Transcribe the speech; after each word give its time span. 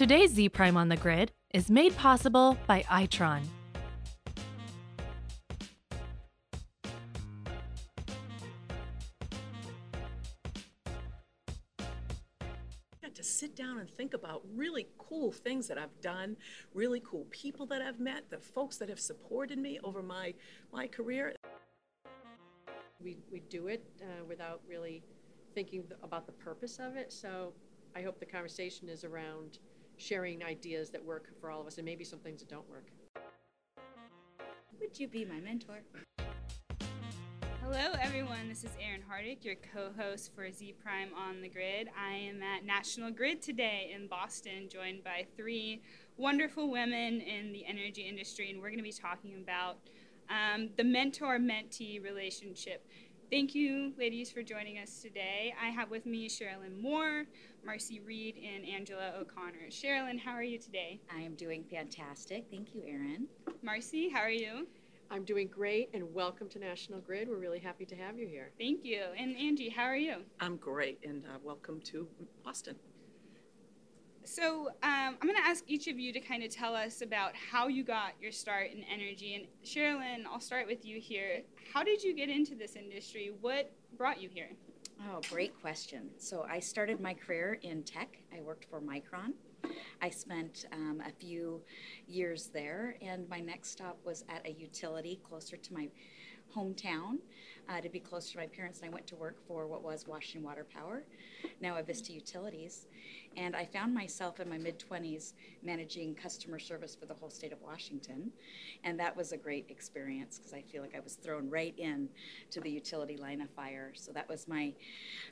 Today's 0.00 0.32
Zpryme 0.32 0.76
on 0.76 0.88
the 0.88 0.96
Grid 0.96 1.30
is 1.52 1.68
made 1.68 1.94
possible 1.94 2.56
by 2.66 2.80
Itron. 2.84 3.42
to 13.12 13.22
sit 13.24 13.54
down 13.54 13.78
and 13.80 13.90
think 13.90 14.14
about 14.14 14.40
really 14.54 14.86
cool 14.96 15.30
things 15.32 15.68
that 15.68 15.76
I've 15.76 16.00
done, 16.00 16.38
really 16.72 17.02
cool 17.04 17.26
people 17.30 17.66
that 17.66 17.82
I've 17.82 18.00
met, 18.00 18.30
the 18.30 18.38
folks 18.38 18.78
that 18.78 18.88
have 18.88 19.00
supported 19.00 19.58
me 19.58 19.78
over 19.84 20.02
my, 20.02 20.32
my 20.72 20.86
career. 20.86 21.34
We, 23.02 23.18
we 23.30 23.40
do 23.50 23.66
it 23.66 23.84
uh, 24.00 24.24
without 24.26 24.62
really 24.66 25.02
thinking 25.54 25.84
about 26.02 26.24
the 26.24 26.32
purpose 26.32 26.78
of 26.78 26.96
it. 26.96 27.12
So 27.12 27.52
I 27.94 28.00
hope 28.00 28.18
the 28.18 28.24
conversation 28.24 28.88
is 28.88 29.04
around 29.04 29.58
sharing 30.00 30.42
ideas 30.42 30.90
that 30.90 31.04
work 31.04 31.28
for 31.40 31.50
all 31.50 31.60
of 31.60 31.66
us 31.66 31.76
and 31.76 31.84
maybe 31.84 32.04
some 32.04 32.18
things 32.18 32.40
that 32.40 32.48
don't 32.48 32.68
work. 32.70 32.86
Would 34.80 34.98
you 34.98 35.06
be 35.06 35.24
my 35.24 35.38
mentor? 35.40 35.82
Hello, 37.62 37.92
everyone. 38.00 38.48
This 38.48 38.64
is 38.64 38.70
Erin 38.80 39.02
Hardick, 39.08 39.44
your 39.44 39.54
co 39.54 39.90
host 39.96 40.34
for 40.34 40.44
Zpryme 40.44 41.14
on 41.14 41.42
the 41.42 41.48
Grid. 41.48 41.88
I 41.96 42.14
am 42.14 42.42
at 42.42 42.64
National 42.64 43.10
Grid 43.12 43.42
today 43.42 43.92
in 43.94 44.08
Boston, 44.08 44.68
joined 44.68 45.04
by 45.04 45.26
three 45.36 45.82
wonderful 46.16 46.70
women 46.70 47.20
in 47.20 47.52
the 47.52 47.64
energy 47.66 48.02
industry, 48.02 48.50
and 48.50 48.60
we're 48.60 48.70
going 48.70 48.78
to 48.78 48.82
be 48.82 48.90
talking 48.90 49.34
about 49.40 49.76
um, 50.30 50.70
the 50.76 50.84
mentor 50.84 51.38
mentee 51.38 52.02
relationship. 52.02 52.86
Thank 53.30 53.54
you, 53.54 53.92
ladies, 53.96 54.32
for 54.32 54.42
joining 54.42 54.78
us 54.78 55.00
today. 55.00 55.54
I 55.62 55.68
have 55.68 55.88
with 55.88 56.04
me 56.04 56.28
Sharelynn 56.28 56.82
Moore, 56.82 57.26
Marcy 57.64 58.00
Reed, 58.00 58.34
and 58.36 58.66
Angela 58.66 59.12
O'Connor. 59.20 59.68
Sharelynn, 59.70 60.18
how 60.18 60.32
are 60.32 60.42
you 60.42 60.58
today? 60.58 61.00
I 61.14 61.20
am 61.20 61.36
doing 61.36 61.62
fantastic. 61.70 62.46
Thank 62.50 62.74
you, 62.74 62.82
Erin. 62.84 63.28
Marcy, 63.62 64.08
how 64.08 64.18
are 64.18 64.30
you? 64.30 64.66
I'm 65.12 65.22
doing 65.22 65.46
great, 65.46 65.90
and 65.94 66.12
welcome 66.12 66.48
to 66.48 66.58
National 66.58 66.98
Grid. 66.98 67.28
We're 67.28 67.36
really 67.36 67.60
happy 67.60 67.84
to 67.86 67.94
have 67.94 68.18
you 68.18 68.26
here. 68.26 68.50
Thank 68.58 68.84
you. 68.84 69.04
And 69.16 69.36
Angie, 69.36 69.68
how 69.68 69.84
are 69.84 69.96
you? 69.96 70.24
I'm 70.40 70.56
great, 70.56 70.98
and 71.04 71.24
uh, 71.24 71.38
welcome 71.44 71.80
to 71.82 72.08
Boston. 72.44 72.74
So 74.24 74.68
um, 74.82 75.16
I'm 75.20 75.28
going 75.28 75.36
to 75.36 75.48
ask 75.48 75.64
each 75.66 75.88
of 75.88 75.98
you 75.98 76.12
to 76.12 76.20
kind 76.20 76.42
of 76.42 76.50
tell 76.50 76.74
us 76.74 77.02
about 77.02 77.32
how 77.34 77.68
you 77.68 77.82
got 77.82 78.12
your 78.20 78.32
start 78.32 78.70
in 78.70 78.84
energy. 78.84 79.34
And 79.34 79.46
Sharelynn, 79.64 80.24
I'll 80.30 80.40
start 80.40 80.66
with 80.66 80.84
you 80.84 81.00
here. 81.00 81.42
How 81.72 81.82
did 81.82 82.02
you 82.02 82.14
get 82.14 82.28
into 82.28 82.54
this 82.54 82.76
industry? 82.76 83.32
What 83.40 83.72
brought 83.96 84.20
you 84.20 84.28
here? 84.32 84.50
Oh, 85.08 85.20
great 85.30 85.58
question. 85.60 86.10
So 86.18 86.46
I 86.48 86.60
started 86.60 87.00
my 87.00 87.14
career 87.14 87.58
in 87.62 87.82
tech. 87.82 88.18
I 88.36 88.42
worked 88.42 88.66
for 88.66 88.80
Micron. 88.80 89.32
I 90.02 90.10
spent 90.10 90.66
um, 90.72 91.02
a 91.06 91.10
few 91.10 91.62
years 92.06 92.50
there, 92.52 92.96
and 93.00 93.28
my 93.28 93.40
next 93.40 93.70
stop 93.70 93.98
was 94.04 94.24
at 94.28 94.46
a 94.46 94.52
utility 94.52 95.20
closer 95.26 95.56
to 95.56 95.74
my 95.74 95.88
hometown 96.54 97.18
uh, 97.68 97.80
to 97.80 97.88
be 97.88 98.00
close 98.00 98.30
to 98.32 98.38
my 98.38 98.46
parents. 98.46 98.80
And 98.80 98.90
I 98.90 98.92
went 98.92 99.06
to 99.08 99.16
work 99.16 99.36
for 99.46 99.66
what 99.66 99.82
was 99.82 100.06
Washington 100.06 100.42
Water 100.42 100.66
Power, 100.74 101.02
now 101.60 101.74
Avista 101.74 102.10
Utilities. 102.10 102.86
And 103.36 103.54
I 103.54 103.64
found 103.64 103.94
myself 103.94 104.40
in 104.40 104.48
my 104.48 104.58
mid 104.58 104.78
20s 104.78 105.34
managing 105.62 106.14
customer 106.16 106.58
service 106.58 106.96
for 106.96 107.06
the 107.06 107.14
whole 107.14 107.30
state 107.30 107.52
of 107.52 107.62
Washington. 107.62 108.32
And 108.82 108.98
that 108.98 109.16
was 109.16 109.32
a 109.32 109.36
great 109.36 109.66
experience 109.68 110.38
because 110.38 110.52
I 110.52 110.62
feel 110.62 110.82
like 110.82 110.96
I 110.96 111.00
was 111.00 111.14
thrown 111.14 111.48
right 111.48 111.74
in 111.78 112.08
to 112.50 112.60
the 112.60 112.70
utility 112.70 113.16
line 113.16 113.40
of 113.40 113.50
fire. 113.50 113.92
So 113.94 114.10
that 114.12 114.28
was 114.28 114.48
my 114.48 114.72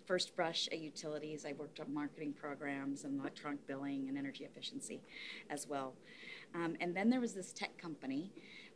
first 0.07 0.37
brush 0.37 0.69
at 0.71 0.79
utilities. 0.79 1.45
I 1.45 1.55
worked 1.59 1.81
on 1.81 1.93
marketing 1.93 2.35
programs 2.41 3.05
and 3.05 3.21
electronic 3.21 3.67
billing 3.67 4.09
and 4.09 4.17
energy 4.17 4.45
efficiency 4.45 5.01
as 5.51 5.67
well. 5.67 5.95
Um, 6.55 6.77
and 6.81 6.97
then 6.97 7.11
there 7.11 7.21
was 7.21 7.35
this 7.35 7.53
tech 7.53 7.77
company 7.79 8.31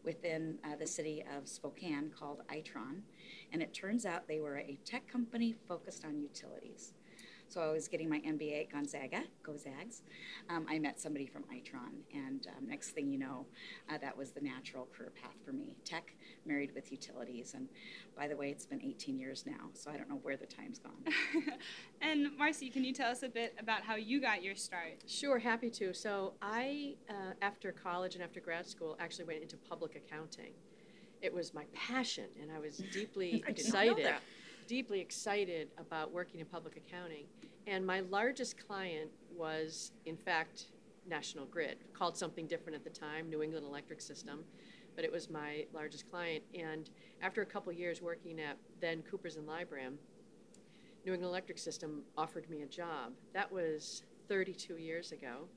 within 0.04 0.58
uh, 0.64 0.76
the 0.76 0.86
city 0.86 1.24
of 1.36 1.48
Spokane 1.48 2.10
called 2.18 2.42
Itron. 2.48 3.02
And 3.52 3.62
it 3.62 3.74
turns 3.74 4.06
out 4.06 4.26
they 4.28 4.40
were 4.40 4.58
a 4.58 4.78
tech 4.84 5.06
company 5.08 5.54
focused 5.68 6.04
on 6.04 6.20
utilities. 6.20 6.92
So 7.52 7.60
I 7.60 7.70
was 7.70 7.86
getting 7.86 8.08
my 8.08 8.18
MBA 8.20 8.62
at 8.62 8.72
Gonzaga, 8.72 9.24
go 9.42 9.58
Zags. 9.58 10.00
Um, 10.48 10.64
I 10.70 10.78
met 10.78 10.98
somebody 10.98 11.26
from 11.26 11.42
Itron, 11.54 12.00
and 12.14 12.46
um, 12.46 12.66
next 12.66 12.92
thing 12.92 13.10
you 13.10 13.18
know, 13.18 13.44
uh, 13.90 13.98
that 13.98 14.16
was 14.16 14.30
the 14.30 14.40
natural 14.40 14.88
career 14.96 15.12
path 15.20 15.34
for 15.44 15.52
me. 15.52 15.76
Tech, 15.84 16.14
married 16.46 16.74
with 16.74 16.90
utilities, 16.90 17.52
and 17.52 17.68
by 18.16 18.26
the 18.26 18.34
way, 18.34 18.48
it's 18.48 18.64
been 18.64 18.80
18 18.82 19.18
years 19.18 19.44
now, 19.46 19.68
so 19.74 19.90
I 19.90 19.98
don't 19.98 20.08
know 20.08 20.18
where 20.22 20.38
the 20.38 20.46
time's 20.46 20.78
gone. 20.78 21.04
and 22.00 22.34
Marcy, 22.38 22.70
can 22.70 22.84
you 22.84 22.94
tell 22.94 23.10
us 23.10 23.22
a 23.22 23.28
bit 23.28 23.54
about 23.58 23.82
how 23.82 23.96
you 23.96 24.18
got 24.18 24.42
your 24.42 24.54
start? 24.54 25.04
Sure, 25.06 25.38
happy 25.38 25.68
to. 25.72 25.92
So 25.92 26.32
I, 26.40 26.94
uh, 27.10 27.34
after 27.42 27.70
college 27.70 28.14
and 28.14 28.24
after 28.24 28.40
grad 28.40 28.66
school, 28.66 28.96
actually 28.98 29.26
went 29.26 29.42
into 29.42 29.58
public 29.58 29.94
accounting. 29.94 30.54
It 31.20 31.34
was 31.34 31.52
my 31.52 31.64
passion, 31.74 32.28
and 32.40 32.50
I 32.50 32.60
was 32.60 32.78
deeply 32.94 33.44
excited 33.46 34.14
deeply 34.66 35.00
excited 35.00 35.68
about 35.78 36.12
working 36.12 36.40
in 36.40 36.46
public 36.46 36.76
accounting. 36.76 37.24
And 37.66 37.86
my 37.86 38.00
largest 38.00 38.66
client 38.66 39.10
was, 39.36 39.92
in 40.06 40.16
fact, 40.16 40.66
National 41.08 41.46
Grid, 41.46 41.78
called 41.92 42.16
something 42.16 42.46
different 42.46 42.76
at 42.76 42.84
the 42.84 42.90
time, 42.90 43.28
New 43.28 43.42
England 43.42 43.66
Electric 43.66 44.00
System, 44.00 44.44
but 44.94 45.04
it 45.04 45.12
was 45.12 45.30
my 45.30 45.66
largest 45.72 46.10
client. 46.10 46.42
And 46.54 46.90
after 47.22 47.42
a 47.42 47.46
couple 47.46 47.72
years 47.72 48.02
working 48.02 48.40
at 48.40 48.56
then 48.80 49.02
Coopers 49.02 49.36
and 49.36 49.48
Lybrand, 49.48 49.96
New 51.04 51.14
England 51.14 51.30
Electric 51.30 51.58
System 51.58 52.02
offered 52.16 52.48
me 52.48 52.62
a 52.62 52.66
job. 52.66 53.12
That 53.34 53.50
was 53.50 54.04
32 54.28 54.76
years 54.76 55.12
ago. 55.12 55.48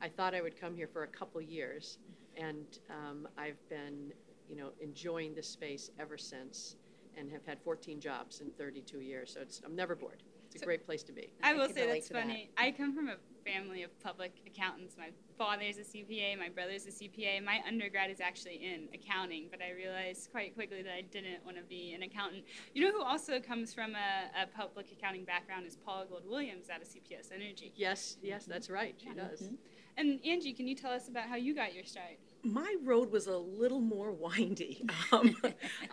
I 0.00 0.08
thought 0.08 0.34
I 0.34 0.40
would 0.40 0.58
come 0.58 0.74
here 0.74 0.88
for 0.88 1.04
a 1.04 1.08
couple 1.08 1.40
years, 1.40 1.98
and 2.36 2.66
um, 2.90 3.28
I've 3.38 3.58
been, 3.68 4.12
you 4.48 4.56
know, 4.56 4.70
enjoying 4.80 5.34
this 5.34 5.48
space 5.48 5.90
ever 5.98 6.18
since 6.18 6.76
and 7.16 7.30
have 7.30 7.44
had 7.46 7.60
14 7.62 8.00
jobs 8.00 8.40
in 8.40 8.50
32 8.50 9.00
years. 9.00 9.32
So 9.34 9.40
it's, 9.40 9.60
I'm 9.64 9.74
never 9.74 9.94
bored. 9.94 10.22
It's 10.46 10.56
a 10.56 10.58
so 10.60 10.66
great 10.66 10.86
place 10.86 11.02
to 11.04 11.12
be. 11.12 11.30
I, 11.42 11.50
I 11.50 11.54
will 11.54 11.68
say 11.68 11.86
that's 11.86 12.08
funny. 12.08 12.50
That. 12.56 12.62
I 12.62 12.70
come 12.70 12.94
from 12.94 13.08
a 13.08 13.16
family 13.44 13.82
of 13.82 13.98
public 14.00 14.32
accountants. 14.46 14.96
My 14.98 15.10
father's 15.38 15.78
a 15.78 15.82
CPA, 15.82 16.38
my 16.38 16.48
brother's 16.48 16.86
a 16.86 16.90
CPA. 16.90 17.44
My 17.44 17.60
undergrad 17.66 18.10
is 18.10 18.20
actually 18.20 18.56
in 18.56 18.88
accounting, 18.94 19.48
but 19.50 19.60
I 19.60 19.72
realized 19.72 20.30
quite 20.30 20.54
quickly 20.54 20.82
that 20.82 20.92
I 20.92 21.02
didn't 21.02 21.44
want 21.44 21.56
to 21.56 21.62
be 21.62 21.92
an 21.94 22.02
accountant. 22.02 22.44
You 22.74 22.84
know 22.84 22.92
who 22.92 23.02
also 23.02 23.40
comes 23.40 23.74
from 23.74 23.94
a, 23.94 24.42
a 24.42 24.46
public 24.46 24.90
accounting 24.92 25.24
background 25.24 25.66
is 25.66 25.76
Paula 25.76 26.06
Gold 26.08 26.24
Williams 26.28 26.70
out 26.70 26.80
of 26.80 26.88
CPS 26.88 27.32
Energy. 27.34 27.72
Yes, 27.76 28.16
yes, 28.22 28.44
that's 28.46 28.70
right. 28.70 28.94
She 28.98 29.08
yeah. 29.08 29.28
does. 29.28 29.42
Mm-hmm. 29.42 29.54
And 29.98 30.20
Angie, 30.26 30.52
can 30.52 30.68
you 30.68 30.74
tell 30.74 30.92
us 30.92 31.08
about 31.08 31.28
how 31.28 31.36
you 31.36 31.54
got 31.54 31.74
your 31.74 31.84
start? 31.84 32.18
My 32.46 32.76
road 32.84 33.10
was 33.10 33.26
a 33.26 33.36
little 33.36 33.80
more 33.80 34.12
windy. 34.12 34.84
Um, 35.12 35.36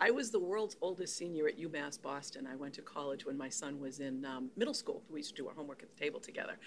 I 0.00 0.10
was 0.10 0.32
the 0.32 0.40
world's 0.40 0.76
oldest 0.80 1.16
senior 1.16 1.46
at 1.46 1.56
UMass 1.58 2.02
Boston. 2.02 2.48
I 2.50 2.56
went 2.56 2.74
to 2.74 2.82
college 2.82 3.24
when 3.24 3.38
my 3.38 3.48
son 3.48 3.78
was 3.80 4.00
in 4.00 4.24
um, 4.24 4.50
middle 4.56 4.74
school. 4.74 5.02
We 5.08 5.20
used 5.20 5.36
to 5.36 5.42
do 5.42 5.48
our 5.48 5.54
homework 5.54 5.84
at 5.84 5.88
the 5.94 6.02
table 6.02 6.18
together. 6.18 6.58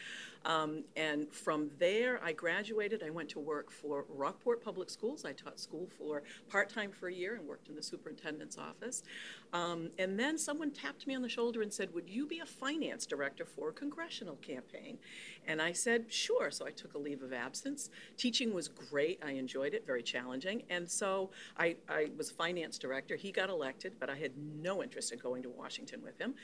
Um, 0.45 0.85
and 0.95 1.31
from 1.33 1.69
there, 1.77 2.21
I 2.23 2.31
graduated. 2.31 3.03
I 3.03 3.09
went 3.09 3.27
to 3.29 3.39
work 3.39 3.69
for 3.69 4.05
Rockport 4.07 4.63
Public 4.63 4.89
Schools. 4.89 5.25
I 5.25 5.33
taught 5.33 5.59
school 5.59 5.89
for 5.97 6.23
part 6.49 6.69
time 6.69 6.91
for 6.91 7.09
a 7.09 7.13
year 7.13 7.35
and 7.35 7.45
worked 7.45 7.67
in 7.67 7.75
the 7.75 7.83
superintendent's 7.83 8.57
office. 8.57 9.03
Um, 9.51 9.89
and 9.99 10.17
then 10.17 10.37
someone 10.37 10.71
tapped 10.71 11.05
me 11.05 11.15
on 11.15 11.21
the 11.21 11.29
shoulder 11.29 11.61
and 11.61 11.73
said, 11.73 11.93
Would 11.93 12.09
you 12.09 12.27
be 12.27 12.39
a 12.39 12.45
finance 12.45 13.05
director 13.05 13.45
for 13.45 13.69
a 13.69 13.73
congressional 13.73 14.37
campaign? 14.37 14.99
And 15.47 15.61
I 15.61 15.71
said, 15.71 16.05
Sure. 16.09 16.51
So 16.51 16.65
I 16.65 16.71
took 16.71 16.93
a 16.93 16.97
leave 16.97 17.23
of 17.23 17.33
absence. 17.33 17.89
Teaching 18.17 18.53
was 18.53 18.67
great. 18.67 19.19
I 19.25 19.31
enjoyed 19.31 19.73
it, 19.73 19.85
very 19.85 20.03
challenging. 20.03 20.63
And 20.69 20.89
so 20.89 21.31
I, 21.57 21.75
I 21.89 22.11
was 22.17 22.29
finance 22.29 22.77
director. 22.77 23.15
He 23.15 23.31
got 23.31 23.49
elected, 23.49 23.93
but 23.99 24.09
I 24.09 24.15
had 24.15 24.31
no 24.37 24.83
interest 24.83 25.11
in 25.11 25.19
going 25.19 25.43
to 25.43 25.49
Washington 25.49 26.01
with 26.03 26.17
him. 26.19 26.35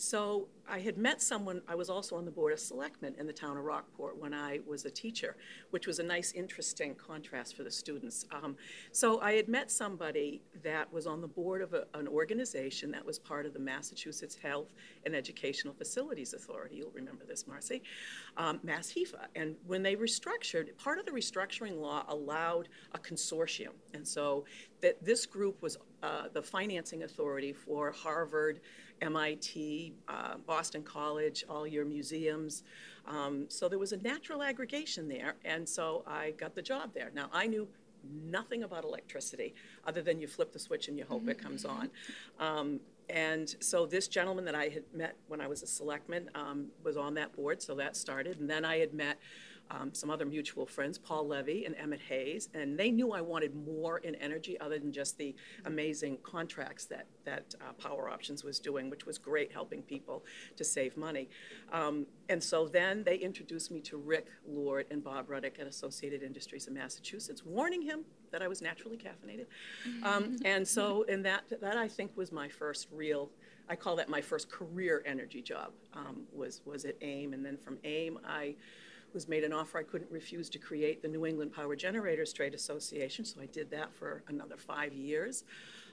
So 0.00 0.48
I 0.66 0.78
had 0.78 0.96
met 0.96 1.20
someone, 1.20 1.60
I 1.68 1.74
was 1.74 1.90
also 1.90 2.16
on 2.16 2.24
the 2.24 2.30
board 2.30 2.54
of 2.54 2.58
selectmen 2.58 3.14
in 3.18 3.26
the 3.26 3.34
town 3.34 3.58
of 3.58 3.64
Rockport 3.64 4.16
when 4.16 4.32
I 4.32 4.60
was 4.66 4.86
a 4.86 4.90
teacher, 4.90 5.36
which 5.70 5.86
was 5.86 5.98
a 5.98 6.02
nice, 6.02 6.32
interesting 6.32 6.94
contrast 6.94 7.54
for 7.54 7.64
the 7.64 7.70
students. 7.70 8.24
Um, 8.32 8.56
so 8.92 9.20
I 9.20 9.32
had 9.32 9.46
met 9.46 9.70
somebody 9.70 10.40
that 10.62 10.90
was 10.90 11.06
on 11.06 11.20
the 11.20 11.28
board 11.28 11.60
of 11.60 11.74
a, 11.74 11.84
an 11.92 12.08
organization 12.08 12.90
that 12.92 13.04
was 13.04 13.18
part 13.18 13.44
of 13.44 13.52
the 13.52 13.58
Massachusetts 13.58 14.36
Health 14.42 14.72
and 15.04 15.14
Educational 15.14 15.74
Facilities 15.74 16.32
Authority. 16.32 16.76
You'll 16.76 16.92
remember 16.92 17.26
this, 17.26 17.46
Marcy, 17.46 17.82
um, 18.38 18.58
Mass 18.62 18.90
HEFA. 18.90 19.26
And 19.34 19.54
when 19.66 19.82
they 19.82 19.96
restructured, 19.96 20.78
part 20.78 20.98
of 20.98 21.04
the 21.04 21.12
restructuring 21.12 21.78
law 21.78 22.06
allowed 22.08 22.70
a 22.92 22.98
consortium. 22.98 23.72
And 23.92 24.08
so 24.08 24.46
that 24.80 25.04
this 25.04 25.26
group 25.26 25.60
was 25.60 25.76
uh, 26.02 26.28
the 26.32 26.40
financing 26.40 27.02
authority 27.02 27.52
for 27.52 27.90
Harvard, 27.90 28.60
MIT, 29.00 29.94
uh, 30.08 30.36
Boston 30.46 30.82
College, 30.82 31.44
all 31.48 31.66
your 31.66 31.84
museums. 31.84 32.62
Um, 33.06 33.46
so 33.48 33.68
there 33.68 33.78
was 33.78 33.92
a 33.92 33.98
natural 33.98 34.42
aggregation 34.42 35.08
there, 35.08 35.34
and 35.44 35.68
so 35.68 36.02
I 36.06 36.32
got 36.32 36.54
the 36.54 36.62
job 36.62 36.92
there. 36.94 37.10
Now, 37.14 37.28
I 37.32 37.46
knew 37.46 37.68
nothing 38.24 38.62
about 38.62 38.84
electricity 38.84 39.54
other 39.86 40.02
than 40.02 40.20
you 40.20 40.26
flip 40.26 40.52
the 40.52 40.58
switch 40.58 40.88
and 40.88 40.98
you 40.98 41.04
hope 41.04 41.28
it 41.28 41.38
comes 41.38 41.64
on. 41.64 41.90
Um, 42.38 42.80
and 43.08 43.54
so 43.60 43.86
this 43.86 44.08
gentleman 44.08 44.44
that 44.44 44.54
I 44.54 44.68
had 44.68 44.84
met 44.94 45.16
when 45.28 45.40
I 45.40 45.48
was 45.48 45.62
a 45.62 45.66
selectman 45.66 46.30
um, 46.34 46.66
was 46.84 46.96
on 46.96 47.14
that 47.14 47.34
board, 47.34 47.60
so 47.60 47.74
that 47.74 47.96
started. 47.96 48.38
And 48.38 48.48
then 48.48 48.64
I 48.64 48.78
had 48.78 48.94
met 48.94 49.18
um, 49.70 49.94
some 49.94 50.10
other 50.10 50.26
mutual 50.26 50.66
friends, 50.66 50.98
Paul 50.98 51.26
Levy 51.26 51.64
and 51.64 51.76
Emmett 51.76 52.00
Hayes, 52.08 52.48
and 52.54 52.78
they 52.78 52.90
knew 52.90 53.12
I 53.12 53.20
wanted 53.20 53.54
more 53.54 53.98
in 53.98 54.14
energy 54.16 54.58
other 54.60 54.78
than 54.78 54.92
just 54.92 55.16
the 55.18 55.34
amazing 55.64 56.18
contracts 56.22 56.84
that, 56.86 57.06
that 57.24 57.54
uh, 57.60 57.72
Power 57.74 58.08
Options 58.08 58.42
was 58.42 58.58
doing, 58.58 58.90
which 58.90 59.06
was 59.06 59.18
great 59.18 59.52
helping 59.52 59.82
people 59.82 60.24
to 60.56 60.64
save 60.64 60.96
money. 60.96 61.28
Um, 61.72 62.06
and 62.28 62.42
so 62.42 62.66
then 62.66 63.04
they 63.04 63.16
introduced 63.16 63.70
me 63.70 63.80
to 63.82 63.96
Rick 63.96 64.26
Lord 64.46 64.86
and 64.90 65.02
Bob 65.02 65.28
Ruddick 65.28 65.60
at 65.60 65.66
Associated 65.66 66.22
Industries 66.22 66.66
in 66.66 66.74
Massachusetts, 66.74 67.44
warning 67.44 67.82
him 67.82 68.04
that 68.32 68.42
I 68.42 68.48
was 68.48 68.62
naturally 68.62 68.96
caffeinated. 68.96 69.46
Um, 70.04 70.36
and 70.44 70.66
so, 70.66 71.04
and 71.08 71.24
that, 71.24 71.44
that 71.60 71.76
I 71.76 71.88
think 71.88 72.16
was 72.16 72.32
my 72.32 72.48
first 72.48 72.88
real 72.92 73.30
I 73.68 73.76
call 73.76 73.94
that 73.96 74.08
my 74.08 74.20
first 74.20 74.50
career 74.50 75.00
energy 75.06 75.40
job 75.40 75.70
um, 75.94 76.22
was 76.32 76.60
was 76.64 76.84
at 76.84 76.96
AIM, 77.02 77.34
and 77.34 77.46
then 77.46 77.56
from 77.56 77.78
AIM 77.84 78.18
I 78.26 78.56
was 79.14 79.28
made 79.28 79.44
an 79.44 79.52
offer 79.52 79.78
I 79.78 79.82
couldn't 79.82 80.10
refuse 80.10 80.48
to 80.50 80.58
create 80.58 81.02
the 81.02 81.08
New 81.08 81.26
England 81.26 81.52
Power 81.52 81.76
Generators 81.76 82.32
Trade 82.32 82.54
Association, 82.54 83.24
so 83.24 83.40
I 83.40 83.46
did 83.46 83.70
that 83.70 83.92
for 83.92 84.22
another 84.28 84.56
five 84.56 84.92
years. 84.92 85.44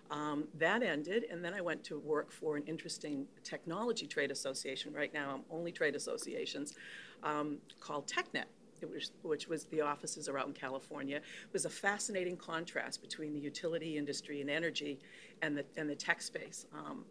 Um, 0.09 0.47
that 0.57 0.83
ended, 0.83 1.25
and 1.29 1.43
then 1.43 1.53
I 1.53 1.61
went 1.61 1.83
to 1.85 1.99
work 1.99 2.31
for 2.31 2.55
an 2.55 2.63
interesting 2.65 3.25
technology 3.43 4.07
trade 4.07 4.31
association. 4.31 4.93
Right 4.93 5.13
now, 5.13 5.33
I'm 5.35 5.41
only 5.51 5.71
trade 5.71 5.95
associations 5.95 6.75
um, 7.23 7.57
called 7.79 8.07
TechNet. 8.07 8.45
Was, 8.93 9.11
which 9.23 9.47
was 9.47 9.65
the 9.65 9.81
offices 9.81 10.29
are 10.29 10.37
out 10.37 10.45
in 10.45 10.53
California, 10.53 11.15
it 11.15 11.23
was 11.51 11.65
a 11.65 11.69
fascinating 11.69 12.37
contrast 12.37 13.01
between 13.01 13.33
the 13.33 13.39
utility 13.39 13.97
industry 13.97 14.39
and 14.39 14.51
energy 14.51 14.99
and 15.41 15.57
the, 15.57 15.65
and 15.77 15.89
the 15.89 15.95
tech 15.95 16.21
space. 16.21 16.67
Um, 16.71 17.03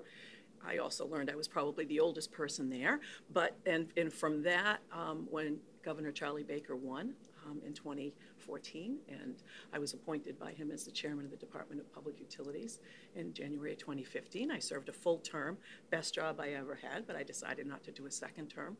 I 0.66 0.78
also 0.78 1.06
learned 1.06 1.30
I 1.30 1.36
was 1.36 1.48
probably 1.48 1.84
the 1.84 2.00
oldest 2.00 2.32
person 2.32 2.68
there, 2.68 3.00
but 3.32 3.56
and, 3.66 3.88
and 3.96 4.12
from 4.12 4.42
that, 4.42 4.80
um, 4.92 5.26
when 5.30 5.58
Governor 5.82 6.12
Charlie 6.12 6.42
Baker 6.42 6.74
won 6.74 7.14
um, 7.46 7.60
in 7.64 7.72
2014, 7.72 8.98
and 9.08 9.36
I 9.72 9.78
was 9.78 9.92
appointed 9.92 10.38
by 10.38 10.52
him 10.52 10.70
as 10.70 10.84
the 10.84 10.90
chairman 10.90 11.24
of 11.24 11.30
the 11.30 11.36
Department 11.36 11.80
of 11.80 11.92
Public 11.94 12.18
Utilities 12.18 12.80
in 13.14 13.32
January 13.32 13.72
of 13.72 13.78
2015. 13.78 14.50
I 14.50 14.58
served 14.58 14.88
a 14.88 14.92
full 14.92 15.18
term, 15.18 15.56
best 15.90 16.14
job 16.14 16.40
I 16.40 16.50
ever 16.50 16.74
had, 16.74 17.06
but 17.06 17.16
I 17.16 17.22
decided 17.22 17.66
not 17.66 17.84
to 17.84 17.92
do 17.92 18.06
a 18.06 18.10
second 18.10 18.48
term. 18.48 18.76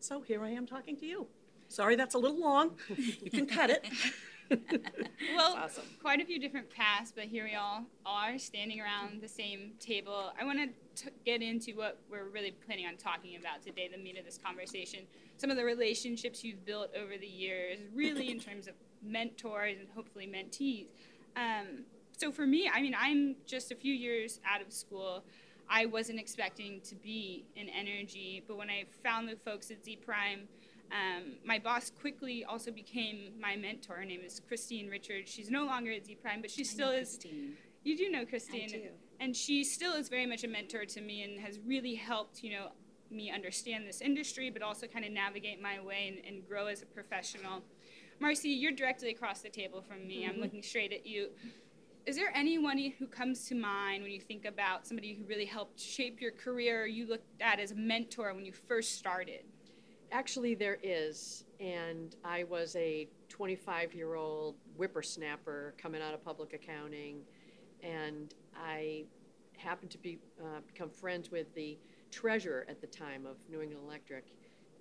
So 0.00 0.20
here 0.20 0.42
I 0.42 0.50
am 0.50 0.66
talking 0.66 0.96
to 0.96 1.06
you. 1.06 1.26
Sorry, 1.68 1.96
that's 1.96 2.14
a 2.14 2.18
little 2.18 2.40
long. 2.40 2.72
You 3.22 3.30
can 3.30 3.46
cut 3.46 3.70
it. 3.70 3.86
well, 5.36 5.56
awesome. 5.56 5.84
quite 6.00 6.20
a 6.20 6.24
few 6.24 6.38
different 6.38 6.70
paths, 6.70 7.12
but 7.14 7.24
here 7.24 7.44
we 7.44 7.54
all 7.54 7.84
are 8.06 8.38
standing 8.38 8.80
around 8.80 9.20
the 9.20 9.28
same 9.28 9.72
table. 9.78 10.32
I 10.40 10.44
want 10.44 10.58
to 10.58 11.10
get 11.24 11.42
into 11.42 11.72
what 11.72 11.98
we're 12.10 12.28
really 12.28 12.52
planning 12.66 12.86
on 12.86 12.96
talking 12.96 13.36
about 13.36 13.62
today, 13.62 13.88
the 13.92 13.98
meat 13.98 14.18
of 14.18 14.24
this 14.24 14.38
conversation. 14.38 15.00
Some 15.36 15.50
of 15.50 15.56
the 15.56 15.64
relationships 15.64 16.42
you've 16.42 16.64
built 16.64 16.90
over 16.96 17.18
the 17.18 17.26
years, 17.26 17.78
really 17.94 18.30
in 18.30 18.40
terms 18.48 18.68
of 18.68 18.74
mentors 19.02 19.76
and 19.78 19.88
hopefully 19.94 20.26
mentees. 20.26 20.86
Um, 21.36 21.84
so 22.12 22.32
for 22.32 22.46
me, 22.46 22.70
I 22.72 22.80
mean, 22.80 22.94
I'm 22.98 23.36
just 23.46 23.70
a 23.70 23.74
few 23.74 23.92
years 23.92 24.40
out 24.50 24.60
of 24.60 24.72
school. 24.72 25.24
I 25.70 25.86
wasn't 25.86 26.18
expecting 26.18 26.80
to 26.82 26.94
be 26.94 27.44
in 27.54 27.68
energy, 27.68 28.42
but 28.46 28.56
when 28.56 28.70
I 28.70 28.84
found 29.04 29.28
the 29.28 29.36
folks 29.36 29.70
at 29.70 29.84
Zpryme, 29.84 30.46
um, 30.92 31.34
my 31.44 31.58
boss 31.58 31.90
quickly 31.90 32.44
also 32.44 32.70
became 32.70 33.32
my 33.40 33.56
mentor. 33.56 33.96
Her 33.96 34.04
name 34.04 34.20
is 34.24 34.40
Christine 34.46 34.88
Richards. 34.88 35.30
She's 35.30 35.50
no 35.50 35.64
longer 35.64 35.92
at 35.92 36.06
Zpryme, 36.06 36.40
but 36.40 36.50
she 36.50 36.64
still 36.64 36.90
is. 36.90 37.18
Christine. 37.20 37.56
You 37.84 37.96
do 37.96 38.10
know 38.10 38.24
Christine. 38.24 38.68
I 38.68 38.76
do. 38.76 38.82
And 39.20 39.36
she 39.36 39.64
still 39.64 39.94
is 39.94 40.08
very 40.08 40.26
much 40.26 40.44
a 40.44 40.48
mentor 40.48 40.84
to 40.84 41.00
me 41.00 41.22
and 41.22 41.40
has 41.40 41.58
really 41.66 41.94
helped, 41.94 42.42
you 42.42 42.52
know, 42.52 42.68
me 43.10 43.30
understand 43.30 43.86
this 43.86 44.00
industry, 44.00 44.50
but 44.50 44.62
also 44.62 44.86
kind 44.86 45.04
of 45.04 45.12
navigate 45.12 45.60
my 45.62 45.80
way 45.80 46.08
and, 46.08 46.26
and 46.26 46.46
grow 46.46 46.66
as 46.66 46.82
a 46.82 46.86
professional. 46.86 47.62
Marcy, 48.20 48.50
you're 48.50 48.72
directly 48.72 49.10
across 49.10 49.40
the 49.40 49.48
table 49.48 49.80
from 49.80 50.06
me. 50.06 50.22
Mm-hmm. 50.22 50.30
I'm 50.34 50.40
looking 50.40 50.62
straight 50.62 50.92
at 50.92 51.06
you. 51.06 51.28
Is 52.06 52.16
there 52.16 52.32
anyone 52.34 52.78
who 52.98 53.06
comes 53.06 53.46
to 53.48 53.54
mind 53.54 54.02
when 54.02 54.12
you 54.12 54.20
think 54.20 54.44
about 54.44 54.86
somebody 54.86 55.14
who 55.14 55.24
really 55.24 55.44
helped 55.44 55.78
shape 55.78 56.20
your 56.20 56.32
career, 56.32 56.86
you 56.86 57.06
looked 57.06 57.40
at 57.40 57.60
as 57.60 57.70
a 57.70 57.74
mentor 57.76 58.32
when 58.34 58.44
you 58.44 58.52
first 58.52 58.98
started? 58.98 59.44
Actually, 60.10 60.54
there 60.54 60.78
is, 60.82 61.44
and 61.60 62.16
I 62.24 62.44
was 62.44 62.74
a 62.76 63.08
25 63.28 63.92
year 63.92 64.14
old 64.14 64.54
whippersnapper 64.76 65.74
coming 65.76 66.00
out 66.00 66.14
of 66.14 66.24
public 66.24 66.54
accounting, 66.54 67.20
and 67.82 68.34
I 68.56 69.04
happened 69.58 69.90
to 69.90 69.98
be 69.98 70.18
uh, 70.40 70.60
become 70.66 70.88
friends 70.88 71.30
with 71.30 71.54
the 71.54 71.76
treasurer 72.10 72.64
at 72.68 72.80
the 72.80 72.86
time 72.86 73.26
of 73.26 73.36
New 73.50 73.60
England 73.60 73.84
Electric, 73.84 74.24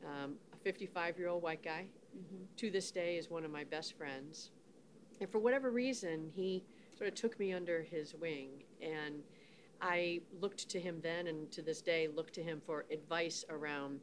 um, 0.06 0.36
a 0.54 0.58
55 0.64 1.18
year 1.18 1.28
old 1.28 1.44
white 1.44 1.64
guy. 1.64 1.88
Mm-hmm. 2.18 2.44
To 2.56 2.72
this 2.72 2.90
day, 2.92 3.18
is 3.18 3.30
one 3.30 3.44
of 3.44 3.52
my 3.52 3.66
best 3.66 3.98
friends, 3.98 4.52
and 5.20 5.30
for 5.30 5.40
whatever 5.40 5.72
reason, 5.72 6.32
he 6.34 6.64
sort 6.98 7.10
of 7.10 7.16
took 7.16 7.38
me 7.40 7.54
under 7.54 7.82
his 7.82 8.16
wing 8.16 8.64
and. 8.82 9.24
I 9.80 10.22
looked 10.42 10.70
to 10.70 10.80
him 10.80 11.02
then 11.04 11.28
and 11.28 11.52
to 11.52 11.62
this 11.62 11.84
day 11.84 12.08
look 12.08 12.32
to 12.32 12.42
him 12.42 12.64
for 12.66 12.86
advice 12.90 13.46
around 13.48 14.00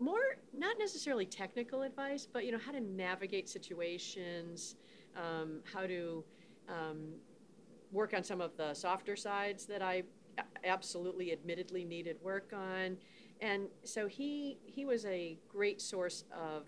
more 0.00 0.38
not 0.56 0.78
necessarily 0.78 1.26
technical 1.26 1.82
advice, 1.82 2.26
but 2.30 2.44
you 2.44 2.52
know 2.52 2.58
how 2.58 2.72
to 2.72 2.80
navigate 2.80 3.48
situations, 3.48 4.76
um, 5.16 5.60
how 5.72 5.86
to 5.86 6.24
um, 6.68 7.12
work 7.92 8.14
on 8.14 8.24
some 8.24 8.40
of 8.40 8.56
the 8.56 8.72
softer 8.74 9.14
sides 9.14 9.66
that 9.66 9.82
I 9.82 10.02
absolutely, 10.64 11.32
admittedly 11.32 11.84
needed 11.84 12.16
work 12.22 12.52
on, 12.54 12.96
and 13.40 13.68
so 13.84 14.06
he 14.06 14.58
he 14.64 14.84
was 14.86 15.04
a 15.04 15.38
great 15.48 15.80
source 15.80 16.24
of 16.32 16.64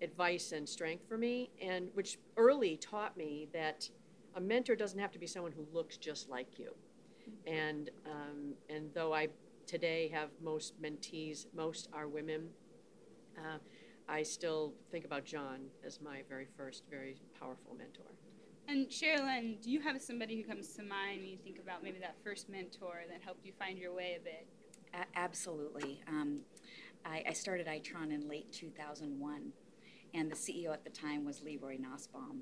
advice 0.00 0.52
and 0.52 0.68
strength 0.68 1.06
for 1.08 1.18
me, 1.18 1.50
and 1.60 1.88
which 1.94 2.18
early 2.36 2.76
taught 2.76 3.16
me 3.16 3.48
that 3.52 3.90
a 4.36 4.40
mentor 4.40 4.76
doesn't 4.76 4.98
have 4.98 5.10
to 5.10 5.18
be 5.18 5.26
someone 5.26 5.52
who 5.52 5.66
looks 5.72 5.96
just 5.96 6.28
like 6.30 6.58
you, 6.58 6.72
and 7.46 7.90
um, 8.06 8.54
and 8.68 8.90
though 8.94 9.12
I 9.12 9.28
today 9.70 10.08
have 10.12 10.30
most 10.42 10.82
mentees, 10.82 11.46
most 11.54 11.88
are 11.92 12.08
women. 12.08 12.48
Uh, 13.38 13.58
I 14.08 14.24
still 14.24 14.74
think 14.90 15.04
about 15.04 15.24
John 15.24 15.60
as 15.86 16.00
my 16.00 16.22
very 16.28 16.48
first, 16.56 16.82
very 16.90 17.16
powerful 17.38 17.76
mentor. 17.78 18.10
And 18.66 18.88
Sharelynn, 18.88 19.62
do 19.62 19.70
you 19.70 19.80
have 19.80 20.02
somebody 20.02 20.42
who 20.42 20.48
comes 20.48 20.74
to 20.74 20.82
mind 20.82 21.20
when 21.20 21.30
you 21.30 21.38
think 21.38 21.60
about 21.60 21.84
maybe 21.84 22.00
that 22.00 22.16
first 22.24 22.48
mentor 22.48 23.02
that 23.08 23.22
helped 23.22 23.46
you 23.46 23.52
find 23.60 23.78
your 23.78 23.94
way 23.94 24.18
a 24.20 24.24
bit? 24.24 24.48
A- 24.92 25.18
absolutely. 25.18 26.02
Um, 26.08 26.40
I, 27.04 27.22
I, 27.28 27.32
started 27.32 27.68
Itron 27.68 28.12
in 28.12 28.28
late 28.28 28.52
2001, 28.52 29.52
and 30.14 30.30
the 30.30 30.34
CEO 30.34 30.72
at 30.72 30.82
the 30.82 30.90
time 30.90 31.24
was 31.24 31.40
LeRoy 31.40 31.80
Nosbaum. 31.80 32.40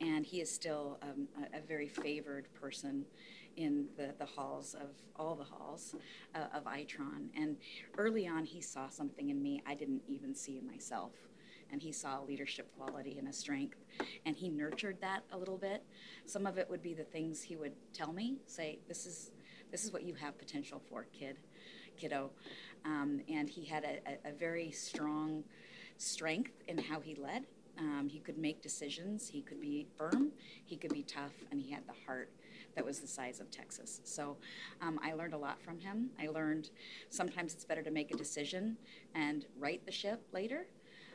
And 0.00 0.26
he 0.26 0.40
is 0.40 0.50
still 0.50 0.98
um, 1.00 1.28
a, 1.54 1.58
a 1.58 1.60
very 1.60 1.88
favored 1.88 2.52
person 2.54 3.06
in 3.56 3.86
the, 3.96 4.14
the 4.18 4.26
halls 4.26 4.74
of 4.74 4.88
all 5.16 5.34
the 5.34 5.44
halls 5.44 5.94
uh, 6.34 6.46
of 6.54 6.64
Itron. 6.64 7.28
And 7.36 7.56
early 7.98 8.26
on, 8.26 8.44
he 8.44 8.60
saw 8.60 8.88
something 8.88 9.30
in 9.30 9.42
me 9.42 9.62
I 9.66 9.74
didn't 9.74 10.02
even 10.08 10.34
see 10.34 10.58
in 10.58 10.66
myself. 10.66 11.12
And 11.72 11.82
he 11.82 11.90
saw 11.90 12.20
a 12.20 12.24
leadership 12.24 12.70
quality 12.78 13.18
and 13.18 13.28
a 13.28 13.32
strength. 13.32 13.78
And 14.24 14.36
he 14.36 14.48
nurtured 14.48 15.00
that 15.00 15.24
a 15.32 15.38
little 15.38 15.56
bit. 15.56 15.82
Some 16.24 16.46
of 16.46 16.58
it 16.58 16.70
would 16.70 16.82
be 16.82 16.94
the 16.94 17.04
things 17.04 17.42
he 17.42 17.56
would 17.56 17.72
tell 17.92 18.12
me, 18.12 18.36
say, 18.46 18.78
this 18.86 19.04
is, 19.04 19.32
this 19.72 19.84
is 19.84 19.92
what 19.92 20.04
you 20.04 20.14
have 20.14 20.38
potential 20.38 20.80
for, 20.88 21.06
kid, 21.12 21.36
kiddo. 21.96 22.30
Um, 22.84 23.20
and 23.28 23.48
he 23.48 23.64
had 23.64 23.84
a, 23.84 24.28
a, 24.28 24.32
very 24.32 24.70
strong 24.70 25.42
strength 25.98 26.52
in 26.68 26.78
how 26.78 27.00
he 27.00 27.16
led. 27.16 27.46
Um, 27.78 28.08
he 28.08 28.20
could 28.20 28.38
make 28.38 28.62
decisions. 28.62 29.28
He 29.28 29.42
could 29.42 29.60
be 29.60 29.88
firm. 29.98 30.30
He 30.64 30.76
could 30.76 30.92
be 30.92 31.02
tough, 31.02 31.32
and 31.50 31.60
he 31.60 31.72
had 31.72 31.82
the 31.86 31.94
heart 32.06 32.30
that 32.76 32.84
was 32.84 33.00
the 33.00 33.06
size 33.06 33.40
of 33.40 33.50
Texas. 33.50 34.00
So 34.04 34.36
um, 34.80 35.00
I 35.02 35.14
learned 35.14 35.34
a 35.34 35.38
lot 35.38 35.60
from 35.60 35.80
him. 35.80 36.10
I 36.20 36.28
learned 36.28 36.70
sometimes 37.10 37.54
it's 37.54 37.64
better 37.64 37.82
to 37.82 37.90
make 37.90 38.12
a 38.12 38.16
decision 38.16 38.76
and 39.14 39.46
right 39.58 39.84
the 39.84 39.92
ship 39.92 40.22
later 40.32 40.66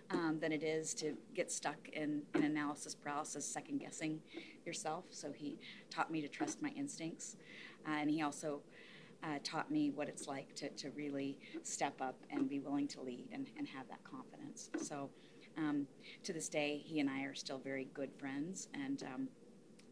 um, 0.10 0.40
than 0.42 0.52
it 0.52 0.64
is 0.64 0.94
to 0.96 1.16
get 1.34 1.52
stuck 1.52 1.78
in, 1.94 2.24
in 2.36 2.44
analysis 2.44 2.96
paralysis, 2.96 3.46
second 3.46 3.80
guessing 3.80 4.20
yourself. 4.66 5.06
So 5.12 5.32
he 5.32 5.58
taught 5.90 6.12
me 6.12 6.22
to 6.22 6.28
trust 6.28 6.62
my 6.62 6.70
instincts. 6.70 7.38
Uh, 7.88 7.92
and 7.92 8.10
he 8.10 8.22
also 8.22 8.62
uh, 9.24 9.38
taught 9.44 9.70
me 9.72 9.92
what 9.92 10.10
it's 10.10 10.28
like 10.28 10.54
to, 10.56 10.70
to 10.70 10.90
really 10.92 11.38
step 11.64 11.94
up 12.02 12.16
and 12.32 12.50
be 12.50 12.60
willing 12.60 12.88
to 12.90 13.02
lead 13.02 13.28
and, 13.32 13.48
and 13.58 13.68
have 13.68 13.88
that 13.88 14.04
confidence. 14.04 14.70
So 14.82 15.10
um, 15.58 15.88
to 16.24 16.34
this 16.34 16.50
day, 16.50 16.82
he 16.84 17.00
and 17.00 17.10
I 17.10 17.22
are 17.24 17.36
still 17.36 17.60
very 17.60 17.88
good 17.94 18.10
friends. 18.18 18.68
And 18.74 19.04
um, 19.04 19.28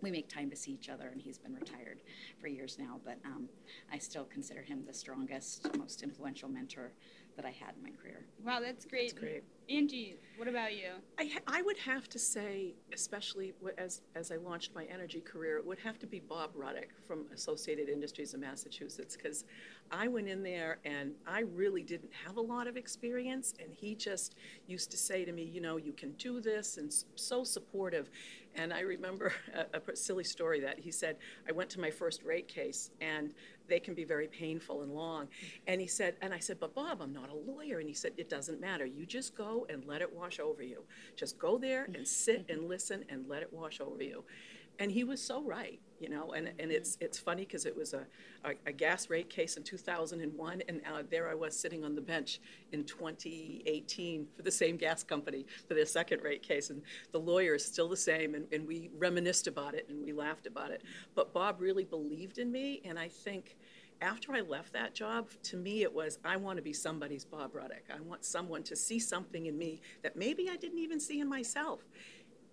we 0.01 0.12
make 0.12 0.29
time 0.29 0.50
to 0.50 0.56
see 0.56 0.72
each 0.72 0.89
other, 0.89 1.08
and 1.08 1.22
he's 1.22 1.38
been 1.38 1.53
retired 1.53 2.00
for 2.39 2.48
years 2.48 2.77
now. 2.79 3.00
But 3.03 3.18
um, 3.25 3.50
I 3.91 3.98
still 3.98 4.25
consider 4.25 4.62
him 4.62 4.84
the 4.86 4.94
strongest, 4.94 5.68
most 5.77 6.03
influential 6.03 6.50
mentor 6.50 6.91
that 7.36 7.46
I 7.46 7.51
had 7.51 7.75
in 7.75 7.84
my 7.84 7.91
career. 8.01 8.25
Wow, 8.44 8.60
that's 8.62 8.86
great. 8.86 9.10
That's 9.10 9.20
great. 9.20 9.44
Angie, 9.69 10.17
what 10.35 10.47
about 10.47 10.73
you? 10.75 10.91
I, 11.19 11.31
I 11.45 11.61
would 11.61 11.77
have 11.79 12.09
to 12.09 12.17
say, 12.17 12.73
especially 12.91 13.53
as, 13.77 14.01
as 14.15 14.31
I 14.31 14.38
launched 14.38 14.73
my 14.73 14.85
energy 14.85 15.19
career, 15.19 15.57
it 15.57 15.65
would 15.65 15.79
have 15.79 15.99
to 15.99 16.07
be 16.07 16.19
Bob 16.19 16.55
Ruddick 16.55 16.91
from 17.05 17.25
Associated 17.33 17.88
Industries 17.88 18.33
of 18.33 18.39
Massachusetts 18.39 19.15
because 19.15 19.43
I 19.91 20.07
went 20.07 20.27
in 20.27 20.41
there 20.41 20.79
and 20.85 21.11
I 21.27 21.41
really 21.41 21.83
didn't 21.83 22.11
have 22.25 22.38
a 22.38 22.41
lot 22.41 22.67
of 22.67 22.77
experience. 22.77 23.53
And 23.61 23.73
he 23.73 23.95
just 23.95 24.35
used 24.65 24.89
to 24.91 24.97
say 24.97 25.23
to 25.25 25.31
me, 25.31 25.43
you 25.43 25.61
know, 25.61 25.77
you 25.77 25.93
can 25.93 26.13
do 26.13 26.41
this, 26.41 26.77
and 26.77 26.91
so 27.15 27.43
supportive. 27.43 28.09
And 28.55 28.73
I 28.73 28.79
remember 28.79 29.33
a, 29.73 29.91
a 29.91 29.95
silly 29.95 30.23
story 30.23 30.59
that 30.61 30.79
he 30.79 30.89
said, 30.89 31.17
I 31.47 31.51
went 31.51 31.69
to 31.71 31.79
my 31.79 31.91
first 31.91 32.23
rate 32.23 32.47
case 32.47 32.91
and 33.01 33.33
they 33.67 33.79
can 33.79 33.93
be 33.93 34.03
very 34.03 34.27
painful 34.27 34.81
and 34.81 34.93
long. 34.93 35.27
And 35.67 35.79
he 35.79 35.85
said, 35.88 36.15
and 36.21 36.33
I 36.33 36.39
said, 36.39 36.59
but 36.59 36.73
Bob, 36.73 37.01
I'm 37.01 37.13
not 37.13 37.29
a 37.29 37.51
lawyer. 37.51 37.79
And 37.79 37.88
he 37.88 37.93
said, 37.93 38.13
it 38.17 38.29
doesn't 38.29 38.59
matter. 38.59 38.85
You 38.85 39.05
just 39.05 39.35
go 39.35 39.58
and 39.69 39.85
let 39.85 40.01
it 40.01 40.13
wash 40.13 40.39
over 40.39 40.63
you. 40.63 40.83
Just 41.15 41.37
go 41.39 41.57
there 41.57 41.85
and 41.93 42.07
sit 42.07 42.45
and 42.49 42.67
listen 42.67 43.03
and 43.09 43.27
let 43.27 43.41
it 43.41 43.51
wash 43.51 43.81
over 43.81 44.03
you. 44.03 44.23
And 44.79 44.89
he 44.89 45.03
was 45.03 45.21
so 45.21 45.43
right, 45.43 45.77
you 45.99 46.07
know. 46.07 46.31
And, 46.31 46.51
and 46.57 46.71
it's 46.71 46.97
it's 47.01 47.19
funny 47.19 47.43
because 47.43 47.65
it 47.65 47.75
was 47.75 47.93
a, 47.93 48.05
a, 48.45 48.51
a 48.67 48.71
gas 48.71 49.09
rate 49.09 49.29
case 49.29 49.57
in 49.57 49.63
2001, 49.63 50.63
and 50.69 50.81
uh, 50.89 51.03
there 51.09 51.29
I 51.29 51.35
was 51.35 51.53
sitting 51.53 51.83
on 51.83 51.95
the 51.95 52.01
bench 52.01 52.39
in 52.71 52.85
2018 52.85 54.27
for 54.37 54.41
the 54.41 54.51
same 54.51 54.77
gas 54.77 55.03
company 55.03 55.45
for 55.67 55.73
their 55.73 55.85
second 55.85 56.23
rate 56.23 56.41
case, 56.41 56.69
and 56.69 56.81
the 57.11 57.19
lawyer 57.19 57.55
is 57.55 57.65
still 57.65 57.89
the 57.89 57.97
same, 57.97 58.35
and, 58.35 58.45
and 58.53 58.65
we 58.65 58.89
reminisced 58.97 59.47
about 59.47 59.75
it 59.75 59.85
and 59.89 60.01
we 60.01 60.13
laughed 60.13 60.47
about 60.47 60.71
it. 60.71 60.81
But 61.13 61.33
Bob 61.33 61.59
really 61.59 61.83
believed 61.83 62.37
in 62.37 62.49
me, 62.49 62.81
and 62.85 62.97
I 62.97 63.09
think 63.09 63.57
after 64.01 64.34
I 64.34 64.41
left 64.41 64.74
that 64.74 64.94
job, 64.94 65.29
to 65.44 65.58
me 65.58 65.84
it 65.84 65.94
was 65.94 66.20
I 66.24 66.38
want 66.38 66.58
to 66.58 66.63
be 66.63 66.74
somebody's 66.74 67.25
Bob 67.25 67.53
Ruddick. 67.53 67.94
I 67.94 68.01
want 68.01 68.24
someone 68.24 68.63
to 68.63 68.75
see 68.75 69.00
something 69.00 69.46
in 69.46 69.58
me 69.58 69.82
that 70.03 70.15
maybe 70.15 70.50
I 70.50 70.56
didn't 70.56 70.79
even 70.79 71.00
see 71.00 71.20
in 71.20 71.27
myself 71.27 71.82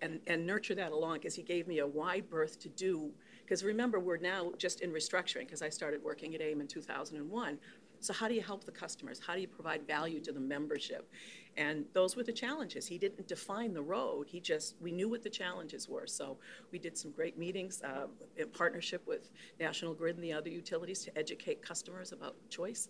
and, 0.01 0.19
and 0.27 0.45
nurture 0.45 0.75
that 0.75 0.91
along 0.91 1.15
because 1.15 1.35
he 1.35 1.43
gave 1.43 1.67
me 1.67 1.79
a 1.79 1.87
wide 1.87 2.29
berth 2.29 2.59
to 2.59 2.69
do. 2.69 3.11
Because 3.43 3.63
remember, 3.63 3.99
we're 3.99 4.17
now 4.17 4.51
just 4.57 4.81
in 4.81 4.91
restructuring 4.91 5.45
because 5.45 5.61
I 5.61 5.69
started 5.69 6.03
working 6.03 6.35
at 6.35 6.41
AIM 6.41 6.61
in 6.61 6.67
2001. 6.67 7.57
So, 7.99 8.13
how 8.13 8.27
do 8.27 8.35
you 8.35 8.41
help 8.41 8.63
the 8.63 8.71
customers? 8.71 9.19
How 9.25 9.33
do 9.33 9.41
you 9.41 9.47
provide 9.47 9.87
value 9.87 10.19
to 10.21 10.31
the 10.31 10.39
membership? 10.39 11.09
And 11.57 11.85
those 11.93 12.15
were 12.15 12.23
the 12.23 12.31
challenges. 12.31 12.85
He 12.85 12.99
didn't 12.99 13.27
define 13.27 13.73
the 13.73 13.81
road. 13.81 14.27
He 14.29 14.39
just, 14.39 14.75
we 14.79 14.91
knew 14.91 15.09
what 15.09 15.23
the 15.23 15.29
challenges 15.29 15.89
were. 15.89 16.05
So 16.05 16.37
we 16.71 16.77
did 16.77 16.95
some 16.95 17.11
great 17.11 17.37
meetings 17.37 17.81
uh, 17.81 18.05
in 18.37 18.47
partnership 18.49 19.05
with 19.07 19.31
National 19.59 19.95
Grid 19.95 20.15
and 20.15 20.23
the 20.23 20.33
other 20.33 20.49
utilities 20.49 21.03
to 21.05 21.17
educate 21.17 21.63
customers 21.63 22.11
about 22.11 22.35
choice. 22.49 22.89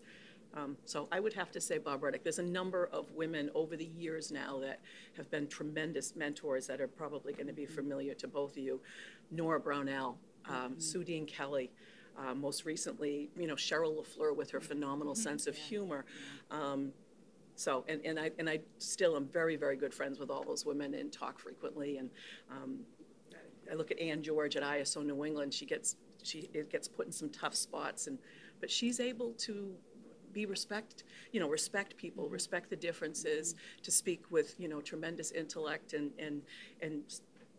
Um, 0.53 0.75
so 0.85 1.07
I 1.11 1.19
would 1.19 1.33
have 1.33 1.51
to 1.51 1.61
say 1.61 1.77
Bob 1.77 2.01
Ruddick. 2.01 2.23
There's 2.23 2.39
a 2.39 2.43
number 2.43 2.89
of 2.91 3.11
women 3.11 3.49
over 3.55 3.77
the 3.77 3.85
years 3.85 4.31
now 4.31 4.59
that 4.59 4.79
have 5.15 5.29
been 5.31 5.47
tremendous 5.47 6.15
mentors 6.15 6.67
that 6.67 6.81
are 6.81 6.87
probably 6.87 7.33
going 7.33 7.47
to 7.47 7.53
be 7.53 7.65
familiar 7.65 8.13
to 8.15 8.27
both 8.27 8.51
of 8.51 8.57
you. 8.57 8.81
Nora 9.31 9.59
Brownell, 9.59 10.17
um, 10.49 10.75
Suedeen 10.77 11.27
Kelly, 11.27 11.69
uh, 12.17 12.33
most 12.33 12.65
recently, 12.65 13.29
you 13.37 13.47
know, 13.47 13.55
Cheryl 13.55 13.95
LaFleur 13.95 14.35
with 14.35 14.49
her 14.51 14.59
phenomenal 14.59 15.15
sense 15.15 15.47
of 15.47 15.55
humor. 15.55 16.05
Um, 16.49 16.91
so, 17.57 17.83
and, 17.87 17.99
and 18.05 18.19
I 18.19 18.29
and 18.37 18.47
I 18.47 18.59
still 18.77 19.15
am 19.15 19.25
very, 19.25 19.55
very 19.55 19.75
good 19.75 19.91
friends 19.91 20.19
with 20.19 20.29
all 20.29 20.43
those 20.43 20.63
women 20.63 20.93
and 20.93 21.11
talk 21.11 21.39
frequently. 21.39 21.97
And 21.97 22.11
um, 22.51 22.81
I 23.69 23.73
look 23.73 23.89
at 23.89 23.99
Ann 23.99 24.21
George 24.21 24.55
at 24.55 24.61
ISO 24.61 25.03
New 25.03 25.25
England. 25.25 25.55
She 25.55 25.65
gets 25.65 25.95
she 26.21 26.49
it 26.53 26.69
gets 26.69 26.87
put 26.87 27.07
in 27.07 27.11
some 27.11 27.29
tough 27.31 27.55
spots, 27.55 28.05
and 28.05 28.19
but 28.59 28.69
she's 28.69 28.99
able 28.99 29.31
to 29.39 29.73
be 30.33 30.45
respect 30.45 31.03
you 31.31 31.39
know 31.39 31.49
respect 31.49 31.97
people, 31.97 32.29
respect 32.29 32.69
the 32.69 32.75
differences, 32.75 33.55
to 33.81 33.89
speak 33.89 34.29
with 34.29 34.53
you 34.59 34.67
know 34.67 34.79
tremendous 34.79 35.31
intellect 35.31 35.93
and 35.93 36.11
and 36.19 36.43
and 36.81 37.01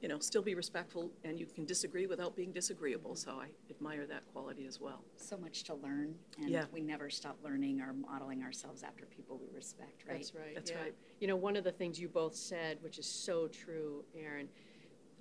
you 0.00 0.08
know 0.08 0.18
still 0.18 0.42
be 0.42 0.54
respectful, 0.54 1.10
and 1.24 1.38
you 1.38 1.46
can 1.46 1.64
disagree 1.64 2.06
without 2.06 2.36
being 2.36 2.52
disagreeable. 2.52 3.16
So 3.16 3.32
I 3.32 3.48
admire 3.70 4.06
that 4.06 4.22
quality 4.32 4.66
as 4.66 4.80
well. 4.80 5.02
So 5.16 5.36
much 5.36 5.64
to 5.64 5.74
learn, 5.74 6.14
and 6.38 6.50
Yeah. 6.50 6.66
we 6.72 6.80
never 6.80 7.10
stop 7.10 7.36
learning 7.42 7.80
or 7.80 7.92
modeling 7.92 8.42
ourselves 8.42 8.82
after 8.82 9.06
people 9.06 9.38
we 9.38 9.48
respect, 9.54 10.04
right? 10.06 10.18
That's 10.18 10.34
right. 10.34 10.54
That's 10.54 10.70
yeah. 10.70 10.82
right. 10.82 10.94
You 11.20 11.28
know, 11.28 11.36
one 11.36 11.56
of 11.56 11.64
the 11.64 11.72
things 11.72 11.98
you 11.98 12.08
both 12.08 12.34
said, 12.34 12.82
which 12.82 12.98
is 12.98 13.06
so 13.06 13.48
true, 13.48 14.04
Erin, 14.14 14.48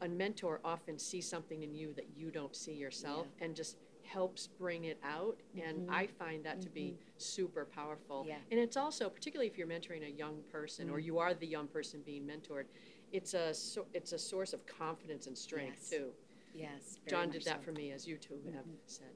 a 0.02 0.08
mentor 0.08 0.60
often 0.64 1.00
sees 1.00 1.28
something 1.28 1.64
in 1.64 1.74
you 1.74 1.94
that 1.94 2.06
you 2.16 2.30
don't 2.30 2.56
see 2.56 2.74
yourself 2.74 3.28
and 3.42 3.56
just 3.56 3.78
helps 4.04 4.48
bring 4.48 4.86
it 4.86 5.00
out. 5.04 5.38
And 5.56 5.82
mm-hmm. 5.82 5.94
I 5.94 6.08
find 6.08 6.44
that 6.46 6.62
to 6.62 6.70
be 6.70 6.82
mm-hmm. 6.82 7.02
super 7.18 7.66
powerful. 7.66 8.26
Yeah. 8.28 8.36
And 8.52 8.60
it's 8.60 8.78
also, 8.78 9.10
particularly 9.10 9.48
if 9.48 9.58
you're 9.58 9.68
mentoring 9.68 10.06
a 10.06 10.12
young 10.12 10.38
person 10.52 10.90
or 10.90 11.00
mm. 11.00 11.04
you 11.04 11.20
are 11.20 11.34
the 11.34 11.48
young 11.48 11.68
person 11.68 12.02
being 12.06 12.24
mentored, 12.24 12.66
it's 13.12 13.34
a 13.34 13.54
so, 13.54 13.86
it's 13.94 14.12
a 14.12 14.20
source 14.20 14.54
of 14.54 14.66
confidence 14.66 15.28
and 15.28 15.38
strength 15.38 15.80
Yes. 15.80 15.90
too. 15.90 16.10
Yes. 16.54 17.00
very 17.06 17.10
John 17.10 17.30
did 17.30 17.44
that 17.46 17.60
so. 17.60 17.66
for 17.66 17.72
me, 17.72 17.92
as 17.92 18.08
you 18.08 18.18
2 18.18 18.34
have 18.54 18.64
mm-hmm. 18.64 18.74
said. 18.86 19.08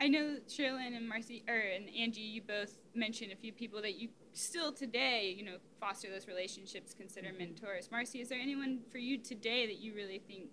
I 0.00 0.08
know 0.08 0.36
Sharelynn 0.48 0.94
and 0.94 1.08
Marcy 1.08 1.42
or 1.48 1.54
and 1.54 1.88
Angie, 1.96 2.20
you 2.20 2.42
both 2.42 2.76
mentioned 2.94 3.32
a 3.32 3.36
few 3.36 3.52
people 3.52 3.80
that 3.82 3.94
you 3.94 4.08
still 4.34 4.70
today, 4.72 5.34
you 5.36 5.44
know, 5.44 5.56
foster 5.80 6.10
those 6.10 6.26
relationships, 6.28 6.92
consider 6.92 7.28
mm-hmm. 7.28 7.38
mentors. 7.38 7.90
Marcy, 7.90 8.20
is 8.20 8.28
there 8.28 8.38
anyone 8.38 8.80
for 8.90 8.98
you 8.98 9.16
today 9.16 9.66
that 9.66 9.78
you 9.78 9.94
really 9.94 10.18
think, 10.18 10.50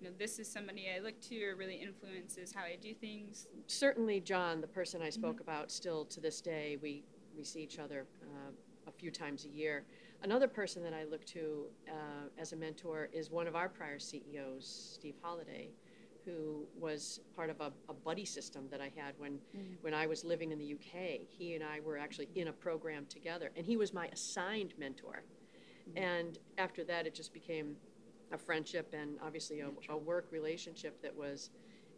you 0.00 0.08
know, 0.08 0.14
this 0.18 0.38
is 0.38 0.46
somebody 0.50 0.86
I 0.94 1.00
look 1.00 1.20
to 1.22 1.44
or 1.44 1.56
really 1.56 1.76
influences 1.76 2.52
how 2.54 2.62
I 2.62 2.76
do 2.80 2.94
things? 2.94 3.48
certainly 3.66 4.20
John, 4.20 4.60
the 4.60 4.68
person 4.68 5.02
I 5.02 5.06
mm-hmm. 5.06 5.20
spoke 5.20 5.40
about, 5.40 5.72
still 5.72 6.04
to 6.04 6.20
this 6.20 6.40
day, 6.40 6.78
we, 6.80 7.02
we 7.36 7.42
see 7.42 7.62
each 7.62 7.80
other 7.80 8.06
uh, 8.22 8.52
a 8.86 8.92
few 8.92 9.10
times 9.10 9.46
a 9.46 9.48
year. 9.48 9.84
Another 10.22 10.48
person 10.48 10.82
that 10.82 10.94
I 10.94 11.04
look 11.04 11.24
to 11.26 11.66
uh, 11.88 12.28
as 12.38 12.52
a 12.52 12.56
mentor 12.56 13.08
is 13.12 13.30
one 13.30 13.46
of 13.46 13.54
our 13.54 13.68
prior 13.68 13.98
CEOs, 13.98 14.92
Steve 14.94 15.14
Holliday, 15.22 15.70
who 16.24 16.66
was 16.78 17.20
part 17.36 17.50
of 17.50 17.60
a, 17.60 17.72
a 17.88 17.94
buddy 17.94 18.24
system 18.24 18.66
that 18.70 18.80
I 18.80 18.90
had 18.96 19.14
when, 19.18 19.38
when 19.82 19.94
I 19.94 20.06
was 20.06 20.24
living 20.24 20.50
in 20.50 20.58
the 20.58 20.74
UK. 20.74 21.20
He 21.28 21.54
and 21.54 21.62
I 21.62 21.80
were 21.80 21.96
actually 21.96 22.28
in 22.34 22.48
a 22.48 22.52
program 22.52 23.06
together, 23.06 23.52
and 23.56 23.64
he 23.64 23.76
was 23.76 23.94
my 23.94 24.08
assigned 24.08 24.74
mentor. 24.78 25.22
And 25.94 26.38
after 26.58 26.82
that, 26.84 27.06
it 27.06 27.14
just 27.14 27.32
became 27.32 27.76
a 28.32 28.38
friendship 28.38 28.92
and 28.92 29.18
obviously 29.24 29.60
a, 29.60 29.70
a 29.88 29.96
work 29.96 30.26
relationship 30.32 31.00
that 31.00 31.16
was 31.16 31.50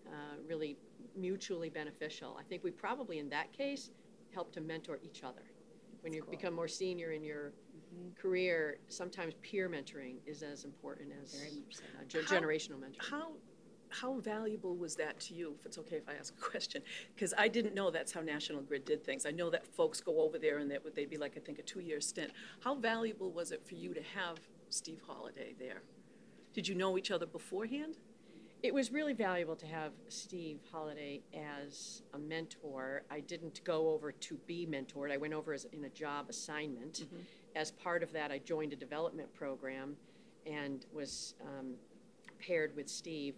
uh, 0.06 0.36
really 0.46 0.76
mutually 1.16 1.70
beneficial. 1.70 2.36
I 2.38 2.42
think 2.42 2.62
we 2.62 2.70
probably, 2.70 3.18
in 3.18 3.30
that 3.30 3.52
case, 3.52 3.90
help 4.34 4.52
to 4.52 4.60
mentor 4.60 4.98
each 5.02 5.24
other. 5.24 5.42
When 6.02 6.12
you 6.12 6.22
become 6.30 6.52
more 6.54 6.68
senior 6.68 7.12
in 7.12 7.24
your 7.24 7.52
career, 8.20 8.78
sometimes 8.88 9.34
peer 9.42 9.68
mentoring 9.68 10.16
is 10.26 10.42
as 10.42 10.64
important 10.64 11.10
as 11.22 11.34
Very 11.34 11.50
much 11.60 11.76
so. 11.76 11.82
uh, 12.00 12.04
ge- 12.04 12.28
How- 12.28 12.36
generational 12.40 12.78
mentoring. 12.78 13.08
How 13.10 13.32
how 13.90 14.20
valuable 14.20 14.76
was 14.76 14.96
that 14.96 15.18
to 15.18 15.32
you? 15.34 15.54
If 15.58 15.64
it's 15.64 15.78
okay 15.78 15.96
if 15.96 16.06
I 16.10 16.12
ask 16.12 16.34
a 16.36 16.40
question, 16.50 16.82
because 17.14 17.32
I 17.38 17.48
didn't 17.48 17.74
know 17.74 17.90
that's 17.90 18.12
how 18.12 18.20
National 18.20 18.60
Grid 18.60 18.84
did 18.84 19.02
things. 19.02 19.24
I 19.24 19.30
know 19.30 19.48
that 19.48 19.66
folks 19.66 20.02
go 20.02 20.20
over 20.20 20.38
there 20.38 20.58
and 20.58 20.70
that 20.70 20.84
would 20.84 20.94
they'd 20.94 21.08
be 21.08 21.16
like 21.16 21.38
I 21.38 21.40
think 21.40 21.58
a 21.58 21.62
two-year 21.62 22.00
stint. 22.02 22.30
How 22.60 22.74
valuable 22.74 23.30
was 23.32 23.50
it 23.50 23.66
for 23.66 23.76
you 23.76 23.94
to 23.94 24.02
have 24.02 24.36
Steve 24.68 25.00
Holliday 25.06 25.54
there? 25.58 25.80
Did 26.52 26.68
you 26.68 26.74
know 26.74 26.98
each 26.98 27.10
other 27.10 27.24
beforehand? 27.24 27.96
It 28.62 28.74
was 28.74 28.90
really 28.92 29.12
valuable 29.14 29.54
to 29.56 29.66
have 29.66 29.92
Steve 30.08 30.58
Holliday 30.70 31.22
as 31.32 32.02
a 32.12 32.18
mentor. 32.18 33.02
I 33.10 33.20
didn't 33.20 33.62
go 33.64 33.90
over 33.90 34.10
to 34.10 34.34
be 34.46 34.66
mentored. 34.66 35.12
I 35.12 35.16
went 35.16 35.32
over 35.32 35.52
as 35.54 35.64
in 35.72 35.84
a 35.84 35.88
job 35.88 36.28
assignment. 36.28 37.06
As 37.58 37.72
part 37.72 38.04
of 38.04 38.12
that, 38.12 38.30
I 38.30 38.38
joined 38.38 38.72
a 38.72 38.76
development 38.76 39.34
program 39.34 39.96
and 40.46 40.86
was 40.92 41.34
um, 41.44 41.74
paired 42.38 42.76
with 42.76 42.88
Steve. 42.88 43.34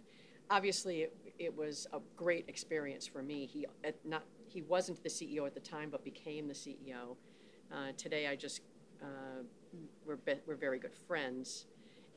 Obviously, 0.51 1.01
it, 1.01 1.17
it 1.39 1.57
was 1.57 1.87
a 1.91 1.97
great 2.15 2.45
experience 2.47 3.07
for 3.07 3.23
me. 3.23 3.47
He 3.47 3.65
at 3.83 3.95
not 4.05 4.21
he 4.47 4.61
wasn't 4.61 5.01
the 5.01 5.09
CEO 5.09 5.47
at 5.47 5.55
the 5.55 5.59
time, 5.59 5.89
but 5.89 6.03
became 6.03 6.47
the 6.47 6.53
CEO. 6.53 7.15
Uh, 7.73 7.93
today, 7.97 8.27
I 8.27 8.35
just 8.35 8.61
uh, 9.01 9.41
we're 10.05 10.17
be- 10.17 10.41
we're 10.45 10.55
very 10.55 10.77
good 10.77 10.93
friends 11.07 11.65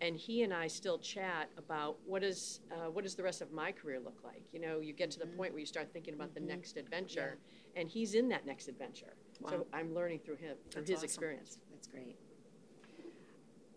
and 0.00 0.16
he 0.16 0.42
and 0.42 0.52
I 0.52 0.66
still 0.66 0.98
chat 0.98 1.48
about 1.56 1.96
what 2.04 2.22
is 2.22 2.60
uh, 2.72 2.90
what 2.90 3.04
does 3.04 3.14
the 3.14 3.22
rest 3.22 3.40
of 3.40 3.52
my 3.52 3.72
career 3.72 4.00
look 4.00 4.18
like. 4.24 4.42
You 4.52 4.60
know, 4.60 4.80
you 4.80 4.92
get 4.92 5.10
to 5.12 5.18
the 5.18 5.26
point 5.26 5.52
where 5.52 5.60
you 5.60 5.66
start 5.66 5.92
thinking 5.92 6.14
about 6.14 6.34
the 6.34 6.40
next 6.40 6.76
adventure, 6.76 7.38
and 7.76 7.88
he's 7.88 8.14
in 8.14 8.28
that 8.28 8.44
next 8.44 8.68
adventure. 8.68 9.14
So 9.48 9.66
I'm 9.72 9.94
learning 9.94 10.20
through 10.24 10.36
him, 10.36 10.56
through 10.70 10.82
That's 10.82 10.90
his 10.90 10.98
awesome. 10.98 11.04
experience. 11.04 11.58
Great. 11.94 12.16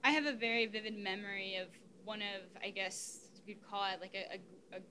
I 0.03 0.09
have 0.09 0.25
a 0.25 0.33
very 0.33 0.65
vivid 0.65 0.97
memory 0.97 1.57
of 1.57 1.67
one 2.03 2.21
of, 2.21 2.49
I 2.63 2.71
guess 2.71 3.29
you 3.45 3.53
could 3.53 3.69
call 3.69 3.83
it 3.93 4.01
like 4.01 4.15
a, 4.15 4.37
a, 4.37 4.77
a, 4.77 4.81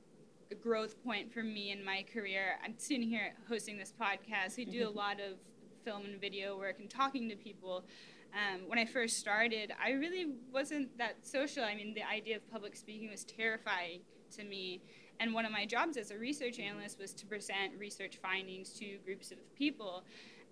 a 0.53 0.55
growth 0.55 1.03
point 1.03 1.33
for 1.33 1.43
me 1.43 1.73
in 1.73 1.85
my 1.85 2.05
career. 2.13 2.57
I'm 2.65 2.75
sitting 2.77 3.03
here 3.03 3.35
hosting 3.49 3.79
this 3.79 3.93
podcast. 4.01 4.57
We 4.57 4.65
do 4.65 4.87
a 4.87 4.91
lot 4.91 5.17
of 5.17 5.39
film 5.85 6.05
and 6.05 6.21
video 6.21 6.57
work 6.57 6.77
and 6.79 6.89
talking 6.89 7.29
to 7.29 7.35
people. 7.35 7.85
Um, 8.33 8.69
when 8.69 8.79
I 8.79 8.85
first 8.85 9.19
started, 9.19 9.73
I 9.85 9.91
really 9.91 10.27
wasn't 10.53 10.97
that 10.99 11.27
social. 11.27 11.65
I 11.65 11.75
mean, 11.75 11.95
the 11.95 12.05
idea 12.05 12.37
of 12.37 12.49
public 12.53 12.77
speaking 12.77 13.11
was 13.11 13.25
terrifying 13.25 14.03
to 14.37 14.45
me. 14.45 14.83
And 15.19 15.35
one 15.35 15.45
of 15.45 15.51
my 15.51 15.67
jobs 15.67 15.97
as 15.97 16.13
a 16.13 16.19
research 16.19 16.61
analyst 16.61 17.01
was 17.01 17.13
to 17.15 17.27
present 17.27 17.73
research 17.77 18.19
findings 18.23 18.71
to 18.75 18.99
groups 19.05 19.33
of 19.33 19.39
people. 19.57 20.05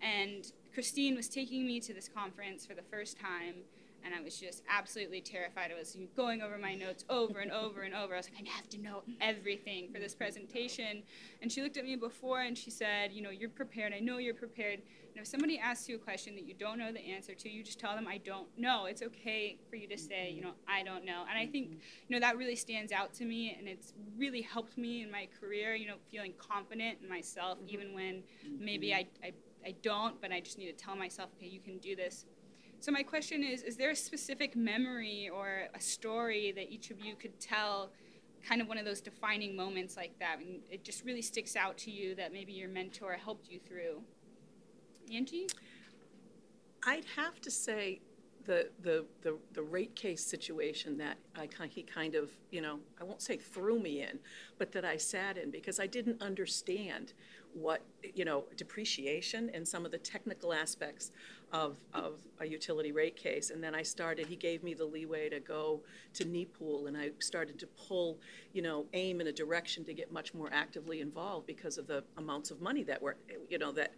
And 0.03 0.51
Christine 0.75 1.15
was 1.15 1.29
taking 1.29 1.65
me 1.65 1.79
to 1.79 1.95
this 1.95 2.09
conference 2.09 2.67
for 2.67 2.75
the 2.75 2.83
first 2.83 3.19
time 3.19 3.63
and 4.05 4.15
I 4.15 4.21
was 4.21 4.39
just 4.39 4.63
absolutely 4.69 5.21
terrified. 5.21 5.71
I 5.75 5.79
was 5.79 5.97
going 6.15 6.43
over 6.43 6.59
my 6.59 6.75
notes 6.75 7.05
over 7.09 7.39
and 7.39 7.51
over 7.51 7.83
and 7.83 7.95
over. 7.95 8.15
I 8.15 8.19
was 8.19 8.29
like, 8.29 8.47
I 8.47 8.51
have 8.55 8.69
to 8.71 8.79
know 8.79 9.03
everything 9.21 9.91
for 9.93 9.99
this 9.99 10.15
presentation. 10.15 11.03
And 11.41 11.51
she 11.51 11.63
looked 11.63 11.79
at 11.79 11.85
me 11.85 11.97
before 11.97 12.43
and 12.43 12.57
she 12.57 12.71
said, 12.71 13.13
You 13.13 13.23
know, 13.23 13.31
you're 13.31 13.49
prepared. 13.49 13.95
I 13.95 14.01
know 14.01 14.19
you're 14.19 14.35
prepared. 14.35 14.83
And 15.17 15.23
if 15.23 15.27
somebody 15.27 15.59
asks 15.59 15.89
you 15.89 15.95
a 15.95 15.99
question 15.99 16.35
that 16.35 16.45
you 16.45 16.55
don't 16.55 16.79
know 16.79 16.93
the 16.93 17.01
answer 17.01 17.35
to, 17.35 17.49
you 17.49 17.63
just 17.63 17.79
tell 17.79 17.95
them, 17.95 18.07
I 18.07 18.19
don't 18.19 18.49
know. 18.59 18.87
It's 18.87 19.01
okay 19.01 19.57
for 19.71 19.77
you 19.77 19.89
to 19.89 19.97
say, 19.97 20.31
You 20.31 20.43
know, 20.43 20.53
I 20.69 20.83
don't 20.83 21.07
know. 21.07 21.25
And 21.29 21.39
I 21.39 21.47
think, 21.47 21.71
you 21.71 22.17
know, 22.17 22.21
that 22.21 22.37
really 22.37 22.57
stands 22.57 22.93
out 22.93 23.15
to 23.15 23.25
me 23.25 23.57
and 23.59 23.67
it's 23.67 23.95
really 24.19 24.43
helped 24.43 24.77
me 24.77 25.03
in 25.03 25.11
my 25.11 25.29
career, 25.41 25.75
you 25.75 25.87
know, 25.87 25.97
feeling 26.11 26.35
confident 26.37 26.99
in 27.03 27.09
myself, 27.09 27.59
even 27.67 27.95
when 27.95 28.23
maybe 28.59 28.93
I, 28.93 29.07
I, 29.23 29.33
I 29.67 29.75
don't, 29.83 30.21
but 30.21 30.33
I 30.33 30.41
just 30.41 30.59
need 30.59 30.77
to 30.77 30.85
tell 30.85 30.97
myself, 30.97 31.31
okay, 31.37 31.49
you 31.49 31.61
can 31.61 31.79
do 31.79 31.97
this 31.97 32.27
so 32.85 32.93
my 32.93 33.03
question 33.03 33.43
is, 33.43 33.63
is 33.63 33.79
there 33.79 33.89
a 33.89 33.97
specific 33.97 34.55
memory 34.55 35.31
or 35.35 35.69
a 35.75 35.81
story 35.81 36.53
that 36.53 36.71
each 36.71 36.91
of 36.91 37.01
you 37.01 37.15
could 37.15 37.41
tell, 37.41 37.93
kind 38.47 38.61
of 38.61 38.69
one 38.69 38.77
of 38.77 38.85
those 38.85 39.01
defining 39.01 39.57
moments 39.57 39.97
like 39.97 40.19
that, 40.19 40.41
and 40.41 40.61
it 40.71 40.85
just 40.85 41.03
really 41.03 41.23
sticks 41.23 41.57
out 41.57 41.79
to 41.79 41.91
you 41.91 42.15
that 42.17 42.31
maybe 42.31 42.53
your 42.53 42.69
mentor 42.69 43.15
helped 43.15 43.49
you 43.49 43.59
through? 43.59 44.03
Angie? 45.11 45.47
I'd 46.87 47.07
have 47.17 47.41
to 47.41 47.51
say 47.51 48.03
the, 48.45 48.69
the, 48.83 49.07
the, 49.23 49.39
the 49.55 49.63
rate 49.63 49.97
case 49.97 50.23
situation 50.23 50.99
that 50.99 51.17
I, 51.35 51.49
he 51.69 51.85
kind 51.85 52.15
of, 52.15 52.29
you 52.51 52.61
know, 52.61 52.81
I 53.01 53.05
won't 53.05 53.23
say 53.23 53.39
threw 53.39 53.79
me 53.79 54.03
in, 54.03 54.19
but 54.59 54.73
that 54.73 54.85
I 54.85 54.99
sat 54.99 55.39
in 55.39 55.51
because 55.51 55.81
I 55.81 55.87
didn't 55.87 56.21
understand 56.21 57.15
what, 57.55 57.83
you 58.15 58.25
know, 58.25 58.45
depreciation 58.57 59.51
and 59.55 59.67
some 59.67 59.85
of 59.85 59.93
the 59.93 59.99
technical 59.99 60.53
aspects 60.53 61.13
of, 61.53 61.77
of 61.93 62.15
a 62.41 62.47
utility 62.47 62.93
rate 62.93 63.17
case. 63.17 63.51
And 63.51 63.63
then 63.63 63.75
I 63.75 63.83
started, 63.83 64.27
he 64.27 64.37
gave 64.37 64.63
me 64.63 64.75
the 64.75 64.85
leeway 64.85 65.29
to 65.29 65.41
go 65.41 65.81
to 66.15 66.25
NEPOOL 66.25 66.89
and 66.89 66.97
I 66.97 67.11
started 67.21 67.59
to 67.61 67.67
pull, 67.67 68.19
you 68.53 68.63
know, 68.63 68.87
AIM 68.93 69.21
in 69.21 69.29
a 69.29 69.33
direction 69.33 69.85
to 69.85 69.95
get 69.95 70.13
much 70.13 70.35
more 70.35 70.51
actively 70.53 71.01
involved 71.01 71.47
because 71.47 71.79
of 71.79 71.87
the 71.87 72.03
amounts 72.17 72.51
of 72.51 72.61
money 72.61 72.83
that 72.85 73.01
were, 73.01 73.17
you 73.49 73.59
know, 73.59 73.73
that 73.73 73.95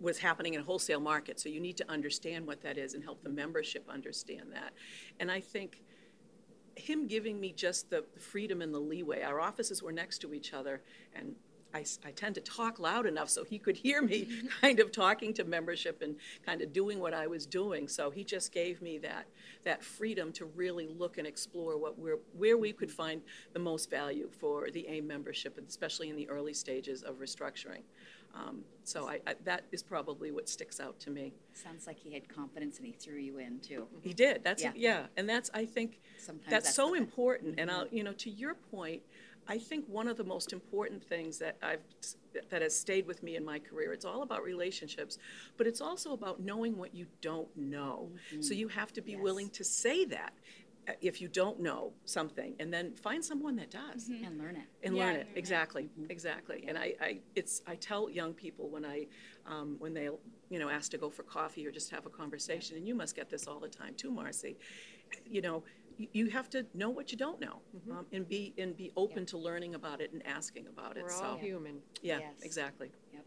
was 0.00 0.18
happening 0.18 0.54
in 0.54 0.62
wholesale 0.62 1.00
market. 1.00 1.40
So 1.40 1.48
you 1.48 1.60
need 1.60 1.76
to 1.78 1.90
understand 1.90 2.46
what 2.46 2.62
that 2.62 2.78
is 2.78 2.94
and 2.94 3.02
help 3.02 3.22
the 3.22 3.30
membership 3.30 3.84
understand 3.88 4.52
that. 4.52 4.72
And 5.18 5.30
I 5.30 5.40
think 5.40 5.82
him 6.76 7.06
giving 7.06 7.40
me 7.40 7.52
just 7.52 7.90
the 7.90 8.04
freedom 8.18 8.60
and 8.60 8.72
the 8.72 8.78
leeway. 8.78 9.22
Our 9.22 9.40
offices 9.40 9.82
were 9.82 9.92
next 9.92 10.18
to 10.18 10.34
each 10.34 10.52
other, 10.52 10.82
and 11.14 11.34
I, 11.74 11.84
I, 12.04 12.10
tend 12.12 12.34
to 12.36 12.40
talk 12.40 12.78
loud 12.78 13.06
enough 13.06 13.28
so 13.28 13.44
he 13.44 13.58
could 13.58 13.76
hear 13.76 14.00
me 14.00 14.28
kind 14.60 14.80
of 14.80 14.92
talking 14.92 15.34
to 15.34 15.44
membership 15.44 16.00
and 16.00 16.16
kind 16.44 16.62
of 16.62 16.72
doing 16.72 17.00
what 17.00 17.12
I 17.12 17.26
was 17.26 17.46
doing. 17.46 17.88
So 17.88 18.10
he 18.10 18.24
just 18.24 18.52
gave 18.52 18.80
me 18.80 18.98
that 18.98 19.26
that 19.64 19.82
freedom 19.82 20.32
to 20.32 20.44
really 20.44 20.86
look 20.86 21.18
and 21.18 21.26
explore 21.26 21.76
what 21.76 21.98
we're, 21.98 22.18
where 22.36 22.56
we 22.56 22.72
could 22.72 22.90
find 22.90 23.20
the 23.52 23.58
most 23.58 23.90
value 23.90 24.28
for 24.38 24.70
the 24.70 24.86
AIM 24.88 25.06
membership, 25.06 25.58
especially 25.68 26.08
in 26.08 26.16
the 26.16 26.28
early 26.28 26.54
stages 26.54 27.02
of 27.02 27.16
restructuring. 27.16 27.82
Um, 28.36 28.60
so 28.84 29.08
I, 29.08 29.20
I, 29.26 29.34
that 29.44 29.64
is 29.72 29.82
probably 29.82 30.30
what 30.30 30.48
sticks 30.48 30.78
out 30.78 30.98
to 31.00 31.10
me. 31.10 31.32
Sounds 31.52 31.86
like 31.86 31.98
he 31.98 32.12
had 32.12 32.28
confidence 32.28 32.76
and 32.76 32.86
he 32.86 32.92
threw 32.92 33.16
you 33.16 33.38
in 33.38 33.58
too. 33.60 33.86
He 34.02 34.12
did. 34.12 34.44
That's 34.44 34.62
yeah, 34.62 34.72
yeah. 34.76 35.06
and 35.16 35.28
that's 35.28 35.50
I 35.54 35.64
think 35.64 36.00
Sometimes 36.18 36.50
that's, 36.50 36.66
that's 36.66 36.76
so 36.76 36.94
important. 36.94 37.52
Mm-hmm. 37.52 37.60
And 37.60 37.70
I'll 37.70 37.86
you 37.90 38.04
know 38.04 38.12
to 38.12 38.30
your 38.30 38.54
point, 38.54 39.02
I 39.48 39.58
think 39.58 39.84
one 39.86 40.08
of 40.08 40.16
the 40.16 40.24
most 40.24 40.52
important 40.52 41.02
things 41.02 41.38
that 41.38 41.56
I've 41.62 41.80
that 42.50 42.62
has 42.62 42.78
stayed 42.78 43.06
with 43.06 43.22
me 43.22 43.36
in 43.36 43.44
my 43.44 43.58
career. 43.58 43.92
It's 43.92 44.04
all 44.04 44.22
about 44.22 44.42
relationships, 44.42 45.18
but 45.56 45.66
it's 45.66 45.80
also 45.80 46.12
about 46.12 46.40
knowing 46.40 46.76
what 46.76 46.94
you 46.94 47.06
don't 47.20 47.48
know. 47.56 48.10
Mm-hmm. 48.30 48.42
So 48.42 48.54
you 48.54 48.68
have 48.68 48.92
to 48.94 49.00
be 49.00 49.12
yes. 49.12 49.20
willing 49.22 49.48
to 49.50 49.64
say 49.64 50.04
that 50.06 50.34
uh, 50.88 50.92
if 51.00 51.20
you 51.20 51.28
don't 51.28 51.60
know 51.60 51.92
something 52.04 52.54
and 52.60 52.72
then 52.72 52.94
find 52.94 53.24
someone 53.24 53.56
that 53.56 53.70
does 53.70 54.08
mm-hmm. 54.08 54.24
and 54.24 54.38
learn 54.38 54.56
it 54.56 54.66
and 54.84 54.96
yeah, 54.96 55.04
learn 55.04 55.16
it 55.16 55.28
exactly 55.34 55.84
mm-hmm. 55.84 56.10
exactly 56.10 56.64
and 56.68 56.78
I, 56.78 56.94
I 57.00 57.18
it's 57.34 57.62
i 57.66 57.74
tell 57.74 58.08
young 58.08 58.32
people 58.32 58.68
when 58.68 58.84
i 58.84 59.06
um, 59.46 59.76
when 59.80 59.94
they 59.94 60.08
you 60.48 60.58
know 60.60 60.68
ask 60.68 60.92
to 60.92 60.98
go 60.98 61.10
for 61.10 61.24
coffee 61.24 61.66
or 61.66 61.72
just 61.72 61.90
have 61.90 62.06
a 62.06 62.10
conversation 62.10 62.76
and 62.76 62.86
you 62.86 62.94
must 62.94 63.16
get 63.16 63.28
this 63.28 63.48
all 63.48 63.58
the 63.58 63.68
time 63.68 63.94
too 63.96 64.12
marcy 64.12 64.56
you 65.28 65.40
know 65.40 65.64
you 65.98 66.26
have 66.26 66.50
to 66.50 66.66
know 66.74 66.90
what 66.90 67.10
you 67.10 67.18
don't 67.18 67.40
know 67.40 67.60
mm-hmm. 67.76 67.98
um, 67.98 68.06
and 68.12 68.28
be 68.28 68.52
and 68.58 68.76
be 68.76 68.92
open 68.96 69.20
yeah. 69.20 69.24
to 69.24 69.38
learning 69.38 69.74
about 69.74 70.00
it 70.00 70.12
and 70.12 70.24
asking 70.26 70.66
about 70.66 70.96
it. 70.96 71.04
We're 71.04 71.24
all 71.24 71.36
human. 71.36 71.78
Yeah, 72.02 72.18
yes. 72.18 72.34
exactly. 72.42 72.90
Yep. 73.12 73.24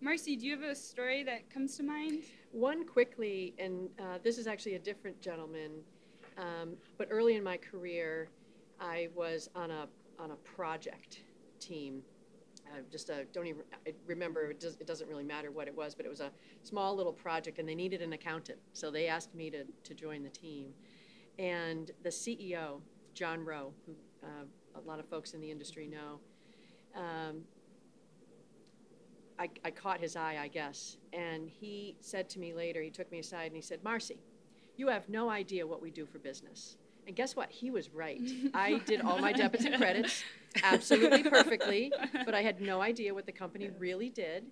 Marcy, 0.00 0.36
do 0.36 0.46
you 0.46 0.58
have 0.58 0.68
a 0.68 0.74
story 0.74 1.22
that 1.24 1.50
comes 1.50 1.76
to 1.76 1.82
mind? 1.82 2.22
One 2.52 2.86
quickly, 2.86 3.54
and 3.58 3.88
uh, 3.98 4.18
this 4.22 4.38
is 4.38 4.46
actually 4.46 4.74
a 4.74 4.78
different 4.78 5.20
gentleman, 5.20 5.72
um, 6.38 6.76
but 6.96 7.08
early 7.10 7.36
in 7.36 7.42
my 7.42 7.56
career, 7.56 8.28
I 8.80 9.08
was 9.14 9.50
on 9.54 9.70
a 9.70 9.88
on 10.18 10.30
a 10.30 10.36
project 10.36 11.20
team. 11.60 12.02
Uh, 12.70 12.80
just 12.92 13.08
a, 13.08 13.24
don't 13.32 13.46
even 13.46 13.62
I 13.86 13.94
remember 14.06 14.50
it, 14.50 14.60
does, 14.60 14.76
it 14.78 14.86
doesn't 14.86 15.08
really 15.08 15.24
matter 15.24 15.50
what 15.50 15.68
it 15.68 15.76
was, 15.76 15.94
but 15.94 16.04
it 16.04 16.10
was 16.10 16.20
a 16.20 16.30
small 16.62 16.94
little 16.94 17.14
project, 17.14 17.58
and 17.58 17.66
they 17.68 17.74
needed 17.74 18.02
an 18.02 18.12
accountant, 18.12 18.58
so 18.74 18.90
they 18.90 19.08
asked 19.08 19.34
me 19.34 19.50
to 19.50 19.64
to 19.84 19.94
join 19.94 20.22
the 20.22 20.30
team. 20.30 20.72
And 21.38 21.90
the 22.02 22.08
CEO, 22.08 22.80
John 23.14 23.44
Rowe, 23.44 23.72
who 23.86 23.92
uh, 24.22 24.44
a 24.74 24.80
lot 24.88 24.98
of 24.98 25.06
folks 25.06 25.32
in 25.34 25.40
the 25.40 25.50
industry 25.50 25.86
know, 25.86 26.20
um, 26.96 27.42
I, 29.38 29.48
I 29.64 29.70
caught 29.70 30.00
his 30.00 30.16
eye, 30.16 30.38
I 30.40 30.48
guess. 30.48 30.96
And 31.12 31.48
he 31.48 31.96
said 32.00 32.28
to 32.30 32.38
me 32.40 32.52
later, 32.54 32.82
he 32.82 32.90
took 32.90 33.10
me 33.12 33.20
aside 33.20 33.46
and 33.46 33.56
he 33.56 33.62
said, 33.62 33.82
Marcy, 33.84 34.18
you 34.76 34.88
have 34.88 35.08
no 35.08 35.30
idea 35.30 35.66
what 35.66 35.80
we 35.80 35.90
do 35.90 36.06
for 36.06 36.18
business. 36.18 36.76
And 37.06 37.16
guess 37.16 37.36
what? 37.36 37.50
He 37.50 37.70
was 37.70 37.90
right. 37.90 38.20
I 38.54 38.78
did 38.84 39.00
all 39.00 39.18
my 39.18 39.32
debits 39.32 39.64
and 39.64 39.76
credits 39.76 40.24
absolutely 40.62 41.22
perfectly, 41.22 41.92
but 42.24 42.34
I 42.34 42.42
had 42.42 42.60
no 42.60 42.80
idea 42.80 43.14
what 43.14 43.26
the 43.26 43.32
company 43.32 43.70
really 43.78 44.10
did. 44.10 44.44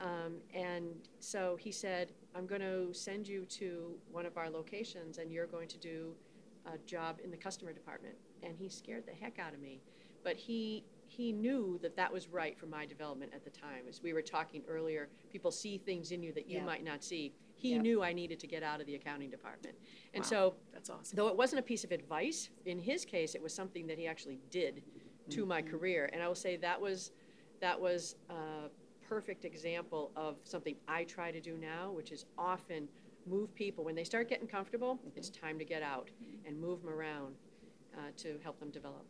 Um, 0.00 0.38
and 0.54 0.86
so 1.20 1.56
he 1.60 1.70
said, 1.70 2.12
I'm 2.34 2.46
going 2.46 2.60
to 2.60 2.92
send 2.92 3.28
you 3.28 3.44
to 3.46 3.94
one 4.10 4.26
of 4.26 4.36
our 4.36 4.48
locations 4.48 5.18
and 5.18 5.30
you're 5.30 5.46
going 5.46 5.68
to 5.68 5.78
do 5.78 6.14
a 6.66 6.78
job 6.86 7.18
in 7.22 7.30
the 7.30 7.36
customer 7.36 7.72
department. 7.72 8.14
And 8.42 8.56
he 8.56 8.68
scared 8.68 9.04
the 9.06 9.12
heck 9.12 9.38
out 9.38 9.52
of 9.52 9.60
me. 9.60 9.80
But 10.24 10.36
he, 10.36 10.84
he 11.06 11.32
knew 11.32 11.78
that 11.82 11.96
that 11.96 12.12
was 12.12 12.28
right 12.28 12.58
for 12.58 12.66
my 12.66 12.86
development 12.86 13.32
at 13.34 13.44
the 13.44 13.50
time. 13.50 13.84
As 13.88 14.02
we 14.02 14.12
were 14.12 14.22
talking 14.22 14.62
earlier, 14.68 15.08
people 15.30 15.50
see 15.50 15.78
things 15.78 16.12
in 16.12 16.22
you 16.22 16.32
that 16.32 16.48
you 16.48 16.58
yeah. 16.58 16.64
might 16.64 16.84
not 16.84 17.02
see. 17.02 17.32
He 17.56 17.72
yep. 17.72 17.82
knew 17.82 18.02
I 18.02 18.12
needed 18.12 18.40
to 18.40 18.46
get 18.46 18.62
out 18.62 18.80
of 18.80 18.86
the 18.86 18.94
accounting 18.94 19.30
department. 19.30 19.76
And 20.14 20.24
wow. 20.24 20.28
so, 20.28 20.54
that's 20.72 20.90
awesome. 20.90 21.16
Though 21.16 21.28
it 21.28 21.36
wasn't 21.36 21.60
a 21.60 21.62
piece 21.62 21.84
of 21.84 21.92
advice, 21.92 22.50
in 22.66 22.78
his 22.78 23.04
case, 23.04 23.34
it 23.34 23.42
was 23.42 23.52
something 23.52 23.86
that 23.86 23.98
he 23.98 24.06
actually 24.06 24.40
did 24.50 24.82
to 25.30 25.40
mm-hmm. 25.40 25.48
my 25.48 25.62
career. 25.62 26.08
And 26.12 26.22
I 26.22 26.28
will 26.28 26.34
say 26.34 26.56
that 26.56 26.80
was, 26.80 27.12
that 27.60 27.80
was 27.80 28.16
uh, 28.30 28.68
perfect 29.12 29.44
example 29.44 30.10
of 30.16 30.36
something 30.42 30.74
I 30.88 31.04
try 31.04 31.30
to 31.30 31.38
do 31.38 31.58
now, 31.58 31.90
which 31.90 32.12
is 32.12 32.24
often 32.38 32.88
move 33.26 33.54
people. 33.54 33.84
When 33.84 33.94
they 33.94 34.04
start 34.04 34.26
getting 34.26 34.46
comfortable, 34.46 34.94
mm-hmm. 34.94 35.18
it's 35.18 35.28
time 35.28 35.58
to 35.58 35.66
get 35.66 35.82
out 35.82 36.08
and 36.46 36.58
move 36.58 36.80
them 36.82 36.94
around 36.94 37.34
uh, 37.94 38.10
to 38.16 38.38
help 38.42 38.58
them 38.58 38.70
develop. 38.70 39.04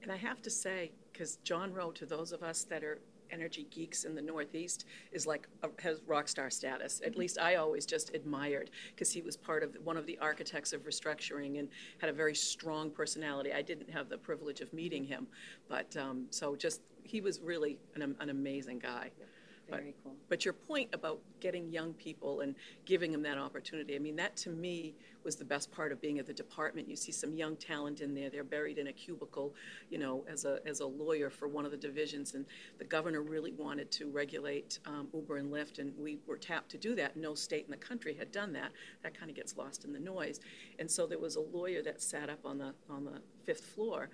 And 0.00 0.12
I 0.12 0.16
have 0.16 0.40
to 0.42 0.50
say, 0.50 0.92
because 1.12 1.38
John 1.42 1.74
Rowe, 1.74 1.90
to 1.90 2.06
those 2.06 2.30
of 2.30 2.44
us 2.44 2.62
that 2.70 2.84
are 2.84 3.00
energy 3.32 3.66
geeks 3.72 4.04
in 4.04 4.14
the 4.14 4.22
Northeast, 4.22 4.84
is 5.10 5.26
like 5.26 5.48
a, 5.64 5.70
has 5.82 6.02
rock 6.06 6.28
star 6.28 6.50
status. 6.50 7.00
At 7.00 7.10
mm-hmm. 7.10 7.20
least 7.22 7.38
I 7.40 7.56
always 7.56 7.84
just 7.84 8.14
admired 8.14 8.70
because 8.94 9.10
he 9.10 9.22
was 9.22 9.36
part 9.36 9.64
of 9.64 9.76
one 9.82 9.96
of 9.96 10.06
the 10.06 10.18
architects 10.18 10.72
of 10.72 10.84
restructuring 10.84 11.58
and 11.58 11.66
had 11.98 12.10
a 12.10 12.12
very 12.12 12.36
strong 12.36 12.92
personality. 12.92 13.52
I 13.52 13.62
didn't 13.62 13.90
have 13.90 14.08
the 14.08 14.18
privilege 14.18 14.60
of 14.60 14.72
meeting 14.72 15.02
him, 15.02 15.26
but 15.68 15.96
um, 15.96 16.26
so 16.30 16.54
just 16.54 16.80
he 17.02 17.20
was 17.20 17.40
really 17.40 17.80
an, 17.96 18.14
an 18.20 18.30
amazing 18.30 18.78
guy. 18.78 19.10
Yeah. 19.18 19.24
Very 19.70 19.94
but, 19.96 20.04
cool. 20.04 20.16
But 20.28 20.44
your 20.44 20.54
point 20.54 20.88
about 20.92 21.20
getting 21.40 21.70
young 21.70 21.92
people 21.94 22.40
and 22.40 22.54
giving 22.84 23.12
them 23.12 23.22
that 23.22 23.38
opportunity, 23.38 23.94
I 23.94 23.98
mean, 23.98 24.16
that 24.16 24.36
to 24.38 24.50
me 24.50 24.94
was 25.24 25.36
the 25.36 25.44
best 25.44 25.70
part 25.70 25.92
of 25.92 26.00
being 26.00 26.18
at 26.18 26.26
the 26.26 26.32
department. 26.32 26.88
You 26.88 26.96
see 26.96 27.12
some 27.12 27.34
young 27.34 27.56
talent 27.56 28.00
in 28.00 28.14
there. 28.14 28.30
They're 28.30 28.44
buried 28.44 28.78
in 28.78 28.86
a 28.86 28.92
cubicle, 28.92 29.54
you 29.90 29.98
know, 29.98 30.24
as 30.28 30.44
a, 30.44 30.60
as 30.66 30.80
a 30.80 30.86
lawyer 30.86 31.28
for 31.28 31.48
one 31.48 31.64
of 31.64 31.70
the 31.70 31.76
divisions. 31.76 32.34
And 32.34 32.46
the 32.78 32.84
governor 32.84 33.22
really 33.22 33.52
wanted 33.52 33.90
to 33.92 34.10
regulate 34.10 34.78
um, 34.86 35.08
Uber 35.12 35.36
and 35.36 35.52
Lyft, 35.52 35.78
and 35.80 35.92
we 35.98 36.18
were 36.26 36.38
tapped 36.38 36.70
to 36.70 36.78
do 36.78 36.94
that. 36.94 37.16
No 37.16 37.34
state 37.34 37.64
in 37.64 37.70
the 37.70 37.76
country 37.76 38.14
had 38.14 38.32
done 38.32 38.52
that. 38.54 38.72
That 39.02 39.18
kind 39.18 39.30
of 39.30 39.36
gets 39.36 39.56
lost 39.56 39.84
in 39.84 39.92
the 39.92 40.00
noise. 40.00 40.40
And 40.78 40.90
so 40.90 41.06
there 41.06 41.18
was 41.18 41.36
a 41.36 41.40
lawyer 41.40 41.82
that 41.82 42.00
sat 42.00 42.30
up 42.30 42.40
on 42.44 42.58
the, 42.58 42.74
on 42.88 43.04
the 43.04 43.20
fifth 43.44 43.66
floor 43.66 44.10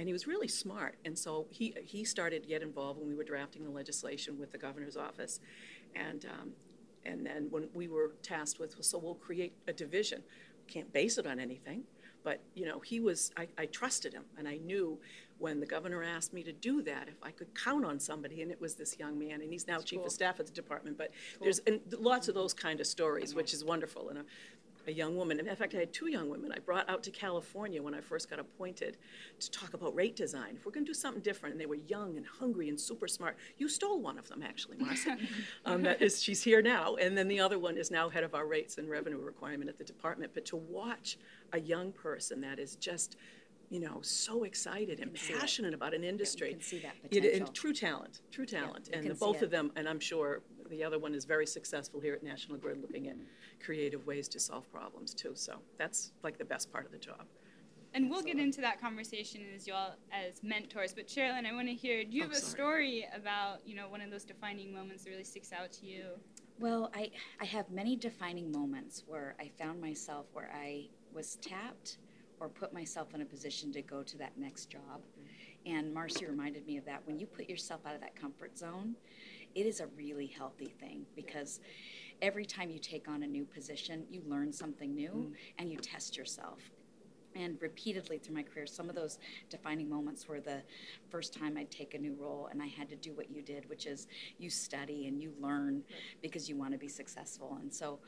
and 0.00 0.08
he 0.08 0.14
was 0.14 0.26
really 0.26 0.48
smart. 0.48 0.96
And 1.04 1.16
so 1.16 1.46
he 1.50 1.74
he 1.84 2.04
started 2.04 2.42
to 2.42 2.48
get 2.48 2.62
involved 2.62 2.98
when 2.98 3.06
we 3.06 3.14
were 3.14 3.22
drafting 3.22 3.62
the 3.64 3.70
legislation 3.70 4.38
with 4.38 4.50
the 4.50 4.56
governor's 4.56 4.96
office, 4.96 5.40
and 5.94 6.24
um, 6.24 6.52
and 7.04 7.24
then 7.24 7.48
when 7.50 7.68
we 7.74 7.86
were 7.86 8.12
tasked 8.22 8.58
with, 8.58 8.74
so 8.82 8.98
we'll 8.98 9.14
create 9.14 9.52
a 9.68 9.74
division. 9.74 10.22
Can't 10.66 10.90
base 10.92 11.18
it 11.18 11.26
on 11.26 11.38
anything, 11.38 11.82
but 12.24 12.40
you 12.54 12.64
know 12.64 12.80
he 12.80 12.98
was. 12.98 13.30
I, 13.36 13.46
I 13.58 13.66
trusted 13.66 14.14
him, 14.14 14.24
and 14.38 14.48
I 14.48 14.56
knew 14.56 14.98
when 15.38 15.60
the 15.60 15.66
governor 15.66 16.02
asked 16.02 16.32
me 16.32 16.42
to 16.44 16.52
do 16.52 16.80
that, 16.82 17.08
if 17.08 17.22
I 17.22 17.30
could 17.30 17.54
count 17.54 17.84
on 17.84 18.00
somebody, 18.00 18.40
and 18.40 18.50
it 18.50 18.60
was 18.60 18.76
this 18.76 18.98
young 18.98 19.18
man, 19.18 19.42
and 19.42 19.52
he's 19.52 19.66
now 19.66 19.80
chief 19.80 19.98
cool. 19.98 20.06
of 20.06 20.12
staff 20.12 20.40
at 20.40 20.46
the 20.46 20.52
department. 20.52 20.96
But 20.96 21.10
there's 21.42 21.58
and 21.66 21.80
lots 21.98 22.28
of 22.28 22.34
those 22.34 22.54
kind 22.54 22.80
of 22.80 22.86
stories, 22.86 23.34
which 23.34 23.52
is 23.52 23.64
wonderful. 23.64 24.08
And 24.08 24.20
a 24.90 24.92
young 24.92 25.16
woman, 25.16 25.40
in 25.40 25.56
fact, 25.56 25.74
I 25.74 25.78
had 25.78 25.92
two 25.92 26.08
young 26.08 26.28
women 26.28 26.52
I 26.52 26.58
brought 26.58 26.88
out 26.90 27.02
to 27.04 27.10
California 27.10 27.80
when 27.82 27.94
I 27.94 28.00
first 28.00 28.28
got 28.28 28.38
appointed 28.38 28.98
to 29.38 29.50
talk 29.50 29.72
about 29.72 29.94
rate 29.94 30.16
design. 30.16 30.56
If 30.56 30.66
we're 30.66 30.72
going 30.72 30.84
to 30.84 30.90
do 30.90 30.94
something 30.94 31.22
different, 31.22 31.54
and 31.54 31.60
they 31.60 31.66
were 31.66 31.76
young 31.76 32.16
and 32.16 32.26
hungry 32.26 32.68
and 32.68 32.78
super 32.78 33.08
smart. 33.08 33.36
You 33.56 33.68
stole 33.68 34.00
one 34.00 34.18
of 34.18 34.28
them, 34.28 34.42
actually, 34.42 34.76
Marcy. 34.78 35.12
um, 35.64 35.82
that 35.84 36.02
is, 36.02 36.22
she's 36.22 36.42
here 36.42 36.60
now, 36.60 36.96
and 36.96 37.16
then 37.16 37.28
the 37.28 37.40
other 37.40 37.58
one 37.58 37.78
is 37.78 37.90
now 37.90 38.08
head 38.08 38.24
of 38.24 38.34
our 38.34 38.46
rates 38.46 38.78
and 38.78 38.90
revenue 38.90 39.18
requirement 39.18 39.70
at 39.70 39.78
the 39.78 39.84
department. 39.84 40.32
But 40.34 40.44
to 40.46 40.56
watch 40.56 41.16
a 41.52 41.60
young 41.60 41.92
person 41.92 42.40
that 42.42 42.58
is 42.58 42.76
just 42.76 43.16
you 43.72 43.78
know, 43.78 44.00
so 44.02 44.42
excited 44.42 44.98
and 44.98 45.14
passionate 45.14 45.72
about 45.72 45.94
an 45.94 46.02
industry. 46.02 46.50
can 46.50 46.60
see 46.60 46.80
that 46.80 46.96
It- 47.08 47.18
and 47.18 47.22
potential. 47.22 47.52
true 47.54 47.72
talent, 47.72 48.20
true 48.32 48.44
talent. 48.44 48.88
you 48.88 48.98
and 48.98 49.08
the 49.08 49.14
both 49.14 49.36
it. 49.36 49.44
of 49.44 49.50
them, 49.52 49.70
and 49.76 49.88
I'm 49.88 50.00
sure 50.00 50.42
the 50.70 50.82
other 50.84 50.98
one 50.98 51.14
is 51.14 51.24
very 51.24 51.46
successful 51.46 52.00
here 52.00 52.14
at 52.14 52.22
National 52.22 52.56
Grid 52.56 52.80
looking 52.80 53.08
at 53.08 53.16
creative 53.64 54.06
ways 54.06 54.28
to 54.28 54.40
solve 54.40 54.70
problems 54.72 55.12
too. 55.12 55.32
So 55.34 55.58
that's 55.76 56.12
like 56.22 56.38
the 56.38 56.44
best 56.44 56.72
part 56.72 56.86
of 56.86 56.92
the 56.92 56.98
job. 56.98 57.26
And 57.92 58.08
we'll 58.08 58.22
get 58.22 58.38
into 58.38 58.60
that 58.60 58.80
conversation 58.80 59.40
as 59.54 59.66
y'all 59.66 59.94
as 60.12 60.44
mentors. 60.44 60.94
But 60.94 61.08
Sharelynn, 61.08 61.44
I 61.44 61.52
want 61.52 61.66
to 61.66 61.74
hear. 61.74 62.04
Do 62.04 62.12
you 62.16 62.22
Oh, 62.22 62.28
have 62.28 62.36
a 62.36 62.40
sorry. 62.40 62.52
story 62.52 63.08
about 63.14 63.66
you 63.66 63.74
know 63.74 63.88
one 63.88 64.00
of 64.00 64.10
those 64.12 64.24
defining 64.24 64.72
moments 64.72 65.02
that 65.04 65.10
really 65.10 65.24
sticks 65.24 65.52
out 65.52 65.72
to 65.72 65.86
you? 65.86 66.04
Well, 66.60 66.90
I, 66.94 67.10
I 67.40 67.46
have 67.46 67.68
many 67.70 67.96
defining 67.96 68.52
moments 68.52 69.02
where 69.08 69.34
I 69.40 69.50
found 69.58 69.80
myself 69.80 70.26
where 70.34 70.52
I 70.54 70.86
was 71.12 71.36
tapped 71.36 71.96
or 72.38 72.48
put 72.48 72.72
myself 72.72 73.12
in 73.14 73.22
a 73.22 73.24
position 73.24 73.72
to 73.72 73.82
go 73.82 74.02
to 74.04 74.16
that 74.18 74.38
next 74.38 74.66
job. 74.70 75.00
And 75.66 75.92
Marcy 75.92 76.26
reminded 76.26 76.66
me 76.66 76.76
of 76.76 76.84
that. 76.84 77.02
When 77.06 77.18
you 77.18 77.26
put 77.26 77.48
yourself 77.48 77.80
out 77.86 77.94
of 77.94 78.00
that 78.02 78.14
comfort 78.14 78.56
zone, 78.56 78.94
it 79.54 79.66
is 79.66 79.80
a 79.80 79.86
really 79.88 80.26
healthy 80.26 80.72
thing 80.80 81.06
because 81.14 81.60
every 82.22 82.44
time 82.44 82.70
you 82.70 82.78
take 82.78 83.08
on 83.08 83.22
a 83.22 83.26
new 83.26 83.44
position, 83.44 84.04
you 84.10 84.22
learn 84.26 84.52
something 84.52 84.94
new 84.94 85.32
and 85.58 85.70
you 85.70 85.78
test 85.78 86.16
yourself. 86.16 86.60
And 87.36 87.56
repeatedly 87.62 88.18
through 88.18 88.34
my 88.34 88.42
career, 88.42 88.66
some 88.66 88.88
of 88.88 88.96
those 88.96 89.18
defining 89.50 89.88
moments 89.88 90.26
were 90.26 90.40
the 90.40 90.62
first 91.10 91.32
time 91.32 91.56
I'd 91.56 91.70
take 91.70 91.94
a 91.94 91.98
new 91.98 92.14
role 92.14 92.48
and 92.50 92.60
I 92.60 92.66
had 92.66 92.88
to 92.88 92.96
do 92.96 93.14
what 93.14 93.30
you 93.30 93.40
did, 93.40 93.68
which 93.68 93.86
is 93.86 94.08
you 94.38 94.50
study 94.50 95.06
and 95.06 95.22
you 95.22 95.32
learn 95.40 95.84
because 96.22 96.48
you 96.48 96.56
want 96.56 96.72
to 96.72 96.78
be 96.78 96.88
successful. 96.88 97.56
And 97.60 97.72
so 97.72 98.00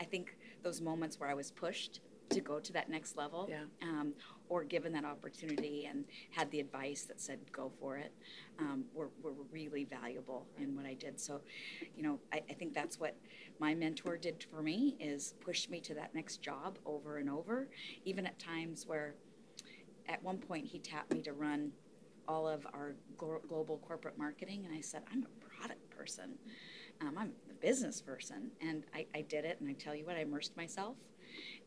I 0.00 0.04
think 0.04 0.36
those 0.62 0.80
moments 0.80 1.18
where 1.18 1.28
I 1.28 1.34
was 1.34 1.50
pushed 1.50 2.00
to 2.30 2.40
go 2.40 2.60
to 2.60 2.72
that 2.74 2.88
next 2.88 3.16
level 3.16 3.48
Yeah. 3.50 3.64
um, 3.82 4.14
or 4.48 4.64
given 4.64 4.92
that 4.92 5.04
opportunity 5.04 5.86
and 5.86 6.04
had 6.30 6.50
the 6.50 6.60
advice 6.60 7.02
that 7.02 7.20
said 7.20 7.38
go 7.52 7.70
for 7.80 7.96
it 7.96 8.12
um, 8.58 8.84
were, 8.94 9.08
were 9.22 9.32
really 9.52 9.84
valuable 9.84 10.46
in 10.58 10.74
what 10.76 10.86
I 10.86 10.94
did. 10.94 11.20
So, 11.20 11.40
you 11.96 12.02
know, 12.02 12.18
I, 12.32 12.42
I 12.48 12.52
think 12.54 12.74
that's 12.74 12.98
what 12.98 13.16
my 13.60 13.74
mentor 13.74 14.16
did 14.16 14.44
for 14.50 14.62
me 14.62 14.96
is 15.00 15.34
push 15.40 15.68
me 15.68 15.80
to 15.80 15.94
that 15.94 16.14
next 16.14 16.42
job 16.42 16.78
over 16.86 17.18
and 17.18 17.28
over, 17.28 17.68
even 18.04 18.26
at 18.26 18.38
times 18.38 18.86
where 18.86 19.14
at 20.08 20.22
one 20.22 20.38
point 20.38 20.66
he 20.66 20.78
tapped 20.78 21.12
me 21.12 21.20
to 21.22 21.32
run 21.32 21.72
all 22.26 22.46
of 22.46 22.66
our 22.74 22.94
global 23.16 23.78
corporate 23.86 24.18
marketing 24.18 24.64
and 24.66 24.74
I 24.74 24.80
said, 24.80 25.02
I'm 25.10 25.24
a 25.24 25.56
product 25.56 25.88
person. 25.90 26.34
Um, 27.00 27.16
I'm 27.16 27.32
a 27.50 27.54
business 27.54 28.00
person. 28.00 28.50
And 28.60 28.84
I, 28.94 29.06
I 29.14 29.22
did 29.22 29.44
it 29.44 29.58
and 29.60 29.68
I 29.68 29.72
tell 29.72 29.94
you 29.94 30.04
what, 30.04 30.16
I 30.16 30.20
immersed 30.20 30.56
myself 30.56 30.96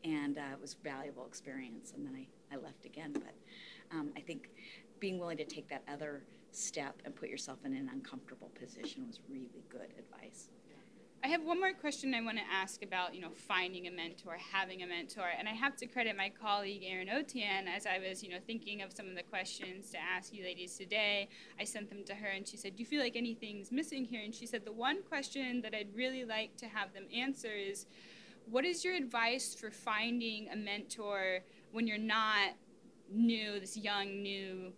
and 0.04 0.38
uh, 0.38 0.52
it 0.52 0.60
was 0.60 0.74
a 0.74 0.84
valuable 0.88 1.26
experience. 1.26 1.92
And 1.96 2.06
then 2.06 2.14
I, 2.16 2.26
I 2.52 2.56
left 2.56 2.84
again. 2.84 3.12
But 3.12 3.34
um, 3.90 4.10
I 4.16 4.20
think 4.20 4.50
being 5.00 5.18
willing 5.18 5.38
to 5.38 5.44
take 5.44 5.68
that 5.68 5.82
other 5.92 6.22
step 6.52 7.00
and 7.04 7.14
put 7.14 7.28
yourself 7.28 7.58
in 7.64 7.74
an 7.74 7.90
uncomfortable 7.92 8.50
position 8.58 9.06
was 9.06 9.20
really 9.30 9.64
good 9.70 9.92
advice. 9.98 10.48
I 11.24 11.28
have 11.28 11.44
one 11.44 11.60
more 11.60 11.72
question 11.72 12.14
I 12.14 12.20
want 12.20 12.38
to 12.38 12.44
ask 12.52 12.82
about, 12.82 13.14
you 13.14 13.20
know, 13.20 13.30
finding 13.30 13.86
a 13.86 13.92
mentor, 13.92 14.36
having 14.52 14.82
a 14.82 14.86
mentor, 14.88 15.28
and 15.38 15.48
I 15.48 15.52
have 15.52 15.76
to 15.76 15.86
credit 15.86 16.16
my 16.16 16.28
colleague 16.28 16.82
Erin 16.84 17.06
Otian 17.06 17.68
as 17.72 17.86
I 17.86 18.00
was, 18.00 18.24
you 18.24 18.28
know, 18.28 18.38
thinking 18.44 18.82
of 18.82 18.92
some 18.92 19.06
of 19.06 19.14
the 19.14 19.22
questions 19.22 19.90
to 19.92 19.98
ask 19.98 20.34
you 20.34 20.42
ladies 20.42 20.76
today. 20.76 21.28
I 21.60 21.64
sent 21.64 21.90
them 21.90 22.02
to 22.06 22.14
her, 22.16 22.26
and 22.26 22.46
she 22.46 22.56
said, 22.56 22.74
"Do 22.74 22.82
you 22.82 22.86
feel 22.86 23.00
like 23.00 23.14
anything's 23.14 23.70
missing 23.70 24.04
here?" 24.04 24.20
And 24.20 24.34
she 24.34 24.46
said, 24.46 24.64
"The 24.64 24.72
one 24.72 25.04
question 25.04 25.62
that 25.62 25.74
I'd 25.74 25.94
really 25.94 26.24
like 26.24 26.56
to 26.56 26.66
have 26.66 26.92
them 26.92 27.04
answer 27.14 27.52
is, 27.52 27.86
what 28.46 28.64
is 28.64 28.84
your 28.84 28.94
advice 28.94 29.54
for 29.54 29.70
finding 29.70 30.48
a 30.48 30.56
mentor 30.56 31.40
when 31.72 31.86
you're 31.86 31.98
not 31.98 32.50
new, 33.10 33.58
this 33.60 33.76
young 33.76 34.22
new?" 34.22 34.72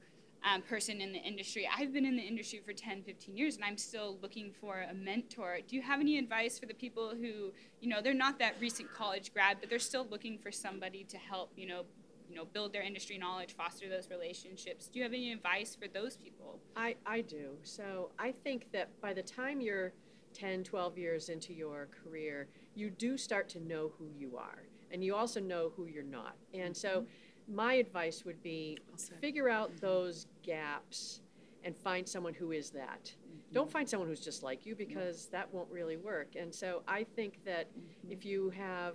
um, 0.45 0.63
person 0.63 1.01
in 1.01 1.13
the 1.13 1.19
industry. 1.19 1.69
I've 1.75 1.93
been 1.93 2.05
in 2.05 2.17
the 2.17 2.23
industry 2.23 2.61
for 2.65 2.73
10, 2.73 3.03
15 3.03 3.37
years 3.37 3.57
and 3.57 3.65
I'm 3.65 3.79
still 3.79 4.19
looking 4.21 4.53
for 4.61 4.85
a 4.91 4.95
mentor. 4.95 5.59
Do 5.67 5.75
you 5.75 5.83
have 5.83 6.01
any 6.01 6.19
advice 6.19 6.59
for 6.59 6.67
the 6.67 6.75
people 6.75 7.11
who, 7.11 7.53
you 7.81 7.89
know, 7.89 8.03
they're 8.03 8.13
not 8.13 8.39
that 8.41 8.55
recent 8.61 8.93
college 8.93 9.33
grad, 9.33 9.57
but 9.61 9.71
they're 9.71 9.79
still 9.79 10.07
looking 10.11 10.39
for 10.39 10.53
somebody 10.53 11.05
to 11.05 11.17
help, 11.17 11.53
you 11.57 11.67
know, 11.67 11.85
you 12.29 12.37
know, 12.37 12.45
build 12.45 12.73
their 12.73 12.83
industry 12.83 13.17
knowledge, 13.19 13.55
foster 13.55 13.89
those 13.89 14.11
relationships. 14.11 14.87
Do 14.87 14.99
you 14.99 15.03
have 15.03 15.13
any 15.13 15.33
advice 15.33 15.75
for 15.75 15.89
those 15.89 16.17
people? 16.17 16.59
I, 16.77 16.97
I 17.07 17.21
do. 17.23 17.57
So 17.63 18.11
I 18.19 18.33
think 18.33 18.71
that 18.73 18.89
by 19.01 19.15
the 19.15 19.23
time 19.23 19.61
you're 19.61 19.93
10, 20.35 20.65
12 20.65 20.99
years 20.99 21.29
into 21.29 21.55
your 21.55 21.89
career, 22.03 22.49
you 22.75 22.91
do 22.91 23.17
start 23.17 23.49
to 23.51 23.61
know 23.61 23.93
who 23.99 24.09
you 24.19 24.37
are. 24.37 24.65
And 24.91 25.05
you 25.05 25.15
also 25.15 25.41
know 25.41 25.73
who 25.77 25.87
you're 25.87 26.03
not. 26.03 26.37
And 26.53 26.77
so 26.77 27.01
mm-hmm. 27.01 27.55
my 27.55 27.75
advice 27.75 28.25
would 28.25 28.43
be 28.43 28.79
figure 29.21 29.49
out 29.49 29.71
those 29.81 30.27
gaps 30.43 31.21
and 31.65 31.77
find 31.77 32.09
someone 32.09 32.35
who 32.35 32.53
is 32.53 32.71
that. 32.71 33.05
Mm-hmm. 33.05 33.55
Don't 33.55 33.71
find 33.71 33.89
someone 33.89 34.09
who's 34.09 34.21
just 34.21 34.43
like 34.43 34.67
you 34.67 34.75
because 34.77 35.27
that 35.27 35.53
won't 35.53 35.71
really 35.71 35.97
work. 35.97 36.37
And 36.39 36.55
so 36.55 36.83
I 36.87 37.05
think 37.17 37.45
that 37.45 37.71
mm-hmm. 37.71 38.13
if 38.13 38.25
you 38.25 38.51
have 38.51 38.95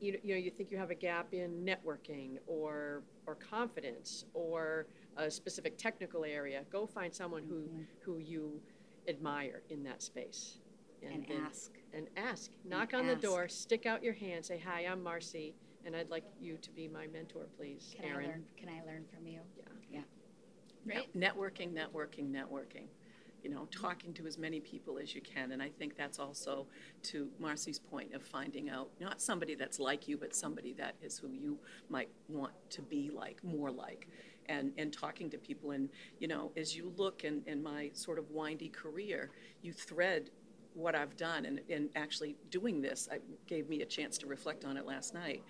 you 0.00 0.18
you 0.22 0.34
know, 0.34 0.40
you 0.40 0.50
think 0.50 0.70
you 0.70 0.78
have 0.78 0.90
a 0.90 0.94
gap 0.94 1.32
in 1.32 1.64
networking 1.64 2.38
or 2.46 3.02
or 3.26 3.34
confidence 3.36 4.26
or 4.34 4.86
a 5.16 5.30
specific 5.30 5.78
technical 5.78 6.24
area, 6.24 6.62
go 6.70 6.86
find 6.86 7.12
someone 7.14 7.44
who 7.48 7.68
who 8.00 8.18
you 8.18 8.60
admire 9.08 9.62
in 9.70 9.82
that 9.84 10.02
space, 10.02 10.58
And 11.12 11.26
then- 11.26 11.46
ask. 11.46 11.72
and 11.92 12.08
ask. 12.16 12.50
Knock 12.64 12.94
on 12.94 13.06
the 13.06 13.16
door, 13.16 13.48
stick 13.48 13.86
out 13.86 14.02
your 14.02 14.14
hand, 14.14 14.44
say, 14.44 14.58
"Hi, 14.58 14.82
I'm 14.82 15.02
Marcy, 15.02 15.54
and 15.84 15.94
I'd 15.94 16.10
like 16.10 16.24
you 16.40 16.56
to 16.58 16.70
be 16.70 16.88
my 16.88 17.06
mentor, 17.08 17.46
please." 17.56 17.94
Can 17.96 18.04
Erin. 18.04 18.24
I 18.24 18.28
learn? 18.28 18.44
Can 18.56 18.68
I 18.68 18.82
learn 18.84 19.04
from 19.14 19.26
you? 19.26 19.40
Yeah. 19.56 20.00
Yeah. 20.86 20.94
Right? 20.94 21.12
Networking, 21.14 21.72
networking, 21.72 22.30
networking. 22.30 22.88
You 23.42 23.50
know, 23.50 23.60
mm-hmm. 23.60 23.82
talking 23.82 24.14
to 24.14 24.26
as 24.26 24.38
many 24.38 24.58
people 24.60 24.98
as 24.98 25.14
you 25.14 25.20
can. 25.20 25.52
And 25.52 25.62
I 25.62 25.68
think 25.68 25.96
that's 25.96 26.18
also 26.18 26.66
to 27.04 27.28
Marcy's 27.38 27.78
point 27.78 28.14
of 28.14 28.22
finding 28.22 28.70
out 28.70 28.88
not 29.00 29.20
somebody 29.20 29.54
that's 29.54 29.78
like 29.78 30.08
you, 30.08 30.16
but 30.16 30.34
somebody 30.34 30.72
that 30.74 30.94
is 31.02 31.18
who 31.18 31.28
you 31.28 31.58
might 31.90 32.08
want 32.28 32.54
to 32.70 32.80
be 32.80 33.10
like, 33.10 33.44
more 33.44 33.70
like. 33.70 34.08
And, 34.46 34.72
and 34.76 34.92
talking 34.92 35.30
to 35.30 35.38
people. 35.38 35.70
And, 35.72 35.90
you 36.18 36.28
know, 36.28 36.52
as 36.56 36.74
you 36.76 36.92
look 36.96 37.24
in, 37.24 37.42
in 37.46 37.62
my 37.62 37.90
sort 37.94 38.18
of 38.18 38.30
windy 38.30 38.68
career, 38.68 39.30
you 39.62 39.72
thread 39.72 40.30
what 40.74 40.94
I've 40.94 41.16
done. 41.16 41.46
And, 41.46 41.60
and 41.70 41.88
actually 41.96 42.36
doing 42.50 42.82
this 42.82 43.08
I, 43.10 43.18
gave 43.46 43.68
me 43.68 43.82
a 43.82 43.86
chance 43.86 44.18
to 44.18 44.26
reflect 44.26 44.64
on 44.64 44.76
it 44.76 44.86
last 44.86 45.14
night. 45.14 45.42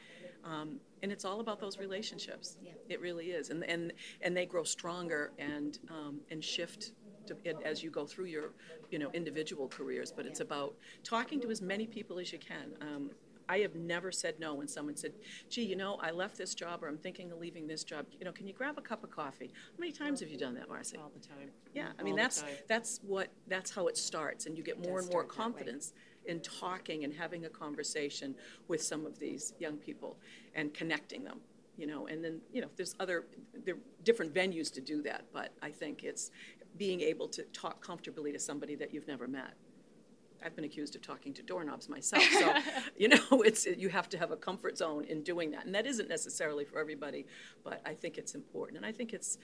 Um, 0.44 0.78
and 1.02 1.10
it's 1.10 1.24
all 1.24 1.40
about 1.40 1.58
those 1.58 1.78
relationships. 1.78 2.56
Yeah. 2.62 2.72
It 2.88 3.00
really 3.00 3.30
is, 3.30 3.50
and 3.50 3.64
and 3.64 3.92
and 4.20 4.37
they 4.37 4.44
grow 4.44 4.62
stronger 4.64 5.32
and 5.38 5.78
um, 5.90 6.20
and 6.30 6.44
shift 6.44 6.92
to, 7.26 7.37
as 7.64 7.82
you 7.82 7.90
go 7.90 8.04
through 8.04 8.26
your, 8.26 8.50
you 8.90 8.98
know, 8.98 9.10
individual 9.14 9.68
careers. 9.68 10.12
But 10.12 10.26
it's 10.26 10.40
Yeah. 10.40 10.46
about 10.46 10.74
talking 11.02 11.40
to 11.40 11.50
as 11.50 11.62
many 11.62 11.87
people 11.87 12.18
as 12.18 12.32
you 12.32 12.38
can. 12.38 12.74
Um, 12.82 13.10
I 13.48 13.59
have 13.59 13.74
never 13.74 14.11
said 14.11 14.40
no 14.40 14.54
when 14.54 14.68
someone 14.68 14.96
said, 14.96 15.12
"Gee, 15.48 15.64
you 15.64 15.76
know, 15.76 15.96
I 16.00 16.11
left 16.11 16.37
this 16.37 16.54
job, 16.54 16.83
or 16.83 16.88
I'm 16.88 16.98
thinking 16.98 17.33
of 17.33 17.38
leaving 17.38 17.66
this 17.66 17.85
job. 17.85 18.07
You 18.18 18.24
know, 18.24 18.33
can 18.33 18.46
you 18.46 18.54
grab 18.54 18.78
a 18.78 18.83
cup 18.83 19.04
of 19.04 19.11
coffee?" 19.11 19.50
How 19.54 19.78
many 19.78 19.92
times 19.92 20.20
have 20.20 20.28
you 20.30 20.38
done 20.38 20.54
that, 20.54 20.68
Marcy? 20.68 20.96
all 20.96 21.11
the 21.14 21.26
time. 21.26 21.50
Yeah, 21.74 21.88
I 21.98 22.02
mean 22.02 22.12
all 22.12 22.18
that's 22.18 22.44
that's 22.68 23.00
what 23.02 23.28
that's 23.46 23.70
how 23.70 23.87
it 23.88 23.96
starts, 23.96 24.46
and 24.46 24.57
you 24.57 24.62
get 24.62 24.78
more 24.78 24.98
and 24.98 25.09
more 25.09 25.22
start 25.22 25.28
that 25.28 25.38
way. 25.38 25.44
confidence 25.44 25.92
in 26.26 26.40
talking 26.40 27.04
and 27.04 27.12
having 27.12 27.44
a 27.44 27.50
conversation 27.50 28.35
with 28.68 28.83
some 28.83 29.04
of 29.04 29.18
these 29.18 29.52
young 29.59 29.76
people 29.76 30.16
and 30.54 30.72
connecting 30.72 31.24
them. 31.24 31.40
You 31.76 31.88
know, 31.88 32.07
and 32.07 32.24
then 32.24 32.40
you 32.52 32.62
know 32.62 32.68
there's 32.76 32.94
other 33.00 33.26
there 33.64 33.74
are 33.74 33.78
different 34.04 34.33
venues 34.33 34.72
to 34.74 34.80
do 34.80 35.02
that, 35.02 35.24
but 35.33 35.52
I 35.61 35.70
think 35.70 36.04
it's 36.04 36.30
being 36.76 37.00
able 37.00 37.28
to 37.28 37.42
talk 37.52 37.85
comfortably 37.85 38.33
to 38.33 38.38
somebody 38.38 38.74
that 38.76 38.92
you've 38.94 39.09
never 39.09 39.26
met. 39.26 39.54
I've 40.44 40.54
been 40.54 40.64
accused 40.64 40.94
of 40.96 41.02
talking 41.02 41.33
to 41.35 41.42
doorknobs 41.42 41.88
myself, 41.88 42.22
so 42.22 42.54
you 42.96 43.09
know 43.09 43.42
it's 43.42 43.66
you 43.66 43.88
have 43.88 44.09
to 44.11 44.18
have 44.18 44.30
a 44.30 44.37
comfort 44.37 44.76
zone 44.78 45.04
in 45.04 45.22
doing 45.22 45.50
that, 45.52 45.64
and 45.66 45.74
that 45.74 45.87
isn't 45.87 46.09
necessarily 46.09 46.64
for 46.64 46.78
everybody, 46.78 47.26
but 47.64 47.80
I 47.87 47.94
think 47.94 48.18
it's 48.18 48.35
important, 48.35 48.76
and 48.76 48.87
I 48.87 48.92
think 48.92 49.12
it's 49.12 49.38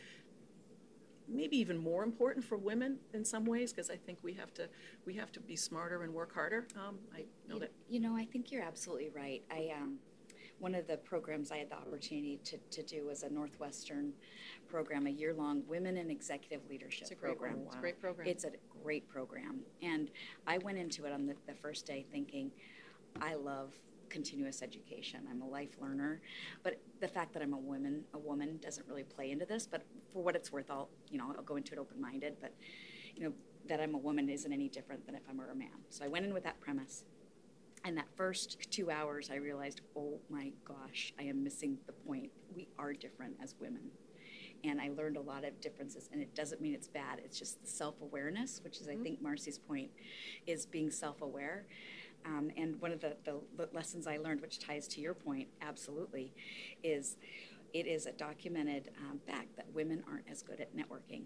maybe 1.28 1.56
even 1.56 1.78
more 1.78 2.02
important 2.02 2.44
for 2.44 2.56
women 2.58 2.98
in 3.14 3.24
some 3.24 3.44
ways 3.44 3.72
because 3.72 3.88
I 3.88 3.96
think 3.96 4.18
we 4.22 4.32
have 4.34 4.52
to 4.54 4.68
we 5.06 5.14
have 5.14 5.30
to 5.32 5.40
be 5.40 5.56
smarter 5.56 6.02
and 6.02 6.12
work 6.12 6.34
harder. 6.34 6.66
Um, 6.76 6.98
I 7.14 7.24
know 7.48 7.54
You, 7.54 7.60
that 7.60 7.72
you 7.88 8.00
know, 8.00 8.16
I 8.16 8.24
think 8.24 8.50
you're 8.50 8.62
absolutely 8.62 9.10
right. 9.14 9.42
I 9.50 9.70
um, 9.80 9.98
one 10.60 10.74
of 10.74 10.86
the 10.86 10.98
programs 10.98 11.50
I 11.50 11.56
had 11.56 11.70
the 11.70 11.76
opportunity 11.76 12.38
to, 12.44 12.58
to 12.58 12.82
do 12.82 13.06
was 13.06 13.22
a 13.22 13.30
Northwestern 13.30 14.12
program, 14.68 15.06
a 15.06 15.10
year 15.10 15.32
long 15.34 15.62
Women 15.66 15.96
in 15.96 16.10
Executive 16.10 16.60
Leadership 16.68 17.02
It's 17.02 17.10
a 17.10 17.14
great 17.14 17.38
program. 17.38 17.64
one. 17.64 17.66
It's 17.66 17.76
a 17.76 17.80
great 17.80 18.00
program. 18.00 18.28
It's 18.28 18.44
a 18.44 18.50
great 18.82 19.08
program. 19.08 19.60
And 19.82 20.10
I 20.46 20.58
went 20.58 20.78
into 20.78 21.06
it 21.06 21.12
on 21.12 21.26
the, 21.26 21.34
the 21.46 21.54
first 21.54 21.86
day 21.86 22.04
thinking, 22.12 22.50
I 23.20 23.34
love 23.34 23.72
continuous 24.10 24.60
education. 24.60 25.20
I'm 25.30 25.40
a 25.40 25.48
life 25.48 25.70
learner. 25.80 26.20
But 26.62 26.78
the 27.00 27.08
fact 27.08 27.32
that 27.32 27.42
I'm 27.42 27.54
a 27.54 27.58
woman, 27.58 28.04
a 28.12 28.18
woman 28.18 28.58
doesn't 28.62 28.86
really 28.86 29.04
play 29.04 29.30
into 29.30 29.46
this. 29.46 29.66
But 29.66 29.82
for 30.12 30.22
what 30.22 30.36
it's 30.36 30.52
worth, 30.52 30.70
I'll, 30.70 30.90
you 31.10 31.16
know, 31.16 31.32
I'll 31.36 31.42
go 31.42 31.56
into 31.56 31.72
it 31.72 31.78
open 31.78 32.00
minded. 32.00 32.36
But, 32.40 32.52
you 33.16 33.24
know, 33.24 33.32
that 33.68 33.80
I'm 33.80 33.94
a 33.94 33.98
woman 33.98 34.28
isn't 34.28 34.52
any 34.52 34.68
different 34.68 35.06
than 35.06 35.14
if 35.14 35.22
I'm 35.28 35.40
a 35.40 35.54
man. 35.54 35.68
So 35.88 36.04
I 36.04 36.08
went 36.08 36.26
in 36.26 36.34
with 36.34 36.44
that 36.44 36.60
premise. 36.60 37.04
And 37.84 37.96
that 37.96 38.08
first 38.14 38.70
two 38.70 38.90
hours, 38.90 39.30
I 39.30 39.36
realized, 39.36 39.80
oh 39.96 40.18
my 40.28 40.52
gosh, 40.64 41.14
I 41.18 41.24
am 41.24 41.42
missing 41.42 41.78
the 41.86 41.92
point. 41.92 42.30
We 42.54 42.68
are 42.78 42.92
different 42.92 43.36
as 43.42 43.54
women. 43.58 43.90
And 44.62 44.80
I 44.80 44.90
learned 44.90 45.16
a 45.16 45.22
lot 45.22 45.44
of 45.44 45.58
differences, 45.62 46.10
and 46.12 46.20
it 46.20 46.34
doesn't 46.34 46.60
mean 46.60 46.74
it's 46.74 46.88
bad. 46.88 47.20
It's 47.24 47.38
just 47.38 47.62
the 47.62 47.68
self 47.68 47.94
awareness, 48.02 48.60
which 48.62 48.78
is, 48.80 48.88
I 48.88 48.96
think, 48.96 49.22
Marcy's 49.22 49.58
point, 49.58 49.90
is 50.46 50.66
being 50.66 50.90
self 50.90 51.22
aware. 51.22 51.64
Um, 52.26 52.50
and 52.58 52.78
one 52.82 52.92
of 52.92 53.00
the, 53.00 53.16
the, 53.24 53.40
the 53.56 53.70
lessons 53.72 54.06
I 54.06 54.18
learned, 54.18 54.42
which 54.42 54.58
ties 54.58 54.86
to 54.88 55.00
your 55.00 55.14
point, 55.14 55.48
absolutely, 55.62 56.34
is 56.84 57.16
it 57.72 57.86
is 57.86 58.04
a 58.04 58.12
documented 58.12 58.90
um, 58.98 59.18
fact 59.26 59.56
that 59.56 59.72
women 59.72 60.02
aren't 60.10 60.28
as 60.30 60.42
good 60.42 60.60
at 60.60 60.76
networking 60.76 61.22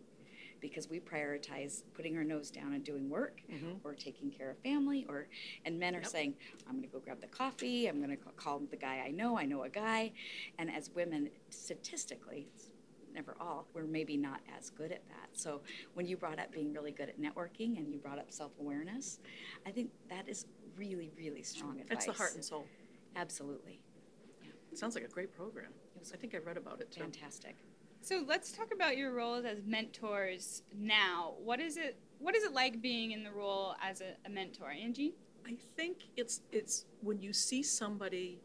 because 0.64 0.88
we 0.88 0.98
prioritize 0.98 1.82
putting 1.92 2.16
our 2.16 2.24
nose 2.24 2.50
down 2.50 2.72
and 2.72 2.82
doing 2.82 3.10
work 3.10 3.42
mm-hmm. 3.52 3.72
or 3.84 3.92
taking 3.92 4.30
care 4.30 4.48
of 4.48 4.56
family 4.60 5.04
or 5.10 5.26
and 5.66 5.78
men 5.78 5.94
are 5.94 6.02
saying 6.02 6.32
i'm 6.66 6.76
going 6.76 6.82
to 6.82 6.88
go 6.88 6.98
grab 6.98 7.20
the 7.20 7.26
coffee 7.26 7.86
i'm 7.86 8.02
going 8.02 8.08
to 8.08 8.16
call 8.16 8.58
the 8.70 8.76
guy 8.76 9.04
i 9.06 9.10
know 9.10 9.36
i 9.36 9.44
know 9.44 9.64
a 9.64 9.68
guy. 9.68 10.10
And 10.58 10.74
as 10.74 10.88
women 10.94 11.28
statistically 11.50 12.46
it's 12.54 12.70
never 13.14 13.36
all 13.38 13.66
we're 13.74 13.84
maybe 13.84 14.16
not 14.16 14.40
as 14.58 14.70
good 14.70 14.90
at 14.90 15.06
that. 15.08 15.28
So 15.34 15.60
when 15.92 16.06
you 16.06 16.16
brought 16.16 16.38
up 16.38 16.50
being 16.50 16.72
really 16.72 16.92
good 16.92 17.10
at 17.10 17.20
networking 17.20 17.76
and 17.76 17.92
you 17.92 17.98
brought 17.98 18.18
up 18.18 18.32
self-awareness 18.32 19.18
i 19.66 19.70
think 19.70 19.90
that 20.08 20.26
is 20.26 20.46
really 20.78 21.12
really 21.18 21.42
strong 21.42 21.78
advice 21.78 21.88
That's 21.90 22.06
the 22.06 22.12
heart 22.12 22.34
and 22.36 22.44
soul. 22.44 22.64
absolutely. 23.16 23.80
It 24.72 24.78
sounds 24.78 24.94
like 24.94 25.04
a 25.04 25.08
great 25.08 25.36
program. 25.36 25.72
I 26.12 26.16
think 26.16 26.34
I 26.34 26.38
read 26.38 26.56
about 26.56 26.80
it 26.80 26.90
too. 26.90 27.00
fantastic 27.00 27.56
So 28.04 28.22
let's 28.28 28.52
talk 28.52 28.68
about 28.70 28.98
your 28.98 29.14
roles 29.14 29.46
as 29.46 29.64
mentors 29.64 30.62
now. 30.78 31.36
What 31.42 31.58
is 31.58 31.78
it? 31.78 31.96
What 32.18 32.36
is 32.36 32.44
it 32.44 32.52
like 32.52 32.82
being 32.82 33.12
in 33.12 33.24
the 33.24 33.30
role 33.30 33.76
as 33.82 34.02
a, 34.02 34.12
a 34.26 34.28
mentor, 34.28 34.70
Angie? 34.70 35.14
I 35.46 35.56
think 35.74 35.96
it's 36.14 36.42
it's 36.52 36.84
when 37.00 37.22
you 37.22 37.32
see 37.32 37.62
somebody, 37.62 38.42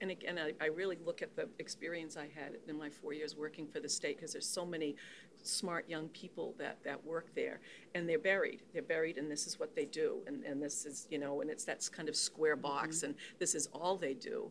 and 0.00 0.10
again, 0.10 0.40
I, 0.40 0.54
I 0.60 0.66
really 0.66 0.98
look 1.06 1.22
at 1.22 1.36
the 1.36 1.48
experience 1.60 2.16
I 2.16 2.26
had 2.34 2.56
in 2.66 2.76
my 2.76 2.90
four 2.90 3.12
years 3.12 3.36
working 3.36 3.68
for 3.68 3.78
the 3.78 3.88
state 3.88 4.16
because 4.16 4.32
there's 4.32 4.48
so 4.48 4.66
many 4.66 4.96
smart 5.40 5.88
young 5.88 6.08
people 6.08 6.56
that 6.58 6.78
that 6.82 7.04
work 7.04 7.32
there, 7.36 7.60
and 7.94 8.08
they're 8.08 8.18
buried. 8.18 8.62
They're 8.72 8.82
buried, 8.82 9.18
and 9.18 9.30
this 9.30 9.46
is 9.46 9.56
what 9.60 9.76
they 9.76 9.84
do, 9.84 10.18
and 10.26 10.42
and 10.42 10.60
this 10.60 10.84
is 10.84 11.06
you 11.12 11.20
know, 11.20 11.42
and 11.42 11.48
it's 11.48 11.64
that 11.66 11.88
kind 11.92 12.08
of 12.08 12.16
square 12.16 12.56
box, 12.56 12.96
mm-hmm. 12.96 13.06
and 13.06 13.14
this 13.38 13.54
is 13.54 13.68
all 13.72 13.96
they 13.96 14.14
do. 14.14 14.50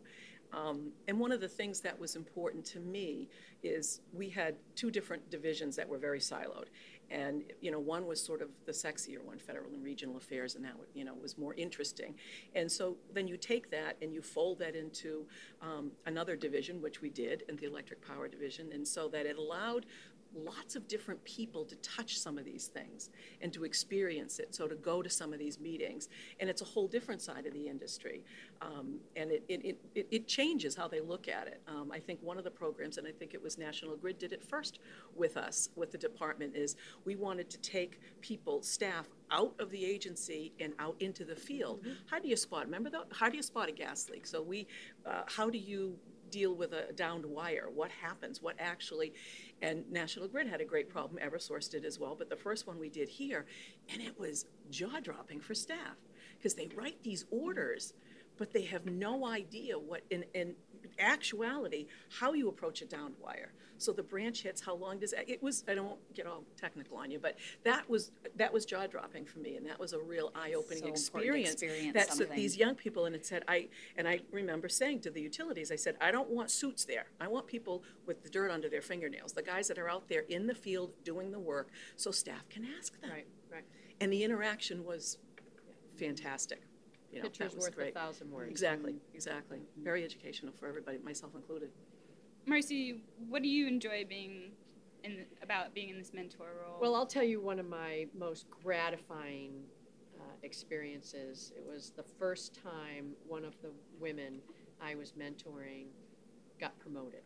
Um, 0.56 0.92
and 1.06 1.20
one 1.20 1.32
of 1.32 1.40
the 1.40 1.48
things 1.48 1.80
that 1.82 1.98
was 2.00 2.16
important 2.16 2.64
to 2.66 2.80
me 2.80 3.28
is 3.62 4.00
we 4.12 4.30
had 4.30 4.56
two 4.74 4.90
different 4.90 5.30
divisions 5.30 5.76
that 5.76 5.86
were 5.86 5.98
very 5.98 6.18
siloed. 6.18 6.68
And, 7.10 7.44
you 7.60 7.70
know, 7.70 7.78
one 7.78 8.06
was 8.06 8.20
sort 8.20 8.42
of 8.42 8.48
the 8.64 8.72
sexier 8.72 9.22
one, 9.22 9.38
federal 9.38 9.72
and 9.72 9.84
regional 9.84 10.16
affairs, 10.16 10.56
and 10.56 10.64
that, 10.64 10.74
you 10.94 11.04
know, 11.04 11.14
was 11.14 11.38
more 11.38 11.54
interesting. 11.54 12.14
And 12.54 12.72
so 12.72 12.96
then 13.12 13.28
you 13.28 13.36
take 13.36 13.70
that 13.70 13.96
and 14.02 14.12
you 14.12 14.22
fold 14.22 14.58
that 14.58 14.74
into 14.74 15.26
um, 15.62 15.92
another 16.06 16.34
division, 16.36 16.82
which 16.82 17.02
we 17.02 17.10
did, 17.10 17.44
in 17.48 17.56
the 17.56 17.66
electric 17.66 18.04
power 18.04 18.26
division. 18.26 18.72
And 18.72 18.88
so 18.88 19.08
that 19.08 19.26
it 19.26 19.36
allowed 19.36 19.86
lots 20.36 20.76
of 20.76 20.86
different 20.86 21.22
people 21.24 21.64
to 21.64 21.76
touch 21.76 22.18
some 22.18 22.38
of 22.38 22.44
these 22.44 22.66
things 22.66 23.10
and 23.40 23.52
to 23.52 23.64
experience 23.64 24.38
it. 24.38 24.54
So 24.54 24.68
to 24.68 24.74
go 24.74 25.02
to 25.02 25.10
some 25.10 25.32
of 25.32 25.38
these 25.38 25.58
meetings, 25.58 26.08
and 26.40 26.50
it's 26.50 26.62
a 26.62 26.64
whole 26.64 26.86
different 26.86 27.22
side 27.22 27.46
of 27.46 27.52
the 27.52 27.68
industry, 27.68 28.22
um, 28.60 28.98
and 29.16 29.30
it, 29.30 29.44
it, 29.48 29.78
it, 29.94 30.06
it 30.10 30.28
changes 30.28 30.74
how 30.76 30.88
they 30.88 31.00
look 31.00 31.28
at 31.28 31.46
it. 31.46 31.60
Um, 31.66 31.90
I 31.92 31.98
think 31.98 32.20
one 32.22 32.38
of 32.38 32.44
the 32.44 32.50
programs, 32.50 32.98
and 32.98 33.06
I 33.06 33.12
think 33.12 33.34
it 33.34 33.42
was 33.42 33.58
National 33.58 33.96
Grid 33.96 34.18
did 34.18 34.32
it 34.32 34.42
first 34.42 34.78
with 35.14 35.36
us, 35.36 35.70
with 35.76 35.92
the 35.92 35.98
department, 35.98 36.56
is 36.56 36.76
we 37.04 37.16
wanted 37.16 37.48
to 37.50 37.58
take 37.58 38.00
people, 38.20 38.62
staff, 38.62 39.06
out 39.30 39.54
of 39.58 39.70
the 39.70 39.84
agency 39.84 40.52
and 40.60 40.72
out 40.78 40.96
into 41.00 41.24
the 41.24 41.34
field. 41.34 41.84
How 42.10 42.18
do 42.18 42.28
you 42.28 42.36
spot? 42.36 42.64
Remember 42.66 42.90
that? 42.90 43.06
How 43.12 43.28
do 43.28 43.36
you 43.36 43.42
spot 43.42 43.68
a 43.68 43.72
gas 43.72 44.08
leak? 44.08 44.26
So 44.26 44.40
we, 44.40 44.66
uh, 45.04 45.22
how 45.26 45.50
do 45.50 45.58
you 45.58 45.98
deal 46.30 46.54
with 46.54 46.72
a 46.72 46.92
downed 46.92 47.24
wire? 47.24 47.68
What 47.72 47.90
happens? 47.90 48.42
What 48.42 48.56
actually? 48.58 49.12
And 49.62 49.90
National 49.90 50.28
Grid 50.28 50.46
had 50.46 50.60
a 50.60 50.64
great 50.64 50.88
problem. 50.88 51.20
EverSource 51.22 51.70
did 51.70 51.84
as 51.84 51.98
well. 51.98 52.14
But 52.14 52.28
the 52.28 52.36
first 52.36 52.66
one 52.66 52.78
we 52.78 52.88
did 52.88 53.08
here, 53.08 53.46
and 53.92 54.02
it 54.02 54.18
was 54.18 54.46
jaw 54.70 55.00
dropping 55.00 55.40
for 55.40 55.54
staff 55.54 55.96
because 56.36 56.54
they 56.54 56.68
write 56.76 57.02
these 57.02 57.24
orders, 57.30 57.94
but 58.38 58.52
they 58.52 58.62
have 58.62 58.86
no 58.86 59.26
idea 59.26 59.78
what, 59.78 60.02
in, 60.10 60.24
in 60.34 60.54
actuality, 60.98 61.86
how 62.20 62.32
you 62.32 62.48
approach 62.48 62.82
a 62.82 62.84
downed 62.84 63.14
wire. 63.22 63.52
So 63.78 63.92
the 63.92 64.02
branch 64.02 64.42
hits, 64.42 64.62
how 64.62 64.74
long 64.74 64.98
does 64.98 65.12
it? 65.12 65.24
It 65.28 65.42
was. 65.42 65.62
I 65.68 65.74
don't 65.74 65.98
get 66.14 66.26
all 66.26 66.44
technical 66.58 66.96
on 66.96 67.10
you, 67.10 67.18
but 67.18 67.36
that 67.64 67.88
was 67.90 68.10
that 68.36 68.52
was 68.52 68.64
jaw 68.64 68.86
dropping 68.86 69.26
for 69.26 69.38
me, 69.38 69.56
and 69.56 69.66
that 69.66 69.78
was 69.78 69.92
a 69.92 69.98
real 69.98 70.32
eye 70.34 70.54
opening 70.54 70.84
So 70.84 70.88
experience. 70.88 71.52
experience 71.52 71.92
That's 71.92 72.16
something. 72.16 72.34
these 72.34 72.56
young 72.56 72.74
people, 72.74 73.04
and 73.04 73.14
it 73.14 73.26
said 73.26 73.44
I 73.48 73.68
and 73.96 74.08
I 74.08 74.20
remember 74.32 74.68
saying 74.68 75.00
to 75.00 75.10
the 75.10 75.20
utilities, 75.20 75.70
I 75.70 75.76
said 75.76 75.96
I 76.00 76.10
don't 76.10 76.30
want 76.30 76.50
suits 76.50 76.84
there. 76.86 77.06
I 77.20 77.28
want 77.28 77.46
people 77.46 77.82
with 78.06 78.22
the 78.22 78.30
dirt 78.30 78.50
under 78.50 78.68
their 78.70 78.80
fingernails, 78.82 79.32
the 79.32 79.42
guys 79.42 79.68
that 79.68 79.78
are 79.78 79.90
out 79.90 80.08
there 80.08 80.24
in 80.28 80.46
the 80.46 80.54
field 80.54 80.92
doing 81.04 81.30
the 81.30 81.38
work, 81.38 81.68
so 81.96 82.10
staff 82.10 82.48
can 82.48 82.66
ask 82.78 82.98
them. 83.02 83.10
Right, 83.10 83.26
right. 83.52 83.64
And 84.00 84.10
the 84.10 84.24
interaction 84.24 84.84
was 84.84 85.18
fantastic. 85.98 86.62
You 87.12 87.22
know, 87.22 87.28
that 87.28 87.54
was 87.54 87.64
worth 87.64 87.76
great. 87.76 87.90
a 87.90 87.94
thousand 87.94 88.30
words. 88.30 88.50
Exactly, 88.50 88.96
exactly. 89.14 89.58
Very 89.82 90.04
educational 90.04 90.52
for 90.58 90.66
everybody, 90.66 90.98
myself 90.98 91.34
included. 91.34 91.70
Marcy, 92.46 93.02
what 93.28 93.42
do 93.42 93.48
you 93.48 93.66
enjoy 93.66 94.04
being 94.08 94.52
in 95.02 95.24
about 95.42 95.74
being 95.74 95.88
in 95.88 95.98
this 95.98 96.12
mentor 96.12 96.48
role? 96.62 96.78
Well, 96.80 96.94
I'll 96.94 97.06
tell 97.06 97.22
you 97.22 97.40
one 97.40 97.58
of 97.58 97.68
my 97.68 98.06
most 98.16 98.46
gratifying 98.50 99.52
uh, 100.18 100.22
experiences. 100.42 101.52
It 101.56 101.64
was 101.66 101.92
the 101.96 102.02
first 102.02 102.58
time 102.62 103.12
one 103.26 103.44
of 103.44 103.60
the 103.62 103.70
women 104.00 104.40
I 104.80 104.94
was 104.94 105.12
mentoring 105.12 105.86
got 106.60 106.78
promoted 106.78 107.22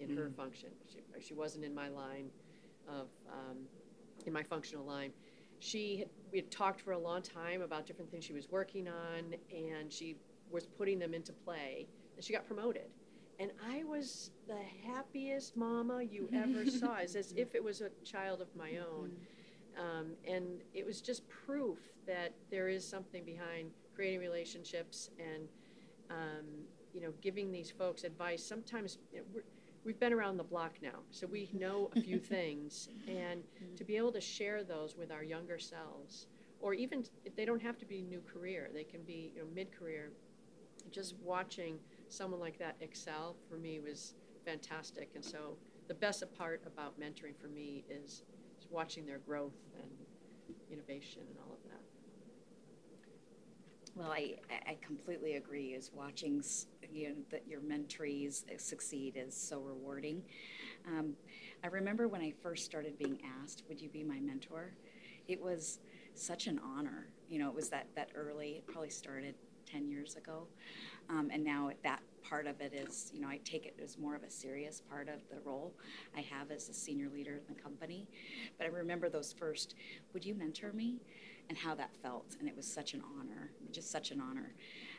in 0.00 0.16
her 0.16 0.30
function. 0.36 0.70
She, 0.90 0.98
she 1.20 1.34
wasn't 1.34 1.64
in 1.64 1.74
my 1.74 1.88
line 1.88 2.30
of, 2.88 3.08
um, 3.32 3.58
in 4.26 4.32
my 4.32 4.42
functional 4.42 4.84
line. 4.84 5.12
She 5.64 5.96
had, 5.96 6.08
we 6.30 6.38
had 6.38 6.50
talked 6.50 6.82
for 6.82 6.92
a 6.92 6.98
long 6.98 7.22
time 7.22 7.62
about 7.62 7.86
different 7.86 8.10
things 8.10 8.22
she 8.22 8.34
was 8.34 8.50
working 8.50 8.86
on, 8.86 9.34
and 9.50 9.90
she 9.90 10.16
was 10.50 10.66
putting 10.66 10.98
them 10.98 11.14
into 11.14 11.32
play, 11.32 11.88
and 12.16 12.22
she 12.22 12.34
got 12.34 12.46
promoted. 12.46 12.90
And 13.40 13.50
I 13.66 13.82
was 13.84 14.30
the 14.46 14.60
happiest 14.86 15.56
mama 15.56 16.02
you 16.02 16.28
ever 16.34 16.66
saw. 16.70 16.96
It's 16.96 17.14
as 17.14 17.32
if 17.34 17.54
it 17.54 17.64
was 17.64 17.80
a 17.80 17.88
child 18.04 18.42
of 18.42 18.48
my 18.54 18.72
own. 18.76 19.12
Um, 19.80 20.12
and 20.28 20.60
it 20.74 20.84
was 20.84 21.00
just 21.00 21.26
proof 21.30 21.78
that 22.06 22.34
there 22.50 22.68
is 22.68 22.86
something 22.86 23.24
behind 23.24 23.70
creating 23.94 24.20
relationships 24.20 25.08
and, 25.18 25.48
um, 26.10 26.44
you 26.92 27.00
know, 27.00 27.14
giving 27.22 27.50
these 27.50 27.70
folks 27.70 28.04
advice. 28.04 28.44
Sometimes 28.44 28.98
you 29.10 29.20
know, 29.20 29.40
we've 29.84 30.00
been 30.00 30.12
around 30.12 30.36
the 30.36 30.44
block 30.44 30.72
now, 30.82 31.00
so 31.10 31.26
we 31.26 31.50
know 31.52 31.90
a 31.96 32.00
few 32.00 32.18
things. 32.34 32.88
And 33.06 33.42
to 33.76 33.84
be 33.84 33.96
able 33.96 34.12
to 34.12 34.20
share 34.20 34.64
those 34.64 34.96
with 34.96 35.10
our 35.12 35.22
younger 35.22 35.58
selves, 35.58 36.26
or 36.60 36.74
even 36.74 37.04
if 37.24 37.36
they 37.36 37.44
don't 37.44 37.62
have 37.62 37.78
to 37.78 37.86
be 37.86 38.02
new 38.02 38.20
career, 38.20 38.70
they 38.72 38.84
can 38.84 39.02
be 39.02 39.32
you 39.34 39.42
know, 39.42 39.48
mid-career. 39.54 40.12
Just 40.90 41.14
watching 41.22 41.78
someone 42.08 42.40
like 42.40 42.58
that 42.58 42.76
excel 42.80 43.36
for 43.48 43.56
me 43.56 43.80
was 43.80 44.14
fantastic. 44.44 45.10
And 45.14 45.24
so 45.24 45.56
the 45.88 45.94
best 45.94 46.22
part 46.36 46.62
about 46.66 46.98
mentoring 46.98 47.36
for 47.40 47.48
me 47.48 47.84
is, 47.90 48.22
is 48.58 48.66
watching 48.70 49.04
their 49.04 49.18
growth 49.18 49.56
and 49.82 49.90
innovation 50.70 51.22
and 51.28 51.38
all 51.46 51.52
of 51.52 51.70
that. 51.70 51.73
Well, 53.94 54.10
I, 54.10 54.34
I- 54.50 54.76
completely 54.84 55.34
agree. 55.36 55.74
Is 55.74 55.90
watching 55.94 56.42
you 56.92 57.08
know, 57.10 57.14
that 57.30 57.46
your 57.48 57.60
mentees 57.60 58.42
succeed 58.60 59.14
is 59.16 59.34
so 59.36 59.60
rewarding. 59.60 60.22
Um, 60.86 61.14
I 61.62 61.68
remember 61.68 62.08
when 62.08 62.20
I 62.20 62.32
first 62.42 62.64
started 62.64 62.98
being 62.98 63.18
asked, 63.42 63.62
"Would 63.68 63.80
you 63.80 63.88
be 63.88 64.02
my 64.04 64.20
mentor?" 64.20 64.74
It 65.28 65.40
was 65.40 65.78
such 66.14 66.46
an 66.46 66.60
honor. 66.64 67.08
You 67.28 67.38
know, 67.38 67.48
it 67.48 67.54
was 67.54 67.68
that 67.70 67.86
that 67.96 68.10
early. 68.14 68.56
It 68.58 68.66
probably 68.66 68.90
started 68.90 69.34
ten 69.66 69.88
years 69.88 70.16
ago, 70.16 70.48
um, 71.08 71.30
and 71.32 71.44
now 71.44 71.70
that 71.84 72.00
part 72.22 72.46
of 72.46 72.60
it 72.60 72.72
is, 72.74 73.10
you 73.14 73.20
know, 73.20 73.28
I 73.28 73.38
take 73.44 73.66
it 73.66 73.74
as 73.82 73.98
more 73.98 74.14
of 74.16 74.22
a 74.22 74.30
serious 74.30 74.80
part 74.80 75.08
of 75.08 75.20
the 75.30 75.40
role 75.44 75.74
I 76.16 76.20
have 76.22 76.50
as 76.50 76.68
a 76.68 76.74
senior 76.74 77.08
leader 77.10 77.36
in 77.48 77.54
the 77.54 77.60
company. 77.60 78.08
But 78.58 78.66
I 78.66 78.70
remember 78.70 79.08
those 79.08 79.32
first, 79.32 79.74
"Would 80.12 80.24
you 80.24 80.34
mentor 80.34 80.72
me?" 80.72 81.00
And 81.48 81.58
how 81.58 81.74
that 81.74 81.90
felt. 82.02 82.36
And 82.38 82.48
it 82.48 82.56
was 82.56 82.66
such 82.66 82.94
an 82.94 83.02
honor, 83.18 83.50
just 83.72 83.90
such 83.90 84.10
an 84.10 84.20
honor. 84.20 84.54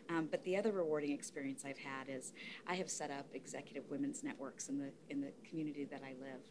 Um, 0.09 0.27
but 0.29 0.43
the 0.43 0.55
other 0.55 0.71
rewarding 0.71 1.11
experience 1.11 1.63
I've 1.65 1.77
had 1.77 2.07
is 2.09 2.33
I 2.67 2.75
have 2.75 2.89
set 2.89 3.09
up 3.09 3.25
executive 3.33 3.89
women's 3.89 4.23
networks 4.23 4.69
in 4.69 4.77
the 4.77 4.91
in 5.09 5.21
the 5.21 5.31
community 5.49 5.85
that 5.85 6.01
I 6.03 6.13
live, 6.21 6.41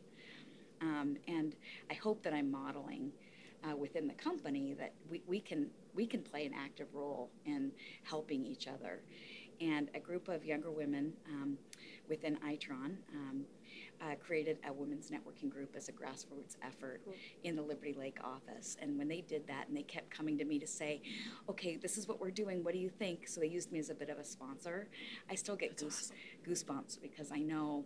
um, 0.81 1.17
and 1.29 1.55
I 1.91 1.95
hope 1.95 2.23
that 2.25 2.33
I'm 2.33 2.51
modeling 2.51 3.13
uh, 3.63 3.77
within 3.77 4.09
the 4.09 4.15
company 4.15 4.75
that 4.75 4.93
we, 5.09 5.23
we 5.27 5.41
can 5.41 5.71
we 5.95 6.07
can 6.07 6.23
play 6.23 6.47
an 6.47 6.53
active 6.55 6.89
role 6.93 7.31
in 7.47 7.71
helping 8.03 8.45
each 8.45 8.67
other. 8.67 9.01
And 9.61 9.89
a 9.95 10.01
group 10.01 10.29
of 10.29 10.45
younger 10.45 10.73
women 10.73 11.13
um, 11.31 11.57
within 12.09 12.37
Itron 12.39 12.97
um, 13.15 13.45
uh, 14.05 14.15
created 14.17 14.59
a 14.69 14.73
women's 14.73 15.11
networking 15.11 15.49
group 15.49 15.75
as 15.77 15.89
a 15.89 15.93
grassroots 15.93 16.57
effort 16.63 17.01
cool. 17.05 17.15
in 17.43 17.57
the 17.57 17.63
Liberty 17.63 17.95
Lake 17.95 18.19
office. 18.23 18.77
And 18.81 18.99
when 18.99 19.09
they 19.09 19.23
did 19.23 19.47
that, 19.47 19.69
and 19.69 19.77
they 19.77 19.83
kept 19.83 20.11
coming 20.11 20.37
to 20.39 20.45
me 20.45 20.59
to 20.59 20.67
say, 20.67 21.01
"Okay, 21.49 21.77
this 21.77 21.97
is 21.97 22.07
what 22.07 22.21
we're 22.21 22.31
doing. 22.31 22.63
What 22.63 22.75
do 22.75 22.81
you 22.81 22.91
think?" 22.91 23.29
So 23.29 23.41
they 23.41 23.47
used 23.47 23.73
me 23.73 23.79
as 23.79 23.91
a 23.91 23.95
bit 23.95 24.11
of 24.11 24.19
a 24.19 24.25
sponsor. 24.25 24.89
I 25.31 25.35
still 25.35 25.57
get 25.57 25.77
goose, 25.77 26.13
awesome. 26.47 26.77
goosebumps 26.77 27.01
because 27.01 27.33
I 27.33 27.39
know 27.39 27.85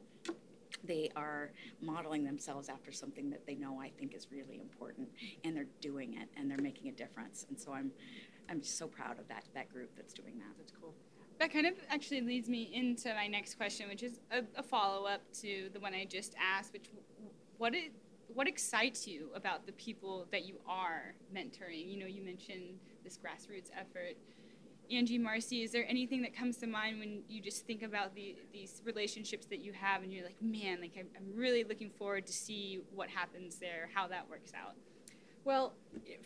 they 0.85 1.11
are 1.17 1.51
modeling 1.81 2.25
themselves 2.25 2.69
after 2.69 2.93
something 2.93 3.31
that 3.31 3.47
they 3.47 3.55
know 3.55 3.81
I 3.81 3.91
think 3.91 4.15
is 4.15 4.29
really 4.31 4.61
important, 4.61 5.09
and 5.45 5.57
they're 5.57 5.67
doing 5.81 6.15
it, 6.15 6.29
and 6.37 6.51
they're 6.51 6.59
making 6.63 6.89
a 6.89 6.93
difference. 6.93 7.47
And 7.49 7.59
so 7.59 7.73
I'm, 7.73 7.91
I'm 8.49 8.63
so 8.63 8.87
proud 8.87 9.19
of 9.19 9.29
that 9.29 9.45
that 9.55 9.73
group 9.73 9.91
that's 9.97 10.15
doing 10.15 10.39
that. 10.39 10.57
That's 10.59 10.73
cool. 10.81 10.95
That 11.39 11.53
kind 11.53 11.67
of 11.67 11.75
actually 11.89 12.21
leads 12.21 12.49
me 12.49 12.71
into 12.73 13.15
my 13.15 13.29
next 13.29 13.57
question, 13.57 13.89
which 13.89 14.03
is 14.03 14.19
a, 14.33 14.43
a 14.57 14.63
follow 14.63 15.07
up 15.07 15.21
to 15.41 15.69
the 15.73 15.79
one 15.79 15.95
I 15.95 16.05
just 16.05 16.35
asked. 16.41 16.73
Which, 16.73 16.91
what 17.59 17.75
it, 17.75 17.93
what 18.35 18.49
excites 18.49 19.07
you 19.07 19.29
about 19.35 19.65
the 19.67 19.73
people 19.73 20.27
that 20.33 20.45
you 20.47 20.57
are 20.67 21.15
mentoring? 21.35 21.89
You 21.89 21.99
know, 21.99 22.07
you 22.07 22.23
mentioned 22.23 22.81
this 23.05 23.17
grassroots 23.17 23.71
effort. 23.79 24.17
Angie 24.91 25.19
Marcy, 25.19 25.63
is 25.63 25.71
there 25.71 25.85
anything 25.87 26.23
that 26.23 26.35
comes 26.35 26.57
to 26.57 26.67
mind 26.67 26.99
when 26.99 27.23
you 27.29 27.43
just 27.43 27.67
think 27.67 27.83
about 27.83 28.15
the, 28.15 28.35
these 28.53 28.81
relationships 28.85 29.47
that 29.47 29.61
you 29.61 29.73
have 29.73 30.03
and 30.03 30.13
you're 30.13 30.25
like, 30.25 30.41
man, 30.41 30.81
like 30.81 30.93
I'm, 30.99 31.09
I'm 31.15 31.39
really 31.39 31.63
looking 31.63 31.91
forward 31.91 32.27
to 32.27 32.33
see 32.33 32.81
what 32.95 33.11
happens 33.11 33.57
there, 33.57 33.91
how 33.95 34.09
that 34.09 34.29
works 34.31 34.53
out? 34.55 34.75
Well, 35.45 35.75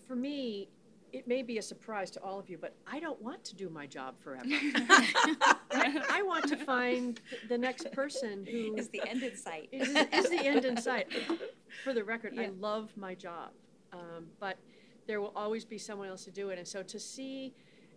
for 0.06 0.14
me, 0.14 0.68
it 1.12 1.28
may 1.28 1.42
be 1.42 1.58
a 1.58 1.62
surprise 1.62 2.10
to 2.12 2.22
all 2.22 2.38
of 2.38 2.48
you, 2.48 2.58
but 2.58 2.74
I 2.86 2.98
don't 2.98 3.20
want 3.20 3.44
to 3.44 3.54
do 3.54 3.68
my 3.68 3.86
job 3.86 4.14
forever. 4.18 4.44
I, 4.46 5.52
I, 6.10 6.22
want 6.22 6.48
to 6.48 6.56
find 6.56 7.20
the 7.48 7.58
next 7.58 7.92
person 7.92 8.46
who 8.46 8.74
is 8.76 8.88
the 8.88 9.02
end 9.06 9.22
in 9.22 9.36
sight. 9.36 9.68
Is, 9.72 9.88
is 9.88 10.30
the 10.30 10.40
end 10.40 10.64
in 10.64 10.80
sight. 10.80 11.08
For 11.84 11.92
the 11.92 12.02
record, 12.02 12.32
yeah. 12.34 12.42
I 12.42 12.48
love 12.58 12.90
my 12.96 13.14
job, 13.14 13.50
um, 13.92 14.26
but 14.40 14.56
there 15.06 15.20
will 15.20 15.32
always 15.36 15.64
be 15.64 15.78
someone 15.78 16.08
else 16.08 16.24
to 16.24 16.30
do 16.30 16.48
it. 16.50 16.58
And 16.58 16.66
so 16.66 16.82
to 16.82 16.98
see 16.98 17.52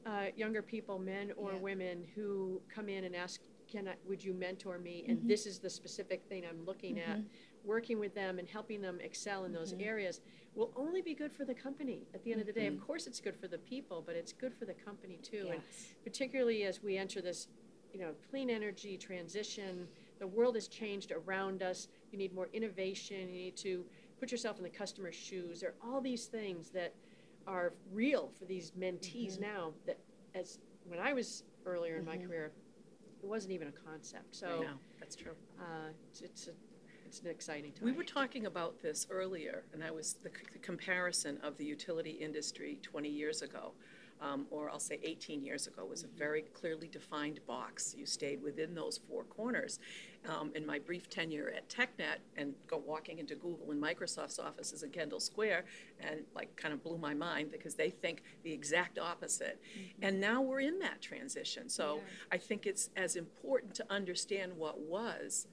uh, 0.05 0.25
younger 0.35 0.61
people, 0.61 0.99
men 0.99 1.31
or 1.37 1.53
yeah. 1.53 1.59
women, 1.59 2.03
who 2.15 2.61
come 2.73 2.89
in 2.89 3.05
and 3.05 3.15
ask, 3.15 3.41
"Can 3.71 3.87
I? 3.87 3.93
Would 4.07 4.23
you 4.23 4.33
mentor 4.33 4.77
me?" 4.77 5.05
And 5.07 5.19
mm-hmm. 5.19 5.27
this 5.27 5.45
is 5.45 5.59
the 5.59 5.69
specific 5.69 6.23
thing 6.27 6.43
I'm 6.47 6.65
looking 6.65 6.95
mm-hmm. 6.95 7.11
at. 7.11 7.19
Working 7.65 7.99
with 7.99 8.13
them 8.13 8.39
and 8.39 8.47
helping 8.47 8.81
them 8.81 8.99
excel 9.01 9.45
in 9.45 9.51
those 9.51 9.73
mm-hmm. 9.73 9.87
areas 9.87 10.21
will 10.53 10.71
only 10.75 11.01
be 11.01 11.13
good 11.13 11.33
for 11.33 11.45
the 11.45 11.53
company 11.53 12.07
at 12.13 12.23
the 12.23 12.31
end 12.31 12.41
of 12.41 12.47
the 12.47 12.53
day. 12.53 12.67
Of 12.67 12.75
mm-hmm. 12.75 12.83
course, 12.83 13.07
it's 13.07 13.19
good 13.19 13.35
for 13.35 13.47
the 13.47 13.57
people, 13.57 14.03
but 14.05 14.15
it's 14.15 14.31
good 14.31 14.53
for 14.53 14.65
the 14.65 14.73
company 14.73 15.19
too. 15.21 15.45
Yes. 15.47 15.49
And 15.49 15.61
particularly 16.03 16.63
as 16.63 16.81
we 16.81 16.97
enter 16.97 17.21
this, 17.21 17.47
you 17.93 17.99
know, 17.99 18.11
clean 18.29 18.49
energy 18.49 18.97
transition, 18.97 19.87
the 20.19 20.27
world 20.27 20.55
has 20.55 20.67
changed 20.67 21.11
around 21.11 21.61
us. 21.61 21.87
You 22.11 22.17
need 22.17 22.33
more 22.33 22.49
innovation. 22.53 23.29
You 23.29 23.45
need 23.45 23.57
to 23.57 23.83
put 24.19 24.31
yourself 24.31 24.57
in 24.57 24.63
the 24.63 24.69
customer's 24.69 25.15
shoes. 25.15 25.59
There 25.59 25.71
are 25.71 25.89
all 25.89 26.01
these 26.01 26.25
things 26.25 26.69
that 26.69 26.93
are 27.47 27.73
real 27.91 28.31
for 28.37 28.45
these 28.45 28.71
mentees 28.71 29.33
mm-hmm. 29.33 29.41
now 29.41 29.73
that 29.85 29.99
as 30.33 30.59
when 30.85 30.99
I 30.99 31.13
was 31.13 31.43
earlier 31.65 31.95
in 31.97 32.05
mm-hmm. 32.05 32.21
my 32.21 32.25
career, 32.25 32.51
it 33.21 33.27
wasn't 33.27 33.53
even 33.53 33.67
a 33.67 33.89
concept. 33.89 34.35
So 34.35 34.61
know, 34.61 34.67
that's 34.99 35.15
true. 35.15 35.33
Uh, 35.59 35.89
it's, 36.11 36.21
it's, 36.21 36.47
a, 36.47 36.51
it's 37.15 37.23
an 37.23 37.31
exciting 37.31 37.71
time. 37.71 37.85
We 37.85 37.93
were 37.93 38.03
talking 38.03 38.45
about 38.45 38.81
this 38.81 39.07
earlier, 39.09 39.63
and 39.73 39.81
I 39.81 39.89
was 39.89 40.15
the, 40.21 40.29
the 40.51 40.59
comparison 40.59 41.39
of 41.43 41.55
the 41.57 41.63
utility 41.63 42.11
industry 42.11 42.77
20 42.83 43.07
years 43.07 43.41
ago 43.41 43.71
um, 44.21 44.45
or 44.49 44.69
I'll 44.69 44.79
say 44.79 44.99
18 45.03 45.43
years 45.43 45.67
ago, 45.67 45.85
was 45.85 46.03
a 46.03 46.07
very 46.07 46.43
clearly 46.53 46.87
defined 46.87 47.39
box. 47.45 47.95
You 47.97 48.05
stayed 48.05 48.41
within 48.41 48.73
those 48.73 48.99
four 49.09 49.23
corners. 49.23 49.79
Um, 50.27 50.51
in 50.55 50.65
my 50.65 50.79
brief 50.79 51.07
tenure 51.07 51.53
at 51.55 51.69
TechNet 51.69 52.17
and 52.35 52.55
go 52.65 52.81
walking 52.83 53.19
into 53.19 53.35
Google 53.35 53.69
and 53.69 53.79
Microsoft's 53.79 54.39
offices 54.39 54.81
in 54.81 54.89
Kendall 54.89 55.19
Square 55.19 55.65
and 55.99 56.21
like 56.33 56.55
kind 56.55 56.73
of 56.73 56.83
blew 56.83 56.97
my 56.97 57.13
mind 57.13 57.51
because 57.51 57.75
they 57.75 57.91
think 57.91 58.23
the 58.41 58.51
exact 58.51 58.97
opposite. 58.97 59.61
Mm-hmm. 59.77 60.03
And 60.03 60.19
now 60.19 60.41
we're 60.41 60.61
in 60.61 60.79
that 60.79 60.99
transition. 60.99 61.69
So 61.69 61.97
yeah. 61.97 62.01
I 62.31 62.37
think 62.37 62.65
it's 62.65 62.89
as 62.95 63.15
important 63.15 63.75
to 63.75 63.85
understand 63.91 64.53
what 64.57 64.79
was 64.79 65.45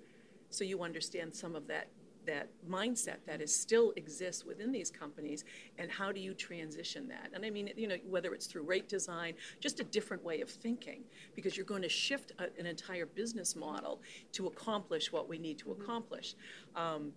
so 0.53 0.65
you 0.65 0.83
understand 0.83 1.35
some 1.35 1.55
of 1.55 1.67
that 1.67 1.89
that 2.27 2.49
mindset 2.69 3.17
that 3.27 3.41
is 3.41 3.55
still 3.55 3.93
exists 3.97 4.45
within 4.45 4.71
these 4.71 4.91
companies 4.91 5.45
and 5.79 5.91
how 5.91 6.13
do 6.13 6.21
you 6.21 6.35
transition 6.35 7.09
that 7.09 7.31
and 7.35 7.45
i 7.45 7.51
mean 7.51 7.71
you 7.77 7.89
know 7.89 7.97
whether 8.09 8.33
it's 8.33 8.47
through 8.47 8.63
rate 8.63 8.89
design 8.89 9.35
just 9.61 9.81
a 9.81 9.85
different 9.85 10.23
way 10.25 10.41
of 10.41 10.49
thinking 10.49 11.03
because 11.35 11.57
you're 11.57 11.67
going 11.67 11.83
to 11.83 11.89
shift 11.89 12.33
a, 12.39 12.45
an 12.61 12.67
entire 12.67 13.07
business 13.07 13.57
model 13.57 14.01
to 14.31 14.47
accomplish 14.47 15.13
what 15.13 15.29
we 15.29 15.39
need 15.39 15.59
to 15.59 15.67
mm-hmm. 15.67 15.83
accomplish 15.83 16.35
um, 16.77 17.13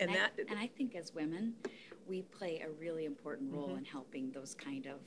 and, 0.00 0.10
and 0.10 0.14
that 0.14 0.32
I, 0.38 0.50
and 0.50 0.58
i 0.58 0.66
think 0.66 0.94
as 0.94 1.14
women 1.14 1.54
we 2.08 2.22
play 2.22 2.62
a 2.64 2.70
really 2.80 3.04
important 3.04 3.52
role 3.52 3.68
mm-hmm. 3.68 3.78
in 3.78 3.84
helping 3.84 4.30
those 4.30 4.54
kind 4.54 4.86
of 4.86 5.00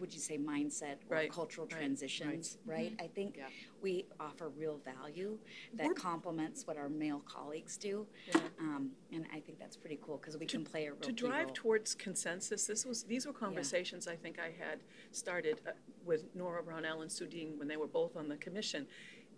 would 0.00 0.12
you 0.12 0.20
say 0.20 0.38
mindset 0.38 0.96
or 1.08 1.16
right. 1.16 1.32
cultural 1.32 1.66
right. 1.66 1.78
transitions, 1.78 2.58
right? 2.64 2.76
right? 2.76 2.92
Mm-hmm. 2.92 3.04
I 3.04 3.08
think 3.08 3.36
yeah. 3.38 3.44
we 3.82 4.06
offer 4.20 4.48
real 4.48 4.80
value 4.84 5.38
that 5.74 5.86
We're, 5.86 5.94
complements 5.94 6.66
what 6.66 6.76
our 6.76 6.88
male 6.88 7.22
colleagues 7.26 7.76
do, 7.76 8.06
yeah. 8.28 8.40
um, 8.60 8.90
and 9.12 9.26
I 9.34 9.40
think 9.40 9.58
that's 9.58 9.76
pretty 9.76 9.98
cool 10.02 10.18
because 10.18 10.36
we 10.36 10.46
to, 10.46 10.56
can 10.56 10.64
play 10.64 10.86
a 10.86 10.92
real 10.92 11.00
to 11.00 11.12
drive 11.12 11.46
role. 11.46 11.54
towards 11.54 11.94
consensus. 11.94 12.66
This 12.66 12.84
was 12.84 13.04
these 13.04 13.26
were 13.26 13.32
conversations 13.32 14.06
yeah. 14.06 14.14
I 14.14 14.16
think 14.16 14.38
I 14.38 14.52
had 14.58 14.80
started 15.12 15.60
uh, 15.66 15.72
with 16.04 16.24
Nora 16.34 16.62
Brownell 16.62 17.02
and 17.02 17.10
Suedeen 17.10 17.58
when 17.58 17.68
they 17.68 17.76
were 17.76 17.86
both 17.86 18.16
on 18.16 18.28
the 18.28 18.36
commission 18.36 18.86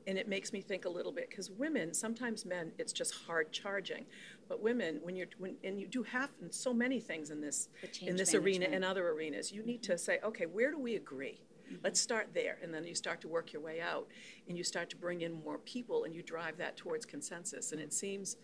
and 0.07 0.19
it 0.19 0.29
makes 0.29 0.53
me 0.53 0.61
think 0.61 0.85
a 0.85 0.89
little 0.89 1.13
bit 1.13 1.31
because 1.31 1.51
women 1.51 1.95
sometimes 1.95 2.45
men 2.45 2.73
it's 2.79 2.93
just 2.93 3.15
hard 3.27 3.53
charging. 3.53 4.05
But 4.49 4.63
women 4.63 5.01
when 5.03 5.17
you're 5.17 5.29
when 5.39 5.57
and 5.65 5.81
you 5.81 5.87
do 5.87 6.03
have 6.03 6.31
so 6.51 6.73
many 6.73 7.01
things 7.01 7.31
in 7.31 7.41
this 7.41 7.69
in 8.03 8.17
this 8.17 8.35
arena 8.35 8.67
and 8.67 8.85
other 8.85 9.09
arenas 9.09 9.53
you 9.53 9.63
need 9.63 9.83
to 9.85 9.97
say 9.97 10.19
okay 10.25 10.47
where 10.47 10.71
do 10.71 10.79
we 10.79 10.97
agree? 10.97 11.41
Mm-hmm. 11.71 11.85
let's 11.85 12.01
start 12.01 12.31
there. 12.35 12.59
And 12.63 12.75
then 12.75 12.85
you 12.85 12.95
start 12.95 13.21
to 13.21 13.29
work 13.29 13.53
your 13.53 13.63
way 13.63 13.81
out 13.81 14.09
and 14.49 14.59
you 14.59 14.65
start 14.65 14.91
to 14.91 14.97
bring 14.97 15.21
in 15.21 15.33
more 15.45 15.59
people 15.59 16.05
and 16.05 16.15
you 16.15 16.23
drive 16.23 16.57
that 16.59 16.77
towards 16.77 17.07
consensus. 17.07 17.73
And 17.73 17.81
it 17.81 17.93
seems 17.93 18.37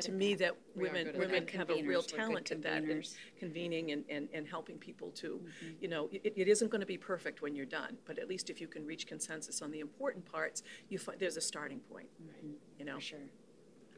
to 0.00 0.12
me 0.12 0.34
that, 0.34 0.54
that 0.74 0.82
women 0.82 1.12
women 1.16 1.46
have 1.48 1.70
a 1.70 1.82
real 1.82 2.02
talent 2.02 2.50
at 2.50 2.62
that 2.62 2.84
in 2.84 3.02
convening 3.38 3.92
and, 3.92 4.04
and, 4.08 4.28
and 4.32 4.46
helping 4.46 4.76
people 4.76 5.10
to 5.10 5.40
mm-hmm. 5.40 5.72
you 5.80 5.88
know 5.88 6.08
it, 6.12 6.32
it 6.36 6.48
isn't 6.48 6.70
going 6.70 6.80
to 6.80 6.86
be 6.86 6.98
perfect 6.98 7.42
when 7.42 7.54
you're 7.54 7.66
done 7.66 7.96
but 8.04 8.18
at 8.18 8.28
least 8.28 8.50
if 8.50 8.60
you 8.60 8.66
can 8.66 8.86
reach 8.86 9.06
consensus 9.06 9.62
on 9.62 9.70
the 9.70 9.80
important 9.80 10.24
parts 10.30 10.62
you 10.88 10.98
find 10.98 11.18
there's 11.18 11.36
a 11.36 11.40
starting 11.40 11.80
point 11.80 12.08
mm-hmm. 12.22 12.52
you 12.78 12.84
know? 12.84 12.96
For 12.96 13.00
sure. 13.00 13.18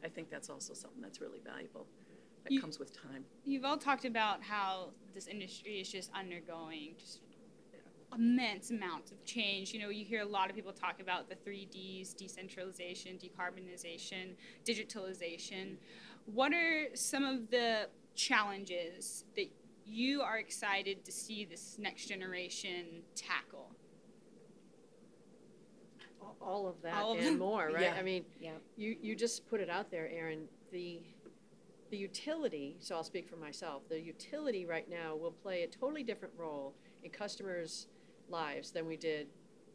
I 0.04 0.08
think 0.08 0.30
that's 0.30 0.50
also 0.50 0.74
something 0.74 1.00
that's 1.00 1.20
really 1.20 1.40
valuable 1.44 1.86
that 2.44 2.52
you, 2.52 2.60
comes 2.60 2.78
with 2.78 2.94
time. 2.96 3.24
you've 3.44 3.64
all 3.64 3.76
talked 3.76 4.04
about 4.04 4.42
how 4.42 4.90
this 5.14 5.26
industry 5.26 5.80
is 5.80 5.90
just 5.90 6.10
undergoing 6.14 6.94
just 6.98 7.20
immense 8.16 8.70
amounts 8.70 9.12
of 9.12 9.24
change. 9.24 9.72
You 9.72 9.80
know, 9.80 9.88
you 9.88 10.04
hear 10.04 10.22
a 10.22 10.26
lot 10.26 10.50
of 10.50 10.56
people 10.56 10.72
talk 10.72 11.00
about 11.00 11.28
the 11.28 11.36
three 11.36 11.66
Ds 11.66 12.14
decentralization, 12.14 13.18
decarbonization, 13.18 14.34
digitalization. 14.64 15.76
What 16.26 16.52
are 16.52 16.88
some 16.94 17.24
of 17.24 17.50
the 17.50 17.88
challenges 18.14 19.24
that 19.36 19.46
you 19.84 20.22
are 20.22 20.38
excited 20.38 21.04
to 21.04 21.12
see 21.12 21.44
this 21.44 21.76
next 21.78 22.06
generation 22.06 23.02
tackle? 23.14 23.70
All 26.40 26.68
of 26.68 26.80
that 26.82 26.94
All 26.94 27.12
of 27.12 27.18
and 27.18 27.26
them. 27.28 27.38
more, 27.38 27.70
right? 27.72 27.82
Yeah. 27.82 27.94
I 27.98 28.02
mean, 28.02 28.24
yeah. 28.40 28.52
you, 28.76 28.96
you 29.00 29.16
just 29.16 29.48
put 29.48 29.60
it 29.60 29.70
out 29.70 29.90
there, 29.90 30.08
Erin. 30.08 30.48
The 30.72 31.00
the 31.90 31.96
utility, 31.96 32.76
so 32.80 32.96
I'll 32.96 33.04
speak 33.04 33.28
for 33.28 33.36
myself, 33.36 33.82
the 33.88 34.00
utility 34.00 34.66
right 34.66 34.88
now 34.90 35.14
will 35.14 35.30
play 35.30 35.62
a 35.62 35.68
totally 35.68 36.02
different 36.02 36.34
role 36.36 36.74
in 37.04 37.10
customers' 37.10 37.86
lives 38.28 38.70
than 38.70 38.86
we 38.86 38.96
did 38.96 39.28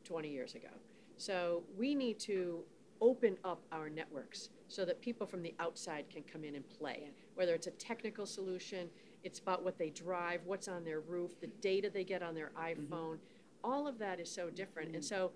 20 0.03 0.29
years 0.29 0.55
ago. 0.55 0.69
So 1.17 1.63
we 1.77 1.93
need 1.95 2.19
to 2.21 2.63
open 2.99 3.37
up 3.43 3.63
our 3.71 3.89
networks 3.89 4.49
so 4.67 4.85
that 4.85 5.01
people 5.01 5.25
from 5.25 5.41
the 5.41 5.53
outside 5.59 6.05
can 6.09 6.23
come 6.23 6.43
in 6.43 6.55
and 6.55 6.67
play. 6.69 7.09
Whether 7.35 7.55
it's 7.55 7.67
a 7.67 7.71
technical 7.71 8.25
solution, 8.25 8.89
it's 9.23 9.39
about 9.39 9.63
what 9.63 9.77
they 9.77 9.89
drive, 9.89 10.41
what's 10.45 10.67
on 10.67 10.83
their 10.83 10.99
roof, 11.01 11.39
the 11.41 11.47
data 11.61 11.89
they 11.93 12.03
get 12.03 12.21
on 12.21 12.35
their 12.35 12.51
mm-hmm. 12.57 12.93
iPhone. 12.93 13.15
Mm-hmm. 13.15 13.63
All 13.63 13.87
of 13.87 13.97
that 13.99 14.19
is 14.19 14.31
so 14.31 14.49
different. 14.49 14.89
Mm-hmm. 14.89 14.95
And 14.95 15.05
so 15.05 15.31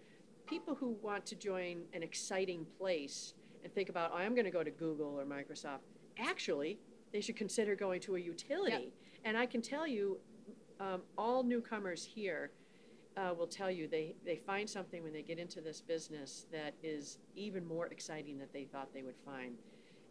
people 0.46 0.76
who 0.76 0.96
want 1.02 1.26
to 1.28 1.36
join 1.36 1.84
an 1.94 2.04
exciting 2.04 2.66
place 2.78 3.34
and 3.64 3.74
think 3.74 3.90
about, 3.90 4.12
oh, 4.14 4.18
I'm 4.18 4.34
going 4.34 4.46
to 4.46 4.52
go 4.52 4.64
to 4.64 4.72
Google 4.72 5.20
or 5.20 5.26
Microsoft, 5.26 5.80
actually, 6.20 6.80
they 7.12 7.22
should 7.22 7.36
consider 7.36 7.76
going 7.76 8.00
to 8.02 8.16
a 8.16 8.20
utility. 8.20 8.72
Yep. 8.72 8.92
And 9.26 9.38
I 9.38 9.46
can 9.46 9.62
tell 9.62 9.88
you, 9.88 10.18
um, 10.80 11.02
all 11.18 11.44
newcomers 11.44 12.04
here 12.04 12.52
uh, 13.18 13.34
will 13.38 13.48
tell 13.48 13.72
you 13.72 13.88
they, 13.88 14.16
they 14.26 14.36
find 14.36 14.70
something 14.70 15.04
when 15.04 15.14
they 15.14 15.22
get 15.22 15.40
into 15.40 15.62
this 15.62 15.82
business 15.82 16.46
that 16.52 16.74
is 16.84 17.20
even 17.36 17.66
more 17.66 17.88
exciting 17.88 18.38
than 18.38 18.48
they 18.54 18.66
thought 18.66 18.94
they 18.94 19.04
would 19.04 19.18
find. 19.26 19.56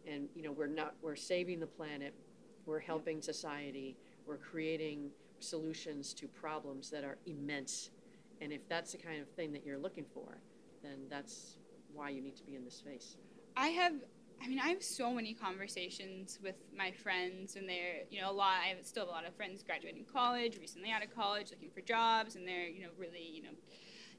And 0.07 0.27
you 0.35 0.43
know, 0.43 0.51
we're 0.51 0.67
not 0.67 0.95
we're 1.01 1.15
saving 1.15 1.59
the 1.59 1.67
planet, 1.67 2.13
we're 2.65 2.79
helping 2.79 3.21
society, 3.21 3.95
we're 4.25 4.37
creating 4.37 5.09
solutions 5.39 6.13
to 6.15 6.27
problems 6.27 6.89
that 6.89 7.03
are 7.03 7.17
immense. 7.25 7.89
And 8.41 8.51
if 8.51 8.67
that's 8.67 8.91
the 8.91 8.97
kind 8.97 9.21
of 9.21 9.29
thing 9.29 9.51
that 9.53 9.65
you're 9.65 9.77
looking 9.77 10.05
for, 10.13 10.37
then 10.83 10.97
that's 11.09 11.57
why 11.93 12.09
you 12.09 12.21
need 12.21 12.35
to 12.37 12.43
be 12.43 12.55
in 12.55 12.63
this 12.63 12.75
space. 12.75 13.17
I 13.55 13.69
have 13.69 13.93
I 14.43 14.47
mean, 14.47 14.59
I 14.59 14.69
have 14.69 14.83
so 14.83 15.11
many 15.11 15.33
conversations 15.33 16.39
with 16.41 16.55
my 16.75 16.91
friends, 16.91 17.55
and 17.55 17.67
they're, 17.67 18.03
you 18.09 18.21
know, 18.21 18.29
a 18.29 18.33
lot. 18.33 18.57
I 18.63 18.67
have 18.67 18.85
still 18.85 19.05
have 19.05 19.09
a 19.09 19.11
lot 19.11 19.25
of 19.25 19.35
friends 19.35 19.63
graduating 19.63 20.05
college, 20.11 20.57
recently 20.59 20.91
out 20.91 21.03
of 21.03 21.13
college, 21.13 21.51
looking 21.51 21.71
for 21.71 21.81
jobs, 21.81 22.35
and 22.35 22.47
they're, 22.47 22.67
you 22.67 22.83
know, 22.83 22.89
really, 22.97 23.23
you 23.23 23.41
know, 23.43 23.49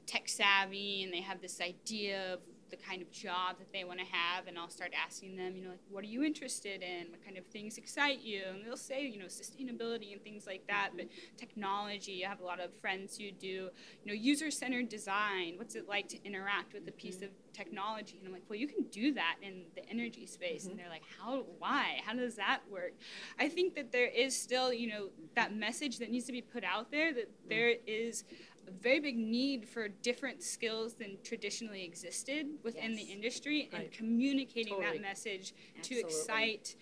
tech 0.05 0.27
savvy, 0.27 1.03
and 1.03 1.13
they 1.13 1.21
have 1.21 1.41
this 1.41 1.61
idea 1.61 2.33
of 2.33 2.39
the 2.69 2.77
kind 2.77 3.01
of 3.01 3.11
job 3.11 3.57
that 3.59 3.71
they 3.71 3.83
want 3.83 3.99
to 3.99 4.05
have 4.05 4.47
and 4.47 4.57
I'll 4.57 4.69
start 4.69 4.93
asking 4.93 5.35
them, 5.35 5.55
you 5.55 5.63
know, 5.63 5.69
like 5.71 5.79
what 5.89 6.03
are 6.03 6.07
you 6.07 6.23
interested 6.23 6.81
in? 6.81 7.11
What 7.11 7.23
kind 7.23 7.37
of 7.37 7.45
things 7.45 7.77
excite 7.77 8.21
you? 8.21 8.43
And 8.49 8.65
they'll 8.65 8.77
say, 8.77 9.05
you 9.05 9.19
know, 9.19 9.25
sustainability 9.25 10.13
and 10.13 10.23
things 10.23 10.45
like 10.45 10.65
that, 10.67 10.91
but 10.95 11.07
technology, 11.37 12.25
I 12.25 12.29
have 12.29 12.39
a 12.39 12.45
lot 12.45 12.59
of 12.59 12.73
friends 12.81 13.17
who 13.17 13.31
do, 13.31 13.47
you 13.47 13.71
know, 14.05 14.13
user-centered 14.13 14.89
design. 14.89 15.53
What's 15.57 15.75
it 15.75 15.87
like 15.87 16.07
to 16.09 16.23
interact 16.25 16.73
with 16.73 16.87
a 16.87 16.91
piece 16.91 17.21
of 17.21 17.29
technology? 17.53 18.17
And 18.19 18.27
I'm 18.27 18.33
like, 18.33 18.43
well, 18.49 18.59
you 18.59 18.67
can 18.67 18.83
do 18.91 19.13
that 19.13 19.35
in 19.41 19.63
the 19.75 19.87
energy 19.89 20.25
space. 20.25 20.63
Mm-hmm. 20.63 20.71
And 20.71 20.79
they're 20.79 20.89
like, 20.89 21.03
how 21.19 21.45
why? 21.59 22.01
How 22.05 22.13
does 22.13 22.35
that 22.35 22.59
work? 22.69 22.93
I 23.39 23.49
think 23.49 23.75
that 23.75 23.91
there 23.91 24.07
is 24.07 24.39
still, 24.39 24.73
you 24.73 24.87
know, 24.87 25.09
that 25.35 25.55
message 25.55 25.99
that 25.99 26.11
needs 26.11 26.25
to 26.25 26.31
be 26.31 26.41
put 26.41 26.63
out 26.63 26.91
there 26.91 27.13
that 27.13 27.29
there 27.49 27.75
is 27.85 28.23
a 28.67 28.71
very 28.71 28.99
big 28.99 29.17
need 29.17 29.67
for 29.67 29.87
different 29.87 30.43
skills 30.43 30.93
than 30.93 31.17
traditionally 31.23 31.83
existed 31.83 32.47
within 32.63 32.91
yes. 32.93 33.05
the 33.05 33.13
industry 33.13 33.69
right. 33.71 33.83
and 33.83 33.91
communicating 33.91 34.75
totally. 34.75 34.97
that 34.97 35.01
message 35.01 35.53
Absolutely. 35.77 36.09
to 36.11 36.17
excite 36.17 36.75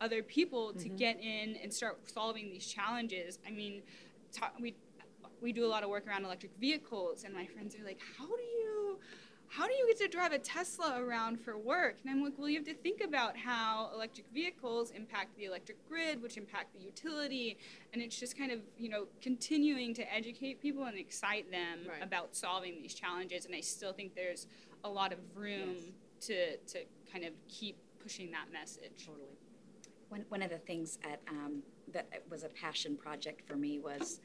other 0.00 0.22
people 0.22 0.72
to 0.72 0.86
mm-hmm. 0.86 0.96
get 0.96 1.20
in 1.20 1.56
and 1.62 1.72
start 1.72 1.98
solving 2.10 2.50
these 2.50 2.66
challenges. 2.66 3.38
I 3.46 3.50
mean, 3.50 3.82
ta- 4.32 4.52
we 4.60 4.74
we 5.40 5.52
do 5.52 5.64
a 5.64 5.70
lot 5.70 5.82
of 5.82 5.90
work 5.90 6.06
around 6.06 6.24
electric 6.24 6.52
vehicles 6.60 7.24
and 7.24 7.34
my 7.34 7.46
friends 7.46 7.74
are 7.74 7.84
like, 7.84 8.00
"How 8.16 8.26
do 8.26 8.32
you 8.32 8.71
how 9.52 9.66
do 9.66 9.74
you 9.74 9.86
get 9.86 9.98
to 9.98 10.08
drive 10.08 10.32
a 10.32 10.38
Tesla 10.38 10.98
around 10.98 11.38
for 11.38 11.58
work? 11.58 11.96
And 12.02 12.10
I'm 12.10 12.24
like, 12.24 12.32
well, 12.38 12.48
you 12.48 12.56
have 12.56 12.66
to 12.66 12.74
think 12.74 13.02
about 13.02 13.36
how 13.36 13.90
electric 13.94 14.24
vehicles 14.32 14.92
impact 14.92 15.36
the 15.36 15.44
electric 15.44 15.76
grid, 15.90 16.22
which 16.22 16.38
impact 16.38 16.72
the 16.72 16.82
utility. 16.82 17.58
And 17.92 18.00
it's 18.00 18.18
just 18.18 18.38
kind 18.38 18.50
of, 18.50 18.60
you 18.78 18.88
know, 18.88 19.08
continuing 19.20 19.92
to 19.94 20.14
educate 20.14 20.62
people 20.62 20.84
and 20.84 20.96
excite 20.96 21.50
them 21.50 21.80
right. 21.86 22.02
about 22.02 22.34
solving 22.34 22.80
these 22.80 22.94
challenges. 22.94 23.44
And 23.44 23.54
I 23.54 23.60
still 23.60 23.92
think 23.92 24.14
there's 24.14 24.46
a 24.84 24.88
lot 24.88 25.12
of 25.12 25.18
room 25.34 25.76
yes. 25.76 26.26
to, 26.28 26.56
to 26.56 26.84
kind 27.12 27.26
of 27.26 27.34
keep 27.48 27.76
pushing 28.02 28.30
that 28.30 28.50
message. 28.50 29.04
Totally. 29.04 29.36
One, 30.08 30.24
one 30.30 30.40
of 30.40 30.48
the 30.48 30.58
things 30.58 30.98
at, 31.04 31.20
um, 31.28 31.62
that 31.92 32.06
was 32.30 32.42
a 32.42 32.48
passion 32.48 32.96
project 32.96 33.46
for 33.46 33.56
me 33.56 33.80
was 33.80 34.18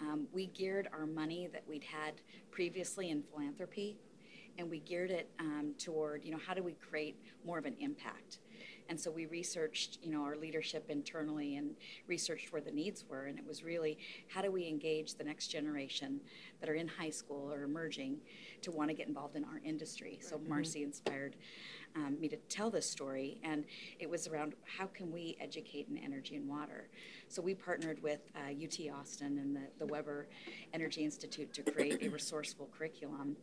um, 0.00 0.28
we 0.32 0.46
geared 0.46 0.88
our 0.92 1.06
money 1.06 1.48
that 1.52 1.64
we'd 1.68 1.84
had 1.84 2.14
previously 2.52 3.10
in 3.10 3.24
philanthropy 3.24 3.96
and 4.58 4.70
we 4.70 4.80
geared 4.80 5.10
it 5.10 5.28
um, 5.38 5.74
toward, 5.78 6.24
you 6.24 6.32
know, 6.32 6.38
how 6.46 6.54
do 6.54 6.62
we 6.62 6.72
create 6.72 7.16
more 7.44 7.58
of 7.58 7.64
an 7.66 7.76
impact? 7.80 8.38
And 8.90 8.98
so 8.98 9.08
we 9.08 9.26
researched, 9.26 9.98
you 10.02 10.10
know, 10.10 10.22
our 10.24 10.36
leadership 10.36 10.86
internally 10.88 11.56
and 11.56 11.76
researched 12.08 12.52
where 12.52 12.60
the 12.60 12.72
needs 12.72 13.04
were. 13.08 13.26
And 13.26 13.38
it 13.38 13.46
was 13.46 13.62
really 13.62 13.96
how 14.26 14.42
do 14.42 14.50
we 14.50 14.66
engage 14.66 15.14
the 15.14 15.22
next 15.22 15.46
generation 15.46 16.20
that 16.60 16.68
are 16.68 16.74
in 16.74 16.88
high 16.88 17.10
school 17.10 17.52
or 17.52 17.62
emerging 17.62 18.18
to 18.62 18.72
want 18.72 18.90
to 18.90 18.94
get 18.94 19.06
involved 19.06 19.36
in 19.36 19.44
our 19.44 19.60
industry. 19.64 20.18
So 20.20 20.36
mm-hmm. 20.36 20.48
Marcy 20.48 20.82
inspired 20.82 21.36
um, 21.96 22.18
me 22.20 22.28
to 22.28 22.36
tell 22.48 22.70
this 22.70 22.88
story, 22.88 23.40
and 23.42 23.64
it 23.98 24.08
was 24.08 24.28
around 24.28 24.54
how 24.64 24.86
can 24.86 25.10
we 25.10 25.36
educate 25.40 25.88
in 25.88 25.98
energy 25.98 26.36
and 26.36 26.48
water. 26.48 26.88
So 27.28 27.42
we 27.42 27.54
partnered 27.54 28.02
with 28.02 28.20
uh, 28.34 28.50
UT 28.50 28.94
Austin 28.94 29.38
and 29.38 29.56
the, 29.56 29.62
the 29.78 29.86
Weber 29.86 30.28
Energy 30.72 31.04
Institute 31.04 31.52
to 31.54 31.62
create 31.62 32.02
a 32.02 32.08
resourceful 32.08 32.68
curriculum 32.76 33.36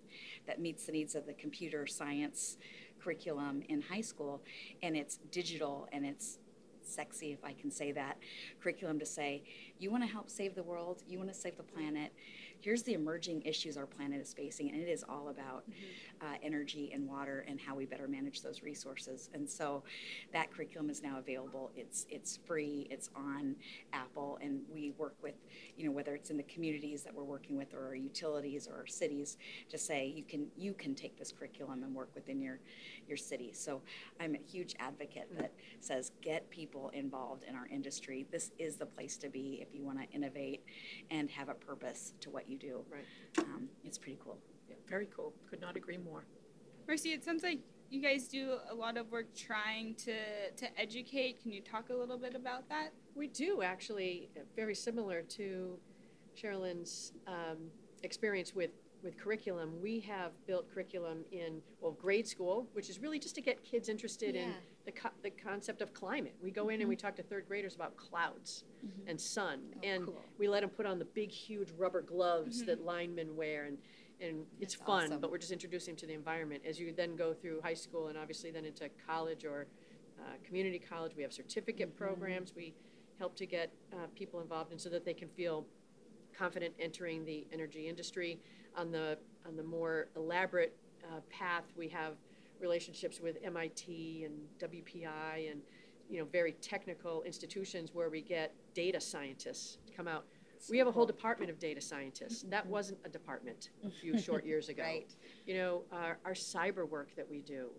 that 0.45 0.59
meets 0.59 0.85
the 0.85 0.91
needs 0.91 1.15
of 1.15 1.25
the 1.25 1.33
computer 1.33 1.87
science 1.87 2.57
curriculum 2.99 3.63
in 3.69 3.81
high 3.81 4.01
school, 4.01 4.41
and 4.81 4.95
it's 4.95 5.17
digital 5.31 5.87
and 5.91 6.05
it's 6.05 6.39
sexy, 6.87 7.33
if 7.33 7.43
I 7.43 7.53
can 7.53 7.69
say 7.69 7.91
that, 7.91 8.17
curriculum 8.61 8.99
to 8.99 9.05
say, 9.05 9.43
you 9.77 9.91
want 9.91 10.03
to 10.03 10.09
help 10.09 10.29
save 10.29 10.55
the 10.55 10.63
world, 10.63 11.03
you 11.07 11.17
want 11.17 11.31
to 11.31 11.37
save 11.37 11.57
the 11.57 11.63
planet, 11.63 12.13
here's 12.61 12.83
the 12.83 12.93
emerging 12.93 13.41
issues 13.43 13.77
our 13.77 13.85
planet 13.85 14.21
is 14.21 14.33
facing, 14.33 14.69
and 14.69 14.81
it 14.81 14.89
is 14.89 15.03
all 15.07 15.29
about 15.29 15.63
mm-hmm. 15.69 16.25
uh, 16.25 16.35
energy 16.43 16.91
and 16.93 17.07
water 17.07 17.45
and 17.47 17.59
how 17.59 17.75
we 17.75 17.85
better 17.85 18.07
manage 18.07 18.41
those 18.41 18.63
resources. 18.63 19.29
And 19.33 19.49
so 19.49 19.83
that 20.33 20.51
curriculum 20.51 20.89
is 20.89 21.01
now 21.01 21.19
available. 21.19 21.71
It's 21.75 22.05
it's 22.09 22.39
free. 22.45 22.87
It's 22.89 23.09
on 23.15 23.55
Apple, 23.93 24.39
and 24.41 24.61
we 24.73 24.93
work 24.97 25.15
with, 25.21 25.35
you 25.77 25.85
know, 25.85 25.91
whether 25.91 26.15
it's 26.15 26.29
in 26.29 26.37
the 26.37 26.43
communities 26.43 27.03
that 27.03 27.13
we're 27.13 27.23
working 27.23 27.57
with 27.57 27.73
or 27.73 27.85
our 27.87 27.95
utilities 27.95 28.67
or 28.67 28.75
our 28.75 28.87
cities, 28.87 29.37
to 29.69 29.77
say 29.77 30.05
you 30.07 30.23
can 30.23 30.47
you 30.57 30.73
can 30.73 30.95
take 30.95 31.17
this 31.17 31.31
curriculum 31.31 31.83
and 31.83 31.93
work 31.93 32.09
within 32.15 32.41
your 32.41 32.59
your 33.07 33.17
city. 33.17 33.51
So 33.53 33.81
I'm 34.19 34.35
a 34.35 34.51
huge 34.51 34.75
advocate 34.79 35.29
that 35.37 35.51
says 35.79 36.11
get 36.21 36.49
people 36.49 36.89
involved 36.93 37.43
in 37.47 37.55
our 37.55 37.67
industry. 37.67 38.25
This 38.31 38.51
is 38.57 38.75
the 38.75 38.85
place 38.85 39.17
to 39.17 39.29
be 39.29 39.59
if 39.61 39.73
you 39.73 39.83
want 39.83 39.99
to 39.99 40.15
innovate 40.15 40.63
and 41.11 41.29
have 41.31 41.49
a 41.49 41.53
purpose 41.53 42.13
to 42.21 42.29
what 42.29 42.46
you 42.47 42.57
do. 42.57 42.83
Right. 42.91 43.05
Um, 43.39 43.69
it's 43.83 43.97
pretty 43.97 44.19
cool. 44.23 44.37
Yeah, 44.69 44.75
very 44.87 45.07
cool. 45.15 45.33
Could 45.49 45.61
not 45.61 45.75
agree 45.75 45.97
more. 45.97 46.25
Marcy, 46.87 47.11
it 47.11 47.23
sounds 47.23 47.43
like 47.43 47.59
you 47.89 48.01
guys 48.01 48.27
do 48.27 48.57
a 48.69 48.75
lot 48.75 48.97
of 48.97 49.11
work 49.11 49.33
trying 49.35 49.95
to, 49.95 50.15
to 50.55 50.79
educate. 50.79 51.41
Can 51.41 51.51
you 51.51 51.61
talk 51.61 51.89
a 51.89 51.93
little 51.93 52.17
bit 52.17 52.35
about 52.35 52.67
that? 52.69 52.91
We 53.15 53.27
do, 53.27 53.61
actually, 53.61 54.29
very 54.55 54.75
similar 54.75 55.21
to 55.21 55.77
Sharelynn's 56.41 57.13
um, 57.27 57.69
experience 58.03 58.53
with, 58.53 58.71
with 59.03 59.17
curriculum. 59.17 59.73
We 59.81 59.99
have 60.01 60.31
built 60.45 60.71
curriculum 60.73 61.19
in, 61.31 61.61
well, 61.81 61.91
grade 61.91 62.27
school, 62.27 62.67
which 62.73 62.89
is 62.89 62.99
really 62.99 63.19
just 63.19 63.35
to 63.35 63.41
get 63.41 63.63
kids 63.63 63.89
interested 63.89 64.35
yeah. 64.35 64.41
in 64.41 64.53
the, 64.85 64.91
co- 64.91 65.09
the 65.23 65.29
concept 65.29 65.81
of 65.81 65.93
climate. 65.93 66.35
We 66.41 66.51
go 66.51 66.63
mm-hmm. 66.63 66.71
in 66.71 66.81
and 66.81 66.89
we 66.89 66.95
mm-hmm. 66.95 67.07
talk 67.07 67.15
to 67.17 67.23
third 67.23 67.47
graders 67.47 67.75
about 67.75 67.95
clouds 67.97 68.63
mm-hmm. 68.85 69.09
and 69.09 69.19
sun, 69.19 69.59
oh, 69.75 69.87
and 69.87 70.05
cool. 70.05 70.21
we 70.37 70.47
let 70.47 70.61
them 70.61 70.69
put 70.69 70.85
on 70.85 70.99
the 70.99 71.05
big, 71.05 71.31
huge 71.31 71.69
rubber 71.77 72.01
gloves 72.01 72.57
mm-hmm. 72.57 72.67
that 72.67 72.85
linemen 72.85 73.35
wear, 73.35 73.65
and 73.65 73.77
and 74.19 74.45
it's 74.59 74.73
That's 74.75 74.87
fun. 74.87 75.05
Awesome. 75.05 75.19
But 75.19 75.29
we're 75.29 75.37
just 75.37 75.51
introducing 75.51 75.93
them 75.93 75.99
to 75.99 76.07
the 76.07 76.13
environment 76.13 76.63
as 76.67 76.79
you 76.79 76.91
then 76.91 77.15
go 77.15 77.35
through 77.35 77.61
high 77.61 77.75
school 77.75 78.07
and 78.07 78.17
obviously 78.17 78.49
then 78.49 78.65
into 78.65 78.89
college 79.05 79.45
or 79.45 79.67
uh, 80.19 80.31
community 80.43 80.79
college. 80.79 81.11
We 81.15 81.21
have 81.21 81.31
certificate 81.31 81.89
mm-hmm. 81.89 82.03
programs. 82.03 82.53
We 82.55 82.73
help 83.19 83.35
to 83.35 83.45
get 83.45 83.71
uh, 83.93 84.07
people 84.15 84.41
involved, 84.41 84.71
and 84.71 84.81
so 84.81 84.89
that 84.89 85.05
they 85.05 85.13
can 85.13 85.29
feel 85.29 85.65
confident 86.37 86.73
entering 86.79 87.25
the 87.25 87.45
energy 87.51 87.87
industry. 87.87 88.39
On 88.78 88.91
the 88.91 89.17
on 89.45 89.55
the 89.55 89.63
more 89.63 90.07
elaborate 90.15 90.75
uh, 91.03 91.19
path, 91.30 91.63
we 91.75 91.88
have 91.89 92.13
relationships 92.59 93.19
with 93.21 93.38
MIT 93.43 94.25
and 94.25 94.34
WPI 94.71 95.51
and 95.51 95.61
you 96.09 96.19
know 96.19 96.25
very 96.25 96.53
technical 96.53 97.23
institutions 97.23 97.91
where 97.93 98.09
we 98.09 98.21
get 98.21 98.53
data 98.73 98.99
scientists 98.99 99.78
to 99.88 99.93
come 99.93 100.07
out. 100.07 100.25
we 100.69 100.78
have 100.78 100.88
a 100.88 100.91
whole 100.91 101.05
department 101.05 101.51
of 101.51 101.59
data 101.59 101.82
scientists. 101.82 102.43
That 102.43 102.63
mm-hmm. 102.63 102.71
wasn't 102.71 102.99
a 103.05 103.09
department 103.09 103.69
a 103.86 103.89
few 103.89 104.17
short 104.17 104.45
years 104.45 104.69
ago. 104.73 104.84
right. 104.84 105.13
You 105.45 105.55
know, 105.55 105.82
our, 105.91 106.17
our 106.25 106.34
cyber 106.34 106.88
work 106.89 107.15
that 107.15 107.30
we 107.30 107.41
do, 107.41 107.69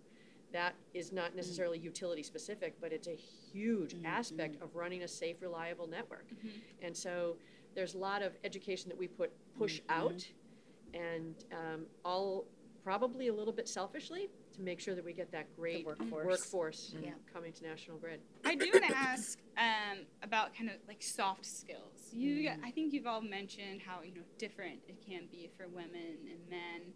that 0.53 0.74
is 0.94 1.12
not 1.12 1.34
necessarily 1.34 1.78
utility 1.78 2.22
specific, 2.22 2.74
but 2.80 2.92
it's 2.92 3.09
a 3.09 3.16
huge 3.53 3.94
mm-hmm. 3.94 4.07
aspect 4.07 4.62
of 4.62 4.74
running 4.74 5.03
a 5.03 5.09
safe, 5.09 5.36
reliable 5.40 5.86
network. 5.86 6.28
Mm-hmm. 6.30 6.49
And 6.82 6.96
so 6.96 7.36
there's 7.74 7.94
a 7.94 7.99
lot 7.99 8.22
of 8.22 8.32
education 8.44 8.88
that 8.88 8.99
we 8.99 9.09
put 9.09 9.32
push 9.59 9.80
mm-hmm. 9.80 10.01
out, 10.01 10.26
and 10.95 11.34
um, 11.53 11.86
all 12.05 12.47
probably 12.82 13.28
a 13.28 13.34
little 13.34 13.53
bit 13.53 13.68
selfishly, 13.68 14.28
to 14.59 14.62
make 14.64 14.80
sure 14.80 14.95
that 14.95 15.05
we 15.05 15.12
get 15.12 15.30
that 15.32 15.47
great 15.57 15.86
workforce, 15.86 16.26
workforce 16.26 16.95
yeah. 17.01 17.11
coming 17.32 17.53
to 17.53 17.64
National 17.64 17.97
Grid. 17.97 18.20
I 18.45 18.55
do 18.55 18.70
want 18.72 18.86
to 18.86 18.97
ask 18.97 19.39
um, 19.57 19.99
about 20.22 20.55
kind 20.55 20.68
of 20.68 20.76
like 20.86 21.03
soft 21.03 21.47
skills. 21.47 22.11
You, 22.12 22.51
mm. 22.51 22.57
I 22.64 22.70
think 22.70 22.93
you've 22.93 23.07
all 23.07 23.20
mentioned 23.20 23.82
how 23.86 24.03
you 24.03 24.14
know 24.14 24.22
different 24.39 24.80
it 24.89 25.05
can 25.07 25.22
be 25.30 25.51
for 25.57 25.68
women 25.68 26.16
and 26.30 26.39
men. 26.51 26.93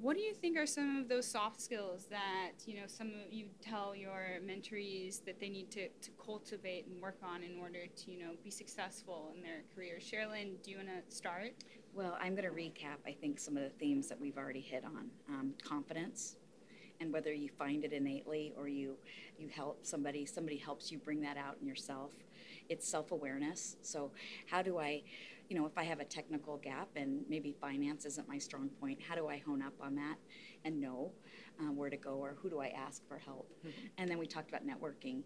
What 0.00 0.16
do 0.16 0.22
you 0.22 0.34
think 0.34 0.58
are 0.58 0.66
some 0.66 0.96
of 0.96 1.08
those 1.08 1.24
soft 1.26 1.60
skills 1.60 2.06
that 2.10 2.52
you 2.66 2.76
know 2.76 2.86
some 2.86 3.08
of 3.08 3.32
you 3.32 3.46
tell 3.60 3.94
your 3.94 4.38
mentorees 4.44 5.24
that 5.24 5.40
they 5.40 5.48
need 5.48 5.70
to, 5.72 5.88
to 5.88 6.10
cultivate 6.24 6.86
and 6.86 7.00
work 7.00 7.18
on 7.22 7.42
in 7.42 7.58
order 7.60 7.86
to 7.86 8.10
you 8.10 8.18
know 8.18 8.32
be 8.42 8.50
successful 8.50 9.32
in 9.34 9.42
their 9.42 9.62
career? 9.74 9.98
Sharelynn, 10.00 10.62
do 10.62 10.70
you 10.70 10.78
want 10.78 10.88
to 10.88 11.16
start? 11.16 11.54
Well, 11.94 12.18
I'm 12.20 12.34
going 12.34 12.48
to 12.48 12.54
recap. 12.54 12.98
I 13.06 13.12
think 13.12 13.38
some 13.38 13.56
of 13.56 13.62
the 13.62 13.68
themes 13.68 14.08
that 14.08 14.20
we've 14.20 14.36
already 14.36 14.60
hit 14.60 14.84
on: 14.84 15.10
um, 15.28 15.54
confidence, 15.62 16.36
and 17.00 17.12
whether 17.12 17.32
you 17.32 17.48
find 17.56 17.84
it 17.84 17.92
innately 17.92 18.52
or 18.56 18.66
you 18.66 18.96
you 19.38 19.48
help 19.48 19.86
somebody 19.86 20.26
somebody 20.26 20.56
helps 20.56 20.90
you 20.90 20.98
bring 20.98 21.20
that 21.20 21.36
out 21.36 21.56
in 21.60 21.66
yourself 21.66 22.10
it's 22.68 22.88
self-awareness 22.88 23.76
so 23.82 24.10
how 24.46 24.62
do 24.62 24.78
i 24.78 25.02
you 25.48 25.58
know, 25.58 25.66
if 25.66 25.76
I 25.76 25.84
have 25.84 26.00
a 26.00 26.04
technical 26.04 26.56
gap 26.58 26.88
and 26.96 27.24
maybe 27.28 27.54
finance 27.60 28.04
isn't 28.06 28.28
my 28.28 28.38
strong 28.38 28.68
point, 28.80 28.98
how 29.06 29.14
do 29.14 29.28
I 29.28 29.38
hone 29.38 29.62
up 29.62 29.74
on 29.80 29.94
that 29.96 30.16
and 30.64 30.80
know 30.80 31.12
uh, 31.60 31.70
where 31.72 31.90
to 31.90 31.96
go 31.96 32.14
or 32.14 32.36
who 32.40 32.48
do 32.48 32.60
I 32.60 32.68
ask 32.68 33.06
for 33.06 33.18
help? 33.18 33.50
Mm-hmm. 33.60 33.86
And 33.98 34.10
then 34.10 34.18
we 34.18 34.26
talked 34.26 34.48
about 34.48 34.66
networking 34.66 35.22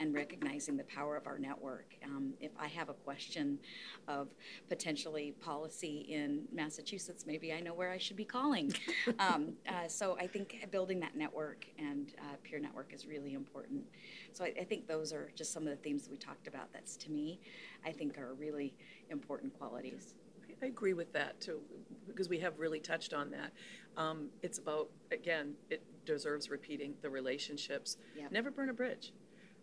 and 0.00 0.14
recognizing 0.14 0.78
the 0.78 0.84
power 0.84 1.14
of 1.14 1.26
our 1.26 1.38
network. 1.38 1.94
Um, 2.02 2.32
if 2.40 2.50
I 2.58 2.68
have 2.68 2.88
a 2.88 2.94
question 2.94 3.58
of 4.08 4.28
potentially 4.68 5.34
policy 5.42 6.06
in 6.08 6.44
Massachusetts, 6.52 7.24
maybe 7.26 7.52
I 7.52 7.60
know 7.60 7.74
where 7.74 7.90
I 7.90 7.98
should 7.98 8.16
be 8.16 8.24
calling. 8.24 8.72
um, 9.18 9.52
uh, 9.68 9.86
so 9.86 10.16
I 10.18 10.26
think 10.26 10.66
building 10.70 10.98
that 11.00 11.16
network 11.16 11.66
and 11.78 12.14
uh, 12.18 12.36
peer 12.42 12.58
network 12.58 12.94
is 12.94 13.06
really 13.06 13.34
important. 13.34 13.84
So 14.32 14.44
I, 14.44 14.54
I, 14.58 14.64
think 14.64 14.86
those 14.88 15.12
are 15.12 15.30
just 15.36 15.52
some 15.52 15.64
of 15.64 15.68
the 15.68 15.76
themes 15.76 16.04
that 16.04 16.10
we 16.10 16.16
talked 16.16 16.46
about. 16.48 16.72
That's 16.72 16.96
to 16.96 17.10
me, 17.10 17.38
I 17.84 17.92
think 17.92 18.16
are 18.16 18.32
really 18.34 18.74
important 19.10 19.56
qualities. 19.58 20.14
I 20.62 20.66
agree 20.66 20.94
with 20.94 21.12
that 21.12 21.40
too, 21.40 21.60
because 22.06 22.28
we 22.28 22.38
have 22.40 22.58
really 22.58 22.80
touched 22.80 23.12
on 23.12 23.30
that. 23.30 23.52
Um, 23.96 24.28
it's 24.42 24.58
about, 24.58 24.88
again, 25.10 25.54
it 25.68 25.82
deserves 26.06 26.50
repeating 26.50 26.94
the 27.02 27.10
relationships. 27.10 27.96
Yep. 28.16 28.32
Never 28.32 28.50
burn 28.50 28.68
a 28.70 28.74
bridge 28.74 29.12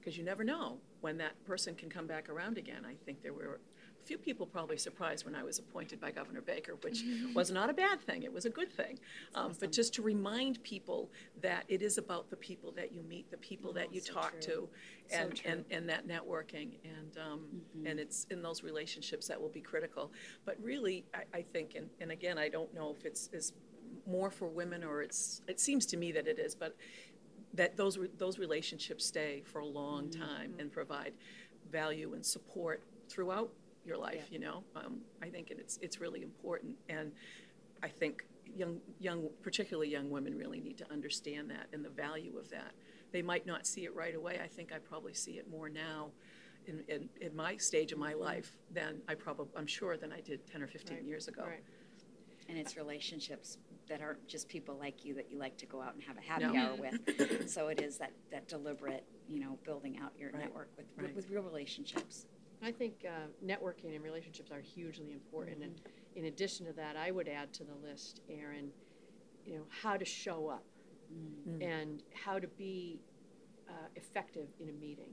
because 0.08 0.18
you 0.18 0.24
never 0.24 0.46
know 0.46 0.78
when 1.02 1.18
that 1.18 1.34
person 1.44 1.76
can 1.76 1.90
come 1.90 2.08
back 2.08 2.30
around 2.30 2.58
again. 2.58 2.86
I 2.86 2.94
think 3.04 3.22
there 3.22 3.34
were 3.34 3.60
a 4.02 4.06
few 4.06 4.18
people 4.18 4.46
probably 4.46 4.78
surprised 4.78 5.26
when 5.26 5.36
I 5.36 5.44
was 5.44 5.60
appointed 5.60 6.00
by 6.00 6.12
Governor 6.12 6.40
Baker, 6.40 6.76
which 6.80 7.04
was 7.36 7.52
not 7.52 7.70
a 7.70 7.74
bad 7.74 8.00
thing. 8.00 8.24
It 8.24 8.32
was 8.32 8.46
a 8.46 8.50
good 8.50 8.72
thing. 8.72 9.00
Um, 9.36 9.48
awesome. 9.48 9.58
But 9.60 9.74
just 9.74 9.94
to 9.96 10.02
remind 10.02 10.64
people 10.64 11.12
that 11.42 11.66
it 11.68 11.82
is 11.82 11.98
about 11.98 12.30
the 12.30 12.38
people 12.38 12.72
that 12.78 12.94
you 12.94 13.04
meet, 13.04 13.30
the 13.32 13.38
people 13.40 13.74
that 13.74 13.94
you 13.94 14.00
so 14.00 14.14
talk 14.14 14.32
true. 14.40 14.70
to, 15.10 15.14
and, 15.14 15.38
so 15.38 15.44
and, 15.50 15.66
and 15.72 15.90
that 15.90 16.08
networking. 16.08 16.78
And, 16.86 17.18
um, 17.18 17.42
mm-hmm. 17.42 17.88
and 17.88 18.00
it's 18.00 18.28
in 18.30 18.42
those 18.42 18.64
relationships 18.64 19.28
that 19.28 19.42
will 19.42 19.50
be 19.50 19.60
critical. 19.60 20.14
But 20.46 20.56
really, 20.64 21.04
I, 21.14 21.40
I 21.40 21.42
think, 21.42 21.76
and, 21.76 21.90
and 22.00 22.12
again, 22.12 22.38
I 22.38 22.48
don't 22.48 22.74
know 22.74 22.96
if 22.98 23.06
it's, 23.06 23.30
it's 23.34 23.52
more 24.06 24.32
for 24.32 24.48
women 24.48 24.86
or 24.86 25.02
it's, 25.02 25.42
it 25.50 25.60
seems 25.60 25.86
to 25.88 25.98
me 25.98 26.14
that 26.14 26.28
it 26.30 26.40
is, 26.40 26.56
but 26.56 26.78
that 27.54 27.78
those 27.78 27.98
those 28.18 28.40
relationships 28.40 29.06
stay 29.06 29.44
for 29.46 29.60
a 29.60 29.66
long 29.66 30.10
mm-hmm. 30.10 30.22
time 30.22 30.54
and 30.60 30.72
provide 30.72 31.14
value 31.72 32.14
and 32.14 32.26
support 32.26 32.84
throughout 33.10 33.52
your 33.86 33.98
life. 33.98 34.28
Yeah. 34.30 34.34
You 34.34 34.40
know, 34.40 34.64
um, 34.76 35.00
I 35.22 35.28
think 35.28 35.52
it's 35.52 35.80
it's 35.82 36.00
really 36.00 36.22
important, 36.22 36.76
and 36.90 37.12
I 37.82 37.88
think 37.88 38.26
young 38.56 38.80
young 39.00 39.30
particularly 39.42 39.90
young 39.90 40.10
women 40.10 40.38
really 40.38 40.60
need 40.60 40.78
to 40.78 40.92
understand 40.92 41.50
that 41.50 41.68
and 41.74 41.84
the 41.84 41.90
value 41.90 42.38
of 42.38 42.50
that. 42.50 42.72
They 43.12 43.22
might 43.22 43.46
not 43.46 43.66
see 43.66 43.86
it 43.86 43.96
right 43.96 44.16
away. 44.16 44.40
I 44.44 44.48
think 44.48 44.74
I 44.74 44.80
probably 44.80 45.14
see 45.14 45.34
it 45.34 45.50
more 45.50 45.70
now. 45.70 46.10
In, 46.66 46.84
in, 46.90 47.08
in 47.22 47.34
my 47.34 47.56
stage 47.56 47.94
of 47.94 47.98
my 47.98 48.12
mm-hmm. 48.12 48.24
life 48.24 48.58
than 48.74 48.98
I 49.08 49.16
probably 49.16 49.54
I'm 49.56 49.68
sure 49.68 49.96
than 49.96 50.12
I 50.12 50.20
did 50.20 50.46
10 50.52 50.62
or 50.62 50.68
15 50.68 50.98
right. 50.98 51.06
years 51.06 51.30
ago. 51.30 51.44
Right. 51.44 51.64
And 52.50 52.58
it's 52.58 52.76
relationships 52.76 53.58
that 53.90 54.02
aren't 54.02 54.28
just 54.28 54.50
people 54.50 54.78
like 54.78 55.06
you 55.06 55.14
that 55.16 55.32
you 55.32 55.38
like 55.38 55.58
to 55.58 55.66
go 55.66 55.82
out 55.82 55.94
and 55.94 56.04
have 56.04 56.18
a 56.18 56.22
happy 56.22 56.46
no. 56.46 56.68
hour 56.68 56.76
with. 56.76 57.50
so 57.50 57.68
it 57.68 57.82
is 57.82 57.98
that, 57.98 58.12
that 58.32 58.48
deliberate, 58.48 59.06
you 59.28 59.40
know, 59.40 59.58
building 59.64 60.00
out 60.02 60.12
your 60.18 60.32
right. 60.32 60.44
network 60.44 60.70
with, 60.78 60.86
right. 60.98 61.16
with 61.16 61.30
real 61.30 61.42
relationships. 61.42 62.26
I 62.64 62.72
think 62.72 63.06
uh, 63.06 63.28
networking 63.46 63.96
and 63.96 64.04
relationships 64.04 64.52
are 64.52 64.62
hugely 64.62 65.12
important. 65.12 65.60
Mm-hmm. 65.60 65.64
And 65.64 65.82
in 66.16 66.26
addition 66.26 66.66
to 66.66 66.74
that, 66.74 66.96
I 66.96 67.12
would 67.12 67.28
add 67.28 67.54
to 67.54 67.64
the 67.64 67.76
list, 67.88 68.22
Erin, 68.30 68.70
you 69.46 69.56
know, 69.56 69.64
how 69.82 69.96
to 69.96 70.06
show 70.06 70.50
up 70.50 70.64
mm-hmm. 71.14 71.62
and 71.62 72.04
how 72.14 72.40
to 72.40 72.48
be 72.48 73.00
uh, 73.70 73.88
effective 73.96 74.48
in 74.60 74.70
a 74.70 74.74
meeting. 74.74 75.12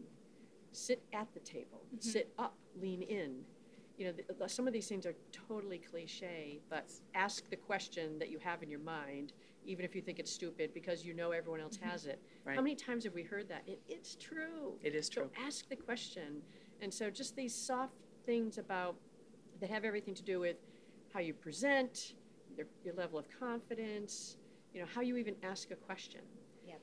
Sit 0.73 1.03
at 1.13 1.33
the 1.35 1.41
table, 1.41 1.83
mm-hmm. 1.87 2.01
sit 2.01 2.33
up, 2.39 2.57
lean 2.81 3.03
in, 3.03 3.43
you 3.97 4.07
know, 4.07 4.47
some 4.47 4.67
of 4.67 4.73
these 4.73 4.89
things 4.89 5.07
are 5.07 5.15
totally 5.33 5.79
cliche, 5.79 6.61
but 6.69 6.91
ask 7.15 7.49
the 7.51 7.57
question 7.57 8.19
that 8.19 8.31
you 8.31 8.39
have 8.39 8.63
in 8.63 8.71
your 8.71 8.81
mind, 8.81 9.33
even 9.65 9.85
if 9.85 9.95
you 9.95 10.03
think 10.03 10.19
it's 10.19 10.33
stupid, 10.33 10.73
because 10.75 11.05
you 11.05 11.15
know 11.15 11.31
everyone 11.31 11.61
else 11.61 11.77
mm-hmm. 11.77 11.91
has 11.91 12.07
it. 12.07 12.21
Right. 12.45 12.57
How 12.57 12.63
many 12.63 12.75
times 12.75 13.05
have 13.05 13.15
we 13.15 13.23
heard 13.23 13.49
that? 13.49 13.63
It, 13.67 13.81
it's 13.89 14.17
true. 14.17 14.75
It 14.83 14.95
is 14.95 15.09
true. 15.09 15.31
So 15.35 15.45
ask 15.47 15.69
the 15.69 15.77
question. 15.77 16.43
And 16.81 16.93
so 16.93 17.09
just 17.09 17.37
these 17.37 17.55
soft 17.55 17.95
things 18.27 18.59
about 18.59 18.97
that 19.61 19.71
have 19.71 19.85
everything 19.85 20.15
to 20.15 20.23
do 20.23 20.41
with 20.41 20.57
how 21.13 21.21
you 21.21 21.33
present, 21.33 22.15
your, 22.57 22.67
your 22.85 22.95
level 22.95 23.19
of 23.19 23.27
confidence, 23.39 24.37
you 24.73 24.81
know, 24.81 24.87
how 24.93 25.01
you 25.01 25.17
even 25.17 25.37
ask 25.43 25.71
a 25.71 25.77
question. 25.77 26.21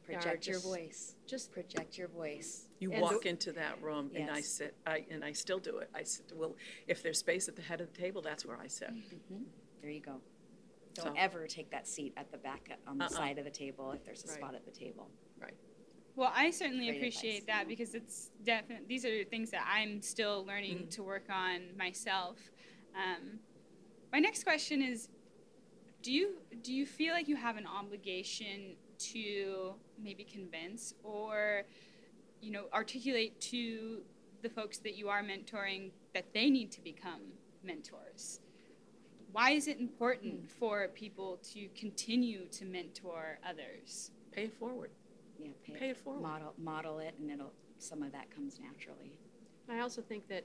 Project 0.06 0.48
your 0.48 0.60
voice. 0.60 1.16
Just 1.28 1.52
project 1.52 1.98
your 1.98 2.08
voice. 2.08 2.68
You 2.80 2.92
and 2.92 3.02
walk 3.02 3.26
into 3.26 3.52
that 3.54 3.82
room 3.82 4.10
yes. 4.12 4.22
and 4.22 4.32
I 4.32 4.42
sit, 4.42 4.76
I, 4.86 5.06
and 5.10 5.24
I 5.24 5.32
still 5.32 5.60
do 5.60 5.78
it. 5.78 5.90
I 5.96 6.04
sit, 6.04 6.32
well, 6.36 6.56
if 6.88 7.04
there's 7.04 7.20
space 7.20 7.48
at 7.48 7.56
the 7.56 7.62
head 7.62 7.82
of 7.82 7.94
the 7.94 8.00
table, 8.00 8.22
that's 8.22 8.46
where 8.46 8.58
I 8.58 8.68
sit. 8.68 8.90
Mm-hmm. 8.90 9.44
There 9.82 9.92
you 9.92 10.02
go. 10.02 10.20
Don't 10.94 11.08
so. 11.08 11.14
ever 11.18 11.48
take 11.48 11.72
that 11.72 11.88
seat 11.88 12.14
at 12.18 12.32
the 12.32 12.38
back 12.38 12.70
on 12.88 12.98
the 12.98 13.06
uh-uh. 13.06 13.10
side 13.10 13.38
of 13.38 13.46
the 13.46 13.52
table 13.52 13.92
if 13.92 14.04
there's 14.04 14.24
a 14.26 14.28
right. 14.28 14.38
spot 14.38 14.56
at 14.56 14.66
the 14.66 14.72
table. 14.72 15.08
Right. 15.40 15.56
Well, 16.16 16.32
I 16.36 16.52
certainly 16.52 16.88
Great 16.88 16.98
appreciate 16.98 17.42
advice. 17.42 17.56
that 17.56 17.68
because 17.68 17.96
it's 17.96 18.32
definitely 18.44 18.86
these 18.88 19.06
are 19.06 19.24
things 19.24 19.50
that 19.52 19.66
I'm 19.72 20.02
still 20.02 20.46
learning 20.46 20.80
mm-hmm. 20.80 20.90
to 20.90 21.04
work 21.04 21.28
on 21.32 21.62
myself. 21.78 22.38
Um, 22.96 23.40
my 24.12 24.20
next 24.20 24.44
question 24.44 24.82
is 24.82 25.08
do 26.04 26.12
you 26.12 26.34
do 26.62 26.74
you 26.74 26.86
feel 26.86 27.14
like 27.14 27.28
you 27.28 27.38
have 27.38 27.58
an 27.58 27.66
obligation 27.66 28.76
to 29.00 29.74
maybe 30.04 30.24
convince 30.24 30.94
or 31.04 31.64
you 32.42 32.52
know 32.52 32.66
articulate 32.74 33.40
to 33.40 34.02
the 34.42 34.50
folks 34.50 34.78
that 34.80 34.96
you 34.96 35.10
are 35.10 35.24
mentoring 35.24 35.92
that 36.14 36.34
they 36.34 36.50
need 36.50 36.72
to 36.72 36.82
become 36.82 37.22
mentors 37.64 38.40
why 39.32 39.52
is 39.52 39.68
it 39.68 39.80
important 39.80 40.50
for 40.50 40.88
people 40.90 41.40
to 41.54 41.68
continue 41.76 42.46
to 42.48 42.66
mentor 42.66 43.40
others 43.48 44.12
pay 44.32 44.44
it 44.44 44.54
forward 44.54 44.90
yeah 45.40 45.52
pay, 45.66 45.74
pay 45.74 45.88
it, 45.88 45.92
it 45.92 45.98
forward 45.98 46.22
model 46.22 46.54
model 46.58 47.00
it 47.00 47.14
and 47.20 47.30
it'll 47.30 47.54
some 47.78 48.02
of 48.04 48.12
that 48.12 48.30
comes 48.34 48.60
naturally 48.60 49.12
i 49.70 49.80
also 49.80 50.02
think 50.02 50.28
that 50.28 50.44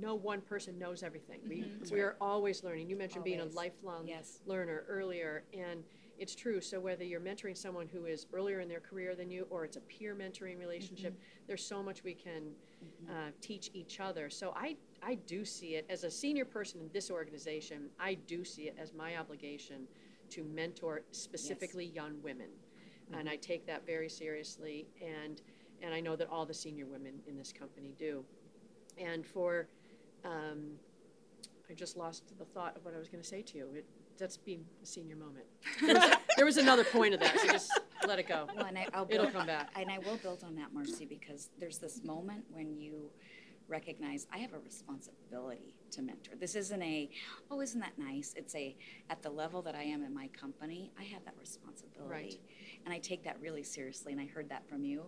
no 0.00 0.14
one 0.14 0.40
person 0.40 0.78
knows 0.78 1.02
everything. 1.02 1.40
Mm-hmm. 1.40 1.84
We, 1.84 2.00
we're 2.00 2.16
always 2.20 2.62
learning. 2.62 2.88
You 2.88 2.96
mentioned 2.96 3.22
always. 3.22 3.36
being 3.36 3.48
a 3.48 3.54
lifelong 3.54 4.06
yes. 4.06 4.40
learner 4.46 4.84
earlier, 4.88 5.44
and 5.52 5.82
it's 6.18 6.34
true. 6.34 6.60
So 6.60 6.80
whether 6.80 7.04
you're 7.04 7.20
mentoring 7.20 7.56
someone 7.56 7.88
who 7.92 8.06
is 8.06 8.26
earlier 8.32 8.60
in 8.60 8.68
their 8.68 8.80
career 8.80 9.14
than 9.14 9.30
you, 9.30 9.46
or 9.50 9.64
it's 9.64 9.76
a 9.76 9.80
peer 9.80 10.14
mentoring 10.14 10.58
relationship, 10.58 11.12
mm-hmm. 11.12 11.44
there's 11.46 11.64
so 11.64 11.82
much 11.82 12.04
we 12.04 12.14
can 12.14 12.42
mm-hmm. 12.42 13.10
uh, 13.10 13.30
teach 13.40 13.70
each 13.74 14.00
other. 14.00 14.30
So 14.30 14.52
I 14.56 14.76
I 15.02 15.16
do 15.26 15.44
see 15.44 15.74
it 15.74 15.86
as 15.88 16.04
a 16.04 16.10
senior 16.10 16.44
person 16.44 16.80
in 16.80 16.90
this 16.92 17.10
organization. 17.10 17.90
I 18.00 18.14
do 18.14 18.44
see 18.44 18.62
it 18.62 18.76
as 18.78 18.92
my 18.92 19.16
obligation 19.16 19.86
to 20.30 20.44
mentor 20.44 21.02
specifically 21.12 21.86
yes. 21.86 21.94
young 21.94 22.22
women, 22.22 22.48
mm-hmm. 22.48 23.20
and 23.20 23.28
I 23.28 23.36
take 23.36 23.66
that 23.66 23.86
very 23.86 24.08
seriously. 24.08 24.86
And 25.00 25.42
and 25.82 25.94
I 25.94 26.00
know 26.00 26.16
that 26.16 26.28
all 26.30 26.46
the 26.46 26.54
senior 26.54 26.86
women 26.86 27.14
in 27.26 27.36
this 27.36 27.52
company 27.52 27.94
do. 27.98 28.24
And 28.98 29.26
for 29.26 29.68
um, 30.24 30.78
I 31.70 31.74
just 31.74 31.96
lost 31.96 32.22
the 32.38 32.44
thought 32.44 32.76
of 32.76 32.84
what 32.84 32.94
I 32.94 32.98
was 32.98 33.08
going 33.08 33.22
to 33.22 33.28
say 33.28 33.42
to 33.42 33.58
you. 33.58 33.68
It, 33.74 33.84
that's 34.18 34.36
being 34.36 34.64
a 34.82 34.86
senior 34.86 35.16
moment. 35.16 35.44
There 35.80 35.94
was, 35.94 36.10
there 36.36 36.46
was, 36.46 36.56
another 36.56 36.84
point 36.84 37.14
of 37.14 37.20
that, 37.20 37.38
so 37.40 37.48
just 37.48 37.80
let 38.06 38.18
it 38.18 38.28
go. 38.28 38.46
Well, 38.56 38.66
and 38.66 38.78
I, 38.78 39.00
will 39.00 39.06
It'll 39.10 39.30
come 39.30 39.46
back. 39.46 39.70
And 39.76 39.90
I 39.90 39.98
will 39.98 40.16
build 40.16 40.44
on 40.44 40.54
that, 40.56 40.72
Marcy, 40.72 41.04
because 41.04 41.50
there's 41.58 41.78
this 41.78 42.02
moment 42.04 42.44
when 42.50 42.76
you 42.78 43.10
recognize 43.68 44.26
I 44.32 44.38
have 44.38 44.52
a 44.52 44.58
responsibility 44.58 45.74
to 45.92 46.02
mentor. 46.02 46.34
This 46.38 46.54
isn't 46.54 46.82
a, 46.82 47.10
oh, 47.50 47.60
isn't 47.60 47.80
that 47.80 47.98
nice? 47.98 48.34
It's 48.36 48.54
a, 48.54 48.76
at 49.10 49.22
the 49.22 49.30
level 49.30 49.62
that 49.62 49.74
I 49.74 49.82
am 49.82 50.02
in 50.02 50.14
my 50.14 50.28
company, 50.28 50.92
I 50.98 51.04
have 51.04 51.24
that 51.24 51.34
responsibility. 51.40 52.10
Right. 52.10 52.40
And 52.86 52.94
I 52.94 52.98
take 52.98 53.24
that 53.24 53.36
really 53.42 53.64
seriously, 53.64 54.12
and 54.12 54.20
I 54.20 54.26
heard 54.26 54.48
that 54.50 54.68
from 54.68 54.84
you. 54.84 55.02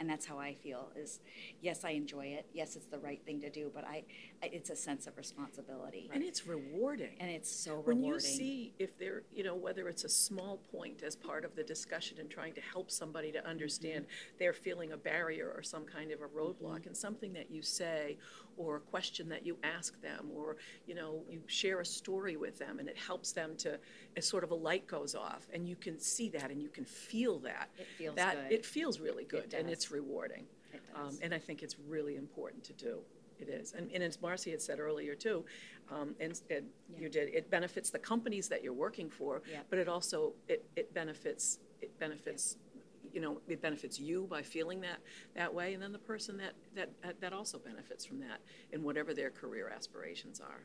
And 0.00 0.10
that's 0.10 0.26
how 0.26 0.40
I 0.40 0.54
feel 0.54 0.90
is, 0.96 1.20
yes, 1.62 1.84
I 1.84 1.90
enjoy 1.90 2.26
it. 2.26 2.46
Yes, 2.52 2.74
it's 2.74 2.86
the 2.86 2.98
right 2.98 3.22
thing 3.24 3.40
to 3.42 3.50
do, 3.50 3.70
but 3.72 3.84
I, 3.84 4.02
it's 4.42 4.68
a 4.68 4.74
sense 4.74 5.06
of 5.06 5.16
responsibility. 5.16 6.08
Right. 6.10 6.16
And 6.16 6.24
it's 6.24 6.44
rewarding. 6.44 7.14
And 7.20 7.30
it's 7.30 7.48
so 7.48 7.76
rewarding. 7.76 8.02
When 8.02 8.14
you 8.14 8.18
see 8.18 8.72
if 8.80 8.98
there, 8.98 9.22
you 9.32 9.44
know, 9.44 9.54
whether 9.54 9.88
it's 9.88 10.02
a 10.02 10.08
small 10.08 10.58
point 10.72 11.04
as 11.04 11.14
part 11.14 11.44
of 11.44 11.54
the 11.54 11.62
discussion 11.62 12.18
and 12.18 12.28
trying 12.28 12.54
to 12.54 12.60
help 12.60 12.90
somebody 12.90 13.30
to 13.30 13.48
understand 13.48 14.06
mm-hmm. 14.06 14.36
they're 14.40 14.52
feeling 14.52 14.90
a 14.90 14.96
barrier 14.96 15.52
or 15.54 15.62
some 15.62 15.84
kind 15.84 16.10
of 16.10 16.22
a 16.22 16.26
roadblock, 16.26 16.80
mm-hmm. 16.80 16.88
and 16.88 16.96
something 16.96 17.32
that 17.34 17.48
you 17.48 17.62
say 17.62 18.18
or 18.56 18.76
a 18.76 18.80
question 18.80 19.28
that 19.28 19.44
you 19.44 19.56
ask 19.62 20.00
them 20.02 20.28
or 20.34 20.56
you 20.86 20.94
know 20.94 21.22
you 21.28 21.40
share 21.46 21.80
a 21.80 21.84
story 21.84 22.36
with 22.36 22.58
them 22.58 22.78
and 22.78 22.88
it 22.88 22.96
helps 22.96 23.32
them 23.32 23.56
to 23.56 23.78
as 24.16 24.26
sort 24.26 24.44
of 24.44 24.50
a 24.50 24.54
light 24.54 24.86
goes 24.86 25.14
off 25.14 25.48
and 25.52 25.68
you 25.68 25.76
can 25.76 25.98
see 25.98 26.28
that 26.28 26.50
and 26.50 26.62
you 26.62 26.68
can 26.68 26.84
feel 26.84 27.38
that 27.38 27.68
it 27.78 27.86
feels 27.98 28.16
that 28.16 28.34
good. 28.34 28.52
it 28.52 28.66
feels 28.66 29.00
really 29.00 29.24
good 29.24 29.52
it 29.52 29.54
and 29.54 29.68
it's 29.68 29.90
rewarding 29.90 30.44
it 30.72 30.80
um, 30.94 31.16
and 31.22 31.34
i 31.34 31.38
think 31.38 31.62
it's 31.62 31.76
really 31.88 32.16
important 32.16 32.62
to 32.62 32.72
do 32.72 32.98
it 33.38 33.48
is 33.48 33.72
and, 33.72 33.90
and 33.92 34.02
as 34.02 34.20
marcy 34.20 34.50
had 34.50 34.60
said 34.60 34.78
earlier 34.78 35.14
too 35.14 35.44
um, 35.90 36.14
and, 36.20 36.40
and 36.50 36.66
yeah. 36.92 37.00
you 37.00 37.08
did 37.08 37.28
it 37.34 37.50
benefits 37.50 37.90
the 37.90 37.98
companies 37.98 38.48
that 38.48 38.62
you're 38.62 38.72
working 38.72 39.08
for 39.08 39.42
yeah. 39.50 39.60
but 39.70 39.78
it 39.78 39.88
also 39.88 40.32
it, 40.48 40.64
it 40.76 40.92
benefits 40.94 41.58
it 41.80 41.98
benefits 41.98 42.56
yeah 42.56 42.69
you 43.12 43.20
know 43.20 43.40
it 43.48 43.60
benefits 43.60 43.98
you 44.00 44.26
by 44.30 44.42
feeling 44.42 44.80
that 44.80 44.98
that 45.34 45.52
way 45.52 45.74
and 45.74 45.82
then 45.82 45.92
the 45.92 45.98
person 45.98 46.36
that 46.36 46.52
that 46.74 46.90
uh, 47.04 47.12
that 47.20 47.32
also 47.32 47.58
benefits 47.58 48.04
from 48.04 48.20
that 48.20 48.40
in 48.72 48.82
whatever 48.82 49.12
their 49.14 49.30
career 49.30 49.70
aspirations 49.74 50.40
are 50.40 50.62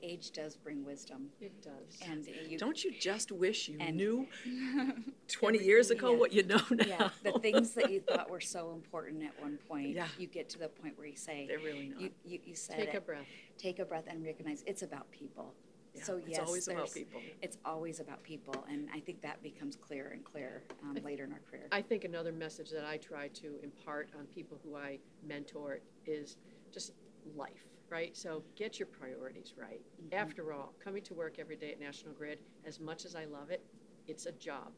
age 0.00 0.30
does 0.30 0.54
bring 0.56 0.84
wisdom, 0.84 1.26
It 1.40 1.60
does. 1.60 1.98
and 2.08 2.24
you 2.48 2.56
Don't 2.56 2.84
you 2.84 2.92
just 3.00 3.32
wish 3.32 3.68
you 3.68 3.78
knew 3.78 4.28
20 5.28 5.58
years 5.58 5.90
ago 5.90 6.12
Yeah. 6.12 6.18
what 6.18 6.32
you 6.32 6.44
know 6.44 6.60
now? 6.70 6.84
yeah 6.86 7.08
the 7.24 7.32
things 7.40 7.72
that 7.74 7.90
you 7.90 7.98
thought 7.98 8.30
were 8.30 8.40
so 8.40 8.70
important 8.72 9.24
at 9.24 9.32
one 9.42 9.58
point. 9.68 9.88
Yeah. 9.88 10.06
You 10.18 10.28
get 10.28 10.48
to 10.50 10.58
the 10.60 10.68
point 10.68 10.96
where 10.96 11.08
you 11.08 11.16
say 11.16 11.46
They're 11.48 11.58
really 11.58 11.88
not. 11.88 12.00
you, 12.00 12.10
you, 12.24 12.38
you 12.44 12.54
said 12.54 12.76
Take 12.76 12.90
it. 12.94 12.96
a 12.98 13.00
breath. 13.00 13.26
take 13.58 13.80
a 13.80 13.84
breath 13.84 14.04
and 14.06 14.24
recognize 14.24 14.62
it's 14.68 14.82
about 14.82 15.10
people. 15.10 15.52
Yeah, 15.94 16.02
so 16.04 16.16
it's 16.16 16.28
yes, 16.28 16.40
always 16.46 16.68
about 16.68 16.92
people. 16.92 17.20
It's 17.42 17.58
always 17.64 18.00
about 18.00 18.22
people, 18.22 18.64
and 18.70 18.88
I 18.94 19.00
think 19.00 19.20
that 19.22 19.42
becomes 19.42 19.76
clearer 19.76 20.10
and 20.10 20.24
clearer 20.24 20.62
um, 20.82 20.96
later 21.04 21.24
in 21.24 21.32
our 21.32 21.40
career. 21.50 21.68
I 21.70 21.82
think 21.82 22.04
another 22.04 22.32
message 22.32 22.70
that 22.70 22.84
I 22.84 22.96
try 22.96 23.28
to 23.28 23.56
impart 23.62 24.08
on 24.18 24.24
people 24.26 24.58
who 24.64 24.76
I 24.76 24.98
mentor 25.26 25.80
is 26.06 26.36
just 26.72 26.92
life, 27.36 27.64
right? 27.90 28.16
So 28.16 28.42
get 28.56 28.78
your 28.78 28.86
priorities 28.86 29.52
right. 29.58 29.80
Mm-hmm. 30.02 30.18
After 30.18 30.52
all, 30.54 30.72
coming 30.82 31.02
to 31.02 31.14
work 31.14 31.38
every 31.38 31.56
day 31.56 31.72
at 31.72 31.80
National 31.80 32.14
Grid, 32.14 32.38
as 32.64 32.80
much 32.80 33.04
as 33.04 33.14
I 33.14 33.26
love 33.26 33.50
it, 33.50 33.62
it's 34.08 34.26
a 34.26 34.32
job. 34.32 34.72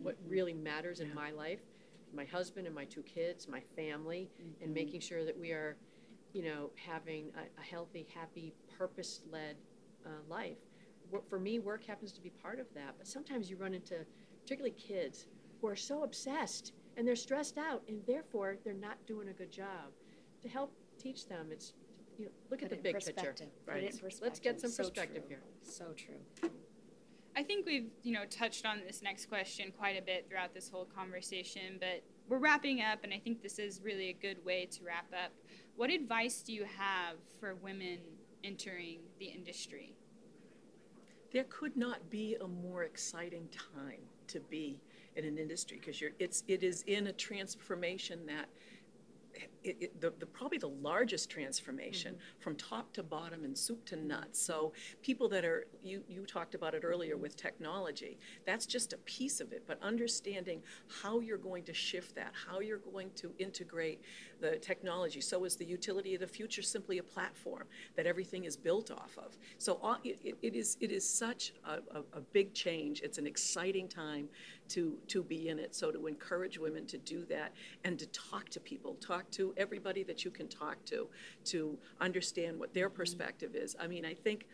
What 0.00 0.16
Mm-hmm. 0.20 0.30
really 0.30 0.54
matters 0.54 1.00
in 1.00 1.12
my 1.14 1.30
life, 1.32 1.60
my 2.12 2.24
husband 2.24 2.66
and 2.66 2.74
my 2.74 2.84
two 2.84 3.02
kids, 3.02 3.48
my 3.48 3.60
family, 3.74 4.30
Mm-hmm. 4.40 4.64
and 4.64 4.72
making 4.74 5.00
sure 5.00 5.24
that 5.24 5.36
we 5.38 5.50
are, 5.50 5.76
you 6.32 6.44
know, 6.44 6.70
having 6.76 7.30
a, 7.36 7.60
a 7.60 7.64
healthy, 7.64 8.06
happy, 8.14 8.54
purpose-led 8.78 9.56
uh, 10.06 10.10
life. 10.28 10.58
For 11.28 11.38
me, 11.38 11.58
work 11.58 11.84
happens 11.84 12.12
to 12.12 12.20
be 12.20 12.30
part 12.30 12.58
of 12.58 12.66
that, 12.74 12.94
but 12.98 13.06
sometimes 13.06 13.48
you 13.50 13.56
run 13.56 13.74
into, 13.74 13.98
particularly 14.42 14.74
kids, 14.76 15.26
who 15.60 15.68
are 15.68 15.76
so 15.76 16.02
obsessed 16.02 16.72
and 16.96 17.06
they're 17.06 17.16
stressed 17.16 17.58
out, 17.58 17.82
and 17.88 18.00
therefore 18.06 18.56
they're 18.64 18.72
not 18.74 18.96
doing 19.06 19.28
a 19.28 19.32
good 19.32 19.50
job. 19.50 19.92
To 20.42 20.48
help 20.48 20.72
teach 20.98 21.26
them, 21.28 21.48
it's 21.50 21.72
you 22.18 22.26
know, 22.26 22.30
look 22.50 22.60
Put 22.60 22.70
at 22.70 22.70
the 22.70 22.82
big 22.82 22.94
picture. 22.94 23.12
perspective. 23.12 23.48
Put 23.66 23.74
Right. 23.74 23.82
in 23.92 24.10
Let's 24.22 24.38
get 24.38 24.60
some 24.60 24.70
So 24.70 24.84
perspective 24.84 25.22
true. 25.26 25.36
here. 25.36 25.42
So 25.64 25.92
true. 25.96 26.50
I 27.36 27.42
think 27.42 27.66
we've, 27.66 27.90
you 28.04 28.12
know, 28.12 28.24
touched 28.26 28.64
on 28.64 28.80
this 28.86 29.02
next 29.02 29.26
question 29.28 29.72
quite 29.76 29.98
a 30.00 30.02
bit 30.02 30.28
throughout 30.28 30.54
this 30.54 30.68
whole 30.70 30.84
conversation, 30.84 31.78
but 31.80 32.04
we're 32.28 32.38
wrapping 32.38 32.80
up 32.80 33.00
and 33.02 33.12
I 33.12 33.18
think 33.18 33.42
this 33.42 33.58
is 33.58 33.80
really 33.82 34.10
a 34.10 34.12
good 34.12 34.44
way 34.44 34.66
to 34.66 34.84
wrap 34.84 35.06
up. 35.12 35.32
What 35.74 35.90
advice 35.90 36.42
do 36.42 36.52
you 36.52 36.64
have 36.64 37.16
for 37.40 37.56
women 37.56 37.98
entering 38.44 38.98
the 39.18 39.26
industry? 39.26 39.94
there 41.34 41.44
could 41.48 41.76
not 41.76 42.08
be 42.10 42.36
a 42.40 42.46
more 42.46 42.84
exciting 42.84 43.48
time 43.74 43.98
to 44.28 44.38
be 44.38 44.80
in 45.16 45.24
an 45.24 45.36
industry 45.36 45.80
because 45.80 46.00
it's 46.20 46.44
it 46.46 46.62
is 46.62 46.82
in 46.86 47.08
a 47.08 47.12
transformation 47.12 48.24
that 48.24 48.48
it, 49.62 49.76
it, 49.80 50.00
the, 50.00 50.12
the 50.18 50.26
probably 50.26 50.58
the 50.58 50.68
largest 50.68 51.30
transformation 51.30 52.14
mm-hmm. 52.14 52.40
from 52.42 52.56
top 52.56 52.92
to 52.92 53.02
bottom 53.02 53.44
and 53.44 53.56
soup 53.56 53.84
to 53.86 53.96
nuts. 53.96 54.40
So 54.40 54.72
people 55.02 55.28
that 55.30 55.44
are 55.44 55.66
you 55.82 56.02
you 56.08 56.24
talked 56.26 56.54
about 56.54 56.74
it 56.74 56.84
earlier 56.84 57.16
with 57.16 57.36
technology. 57.36 58.18
That's 58.46 58.66
just 58.66 58.92
a 58.92 58.98
piece 58.98 59.40
of 59.40 59.52
it, 59.52 59.64
but 59.66 59.78
understanding 59.82 60.62
how 61.02 61.20
you're 61.20 61.38
going 61.38 61.64
to 61.64 61.74
shift 61.74 62.14
that, 62.16 62.32
how 62.46 62.60
you're 62.60 62.78
going 62.78 63.10
to 63.16 63.32
integrate 63.38 64.00
the 64.40 64.56
technology. 64.56 65.20
So 65.20 65.44
is 65.44 65.56
the 65.56 65.64
utility 65.64 66.14
of 66.14 66.20
the 66.20 66.26
future 66.26 66.62
simply 66.62 66.98
a 66.98 67.02
platform 67.02 67.64
that 67.96 68.06
everything 68.06 68.44
is 68.44 68.56
built 68.56 68.90
off 68.90 69.16
of? 69.18 69.36
So 69.58 69.78
all- 69.82 69.98
it, 70.04 70.18
it, 70.24 70.36
it 70.42 70.54
is 70.54 70.76
it 70.80 70.90
is 70.90 71.08
such 71.08 71.52
a, 71.66 71.98
a, 71.98 72.02
a 72.14 72.20
big 72.32 72.54
change. 72.54 73.00
It's 73.02 73.18
an 73.18 73.26
exciting 73.26 73.88
time 73.88 74.28
to 74.68 74.96
to 75.08 75.22
be 75.22 75.48
in 75.48 75.58
it. 75.58 75.74
So 75.74 75.90
to 75.90 76.06
encourage 76.06 76.58
women 76.58 76.86
to 76.86 76.98
do 76.98 77.24
that 77.26 77.52
and 77.84 77.98
to 77.98 78.06
talk 78.06 78.48
to 78.50 78.60
people, 78.60 78.94
talk 78.94 79.30
to 79.32 79.54
everybody 79.56 80.02
that 80.04 80.24
you 80.24 80.30
can 80.30 80.48
talk 80.48 80.84
to, 80.86 81.08
to 81.46 81.78
understand 82.00 82.58
what 82.58 82.74
their 82.74 82.88
perspective 82.88 83.54
is. 83.54 83.76
I 83.78 83.86
mean, 83.86 84.04
I 84.04 84.14
think 84.14 84.46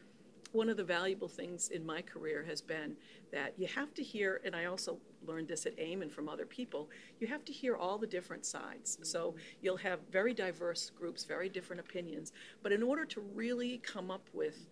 one 0.53 0.69
of 0.69 0.77
the 0.77 0.85
valuable 0.85 1.29
things 1.29 1.69
in 1.69 1.85
my 1.87 2.03
career 2.03 2.45
has 2.49 2.61
been 2.61 2.97
that 3.33 3.55
you 3.57 3.69
have 3.69 3.95
to 3.95 4.03
hear, 4.03 4.41
and 4.45 4.57
I 4.57 4.65
also 4.65 4.99
learned 5.27 5.49
this 5.49 5.67
at 5.67 5.79
AIM 5.79 6.03
and 6.03 6.11
from 6.11 6.29
other 6.29 6.47
people, 6.47 6.89
you 7.21 7.27
have 7.29 7.45
to 7.45 7.53
hear 7.53 7.77
all 7.77 7.99
the 7.99 8.07
different 8.07 8.45
sides. 8.45 8.99
So 9.03 9.35
you'll 9.61 9.77
have 9.77 10.01
very 10.11 10.35
diverse 10.35 10.91
groups, 10.91 11.25
very 11.25 11.49
different 11.49 11.81
opinions. 11.81 12.33
But 12.63 12.73
in 12.73 12.83
order 12.83 13.05
to 13.07 13.21
really 13.21 13.79
come 13.79 14.11
up 14.11 14.27
with 14.33 14.67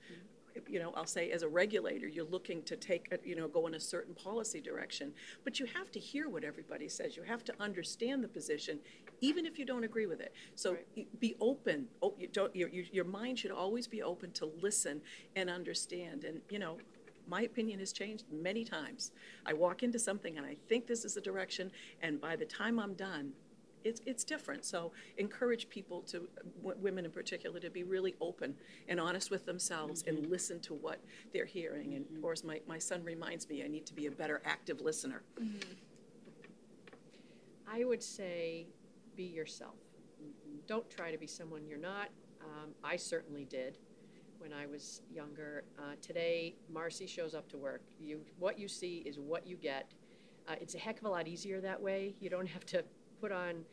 you 0.68 0.78
know, 0.78 0.92
I'll 0.96 1.06
say 1.06 1.30
as 1.30 1.42
a 1.42 1.48
regulator, 1.48 2.06
you're 2.06 2.24
looking 2.24 2.62
to 2.62 2.76
take, 2.76 3.08
a, 3.12 3.18
you 3.26 3.36
know, 3.36 3.48
go 3.48 3.66
in 3.66 3.74
a 3.74 3.80
certain 3.80 4.14
policy 4.14 4.60
direction, 4.60 5.12
but 5.44 5.58
you 5.60 5.66
have 5.66 5.90
to 5.92 6.00
hear 6.00 6.28
what 6.28 6.44
everybody 6.44 6.88
says. 6.88 7.16
You 7.16 7.22
have 7.24 7.44
to 7.44 7.54
understand 7.60 8.22
the 8.24 8.28
position, 8.28 8.78
even 9.20 9.46
if 9.46 9.58
you 9.58 9.64
don't 9.64 9.84
agree 9.84 10.06
with 10.06 10.20
it. 10.20 10.32
So 10.54 10.72
Right. 10.72 11.20
be 11.20 11.36
open. 11.40 11.88
Oh, 12.02 12.14
you 12.18 12.28
don't, 12.28 12.54
your, 12.54 12.68
your 12.68 12.84
your 12.92 13.04
mind 13.04 13.38
should 13.38 13.50
always 13.50 13.86
be 13.86 14.02
open 14.02 14.32
to 14.32 14.46
listen 14.60 15.00
and 15.36 15.48
understand. 15.50 16.24
And 16.24 16.40
you 16.50 16.58
know, 16.58 16.78
my 17.26 17.42
opinion 17.42 17.78
has 17.80 17.92
changed 17.92 18.24
many 18.30 18.64
times. 18.64 19.12
I 19.46 19.52
walk 19.52 19.82
into 19.82 19.98
something 19.98 20.36
and 20.38 20.46
I 20.46 20.56
think 20.68 20.86
this 20.86 21.04
is 21.04 21.14
the 21.14 21.20
direction, 21.20 21.70
and 22.02 22.20
by 22.20 22.36
the 22.36 22.44
time 22.44 22.78
I'm 22.78 22.94
done, 22.94 23.32
it's, 23.84 24.00
it's 24.06 24.24
different. 24.24 24.64
So 24.64 24.92
encourage 25.16 25.68
people 25.68 26.02
to, 26.02 26.28
w- 26.62 26.76
women 26.80 27.04
in 27.04 27.10
particular, 27.10 27.60
to 27.60 27.70
be 27.70 27.82
really 27.82 28.14
open 28.20 28.54
and 28.88 29.00
honest 29.00 29.30
with 29.30 29.46
themselves 29.46 30.04
and 30.06 30.26
listen 30.26 30.60
to 30.60 30.74
what 30.74 31.00
they're 31.32 31.44
hearing. 31.44 31.94
And 31.94 32.04
of 32.14 32.22
course, 32.22 32.44
my, 32.44 32.60
my 32.66 32.78
son 32.78 33.04
reminds 33.04 33.48
me 33.48 33.62
I 33.62 33.68
need 33.68 33.86
to 33.86 33.94
be 33.94 34.06
a 34.06 34.10
better 34.10 34.40
active 34.44 34.80
listener. 34.80 35.22
I 37.70 37.84
would 37.84 38.02
say 38.02 38.66
be 39.16 39.24
yourself. 39.24 39.74
Don't 40.66 40.88
try 40.90 41.10
to 41.10 41.18
be 41.18 41.26
someone 41.26 41.66
you're 41.66 41.78
not. 41.78 42.08
Um, 42.42 42.70
I 42.82 42.96
certainly 42.96 43.44
did 43.44 43.78
when 44.38 44.52
I 44.52 44.66
was 44.66 45.02
younger. 45.12 45.64
Uh, 45.78 45.94
today, 46.00 46.54
Marcy 46.72 47.06
shows 47.06 47.34
up 47.34 47.48
to 47.50 47.56
work. 47.56 47.82
You, 48.00 48.20
what 48.38 48.58
you 48.58 48.68
see 48.68 49.02
is 49.04 49.18
what 49.18 49.46
you 49.46 49.56
get. 49.56 49.92
Uh, 50.48 50.54
it's 50.60 50.74
a 50.74 50.78
heck 50.78 50.98
of 50.98 51.04
a 51.04 51.08
lot 51.08 51.28
easier 51.28 51.60
that 51.60 51.80
way. 51.80 52.14
You 52.20 52.30
don't 52.30 52.46
have 52.46 52.64
to 52.66 52.84
put 53.20 53.32
on 53.32 53.64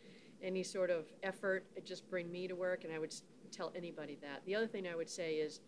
any 0.41 0.63
sort 0.63 0.89
of 0.89 1.05
effort. 1.23 1.65
It 1.75 1.85
just 1.85 2.09
bring 2.09 2.31
me 2.31 2.47
to 2.47 2.55
work, 2.55 2.83
and 2.83 2.93
I 2.93 2.99
would 2.99 3.13
tell 3.51 3.71
anybody 3.75 4.17
that. 4.21 4.41
The 4.45 4.55
other 4.55 4.67
thing 4.67 4.87
I 4.87 4.95
would 4.95 5.09
say 5.09 5.35
is, 5.35 5.61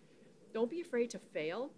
don't 0.53 0.69
be 0.69 0.81
afraid 0.81 1.09
to 1.11 1.19
fail. 1.19 1.71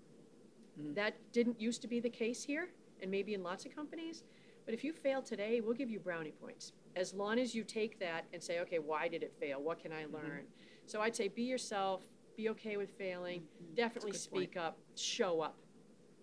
Mm-hmm. 0.79 0.93
That 0.93 1.15
didn't 1.31 1.59
used 1.59 1.81
to 1.81 1.87
be 1.87 1.99
the 1.99 2.09
case 2.09 2.43
here, 2.43 2.69
and 3.01 3.09
maybe 3.09 3.33
in 3.33 3.43
lots 3.43 3.65
of 3.65 3.75
companies. 3.75 4.23
But 4.65 4.73
if 4.73 4.83
you 4.83 4.93
fail 4.93 5.21
today, 5.21 5.61
we'll 5.61 5.73
give 5.73 5.89
you 5.89 5.99
brownie 5.99 6.31
points. 6.31 6.73
As 6.95 7.13
long 7.13 7.39
as 7.39 7.55
you 7.55 7.63
take 7.63 7.99
that 7.99 8.25
and 8.33 8.41
say, 8.41 8.59
okay, 8.59 8.79
why 8.79 9.07
did 9.07 9.23
it 9.23 9.33
fail? 9.39 9.61
What 9.61 9.79
can 9.79 9.91
I 9.91 10.03
mm-hmm. 10.03 10.15
learn? 10.15 10.43
So 10.85 11.01
I'd 11.01 11.15
say 11.15 11.27
be 11.27 11.43
yourself, 11.43 12.03
be 12.35 12.49
okay 12.49 12.77
with 12.77 12.91
failing, 12.97 13.43
definitely 13.75 14.11
That's 14.11 14.25
a 14.25 14.29
good 14.29 14.35
point. 14.35 14.49
speak 14.51 14.57
up, 14.61 14.77
show 14.95 15.41
up, 15.41 15.57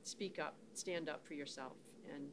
speak 0.02 0.38
up, 0.38 0.56
stand 0.74 1.08
up 1.08 1.26
for 1.26 1.34
yourself, 1.34 1.76
and 2.14 2.28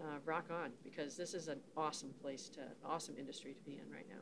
uh, 0.00 0.18
rock 0.24 0.46
on 0.50 0.70
because 0.84 1.16
this 1.16 1.34
is 1.34 1.48
an 1.48 1.60
awesome 1.76 2.14
place 2.20 2.48
to, 2.50 2.60
awesome 2.84 3.16
industry 3.18 3.54
to 3.54 3.62
be 3.62 3.72
in 3.72 3.92
right 3.92 4.06
now. 4.08 4.20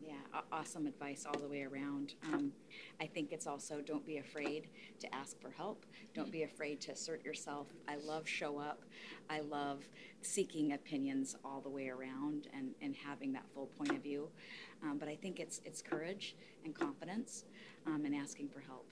Yeah, 0.00 0.40
awesome 0.52 0.86
advice 0.86 1.24
all 1.26 1.40
the 1.40 1.48
way 1.48 1.62
around. 1.62 2.14
Um, 2.30 2.52
I 3.00 3.06
think 3.06 3.32
it's 3.32 3.46
also 3.46 3.80
don't 3.80 4.04
be 4.04 4.18
afraid 4.18 4.68
to 5.00 5.14
ask 5.14 5.40
for 5.40 5.50
help. 5.50 5.86
Don't 6.12 6.30
be 6.30 6.42
afraid 6.42 6.80
to 6.82 6.92
assert 6.92 7.24
yourself. 7.24 7.68
I 7.88 7.96
love 7.96 8.28
show 8.28 8.58
up. 8.58 8.82
I 9.30 9.40
love 9.40 9.88
seeking 10.20 10.72
opinions 10.72 11.36
all 11.42 11.62
the 11.62 11.70
way 11.70 11.88
around 11.88 12.48
and, 12.54 12.74
and 12.82 12.94
having 12.94 13.32
that 13.32 13.44
full 13.54 13.66
point 13.78 13.92
of 13.92 14.02
view. 14.02 14.28
Um, 14.82 14.98
but 14.98 15.08
I 15.08 15.16
think 15.16 15.40
it's 15.40 15.62
it's 15.64 15.80
courage 15.80 16.36
and 16.64 16.74
confidence 16.74 17.44
um, 17.86 18.04
and 18.04 18.14
asking 18.14 18.48
for 18.48 18.60
help. 18.60 18.84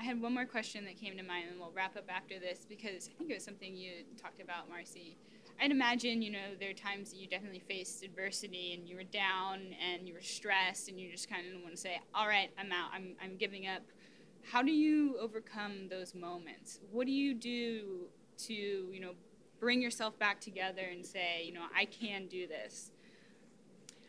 I 0.00 0.02
had 0.02 0.22
one 0.22 0.32
more 0.32 0.46
question 0.46 0.86
that 0.86 0.98
came 0.98 1.18
to 1.18 1.22
mind, 1.22 1.48
and 1.50 1.60
we'll 1.60 1.72
wrap 1.72 1.94
up 1.94 2.08
after 2.08 2.38
this 2.38 2.64
because 2.66 3.10
I 3.12 3.18
think 3.18 3.30
it 3.30 3.34
was 3.34 3.44
something 3.44 3.76
you 3.76 3.92
talked 4.20 4.40
about, 4.40 4.66
Marcy. 4.66 5.18
I'd 5.60 5.70
imagine, 5.70 6.22
you 6.22 6.30
know, 6.32 6.54
there 6.58 6.70
are 6.70 6.74
times 6.74 7.10
that 7.10 7.18
you 7.18 7.28
definitely 7.28 7.58
faced 7.58 8.02
adversity 8.02 8.72
and 8.72 8.88
you 8.88 8.96
were 8.96 9.04
down 9.04 9.60
and 9.78 10.08
you 10.08 10.14
were 10.14 10.22
stressed 10.22 10.88
and 10.88 10.98
you 10.98 11.10
just 11.12 11.28
kind 11.28 11.42
of 11.54 11.60
want 11.60 11.74
to 11.74 11.80
say, 11.80 12.00
all 12.14 12.26
right, 12.26 12.50
I'm 12.58 12.72
out, 12.72 12.88
I'm, 12.94 13.14
I'm 13.22 13.36
giving 13.36 13.66
up. 13.66 13.82
How 14.50 14.62
do 14.62 14.72
you 14.72 15.18
overcome 15.20 15.88
those 15.90 16.14
moments? 16.14 16.80
What 16.90 17.06
do 17.06 17.12
you 17.12 17.34
do 17.34 18.06
to, 18.46 18.54
you 18.54 19.00
know, 19.00 19.12
bring 19.58 19.82
yourself 19.82 20.18
back 20.18 20.40
together 20.40 20.82
and 20.90 21.04
say, 21.04 21.42
you 21.44 21.52
know, 21.52 21.64
I 21.76 21.84
can 21.84 22.26
do 22.26 22.46
this? 22.46 22.90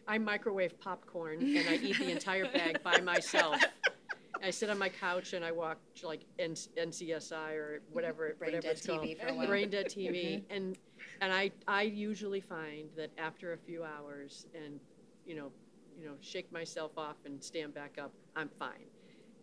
I 0.08 0.18
microwave 0.20 0.80
popcorn 0.80 1.42
and 1.42 1.68
I 1.68 1.74
eat 1.74 1.98
the 1.98 2.12
entire 2.12 2.50
bag 2.50 2.82
by 2.82 3.02
myself. 3.02 3.62
I 4.44 4.50
sit 4.50 4.70
on 4.70 4.78
my 4.78 4.90
couch 4.90 5.34
and 5.34 5.44
I 5.46 5.52
watch 5.52 5.78
like 6.04 6.26
N- 6.40 6.54
NCSI 6.54 7.54
or 7.54 7.82
whatever, 7.92 8.36
Brain 8.40 8.54
whatever 8.54 8.62
dead 8.62 8.72
it's 8.78 8.86
called. 8.86 9.02
TV 9.02 9.20
for 9.20 9.28
a 9.28 9.34
while. 9.36 9.48
Brain 9.48 9.70
dead 9.70 9.88
TV, 9.88 10.12
mm-hmm. 10.44 10.54
and 10.54 10.78
and 11.22 11.32
I 11.34 11.52
I 11.68 11.84
usually 11.84 12.42
find 12.42 12.90
that 12.96 13.12
after 13.18 13.54
a 13.54 13.58
few 13.58 13.84
hours 13.84 14.46
and 14.56 14.80
you 15.26 15.36
know 15.36 15.52
you 16.00 16.06
know 16.08 16.16
shake 16.22 16.52
myself 16.52 16.92
off 16.98 17.18
and 17.26 17.44
stand 17.44 17.74
back 17.74 17.98
up, 18.02 18.12
I'm 18.36 18.50
fine. 18.60 18.86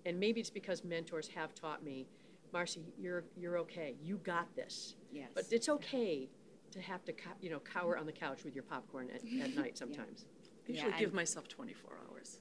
And 0.07 0.19
maybe 0.19 0.41
it's 0.41 0.51
because 0.51 0.85
mentors 0.85 1.29
have 1.29 1.55
taught 1.55 1.85
me, 1.85 2.07
Marcy, 2.53 2.83
you're 2.99 3.25
you're 3.37 3.59
okay. 3.59 3.95
You 4.03 4.19
got 4.19 4.55
this. 4.57 4.95
Yes. 5.13 5.29
But 5.35 5.45
it's 5.51 5.69
okay 5.69 6.29
to 6.71 6.81
have 6.81 7.05
to 7.05 7.13
co- 7.13 7.31
you 7.41 7.51
know 7.51 7.61
cower 7.61 7.97
on 7.97 8.07
the 8.07 8.13
couch 8.13 8.45
with 8.45 8.55
your 8.55 8.65
popcorn 8.65 9.09
at, 9.15 9.23
at 9.43 9.55
night 9.55 9.77
sometimes. 9.83 10.25
I 10.69 10.73
Yeah, 10.73 10.75
usually 10.75 10.93
I- 10.95 10.99
give 10.99 11.15
myself 11.15 11.49
24 11.49 11.99
hours. 12.11 12.39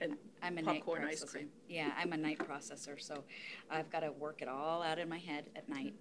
And 0.00 0.16
I'm 0.42 0.58
a 0.58 0.62
night 0.62 0.84
popcorn 0.84 1.04
ice 1.04 1.24
processor. 1.24 1.30
cream. 1.30 1.48
Yeah, 1.68 1.90
I'm 1.98 2.12
a 2.12 2.16
night 2.16 2.38
processor, 2.38 3.00
so 3.00 3.24
I've 3.70 3.90
got 3.90 4.00
to 4.00 4.12
work 4.12 4.42
it 4.42 4.48
all 4.48 4.82
out 4.82 4.98
in 4.98 5.08
my 5.08 5.18
head 5.18 5.46
at 5.56 5.68
night. 5.68 5.94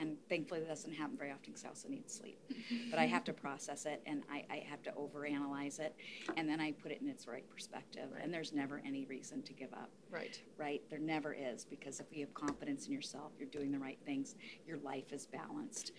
And 0.00 0.16
thankfully, 0.28 0.60
that 0.60 0.68
doesn't 0.68 0.92
happen 0.92 1.16
very 1.16 1.30
often 1.30 1.44
because 1.46 1.64
I 1.64 1.68
also 1.68 1.88
need 1.88 2.08
sleep. 2.10 2.38
But 2.90 2.98
I 2.98 3.06
have 3.06 3.24
to 3.24 3.32
process 3.32 3.84
it 3.86 4.02
and 4.06 4.22
I, 4.30 4.44
I 4.50 4.56
have 4.68 4.82
to 4.84 4.92
overanalyze 4.92 5.80
it. 5.80 5.94
And 6.36 6.48
then 6.48 6.60
I 6.60 6.72
put 6.72 6.92
it 6.92 7.00
in 7.00 7.08
its 7.08 7.26
right 7.26 7.48
perspective. 7.50 8.04
Right. 8.12 8.22
And 8.22 8.32
there's 8.32 8.52
never 8.52 8.80
any 8.86 9.06
reason 9.06 9.42
to 9.42 9.52
give 9.52 9.72
up, 9.72 9.88
Right. 10.10 10.40
right? 10.56 10.82
There 10.90 10.98
never 10.98 11.34
is 11.34 11.64
because 11.64 12.00
if 12.00 12.06
you 12.12 12.20
have 12.26 12.34
confidence 12.34 12.86
in 12.86 12.92
yourself, 12.92 13.32
you're 13.38 13.48
doing 13.48 13.72
the 13.72 13.78
right 13.78 13.98
things, 14.04 14.36
your 14.66 14.76
life 14.78 15.12
is 15.12 15.26
balanced. 15.26 15.92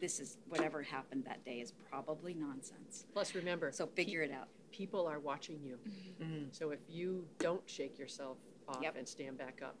This 0.00 0.20
is 0.20 0.36
whatever 0.48 0.82
happened 0.82 1.24
that 1.24 1.44
day 1.44 1.60
is 1.60 1.72
probably 1.90 2.34
nonsense. 2.34 3.06
Plus, 3.12 3.34
remember, 3.34 3.70
So 3.72 3.86
figure 3.86 4.22
it 4.22 4.30
out. 4.32 4.48
People 4.72 5.06
are 5.06 5.20
watching 5.20 5.62
you. 5.62 5.78
Mhm. 6.20 6.52
So 6.54 6.70
if 6.70 6.80
you 6.88 7.28
don't 7.38 7.68
shake 7.68 7.98
yourself 7.98 8.38
off 8.66 8.82
Yep. 8.82 8.96
and 8.96 9.08
stand 9.08 9.38
back 9.38 9.62
up, 9.62 9.76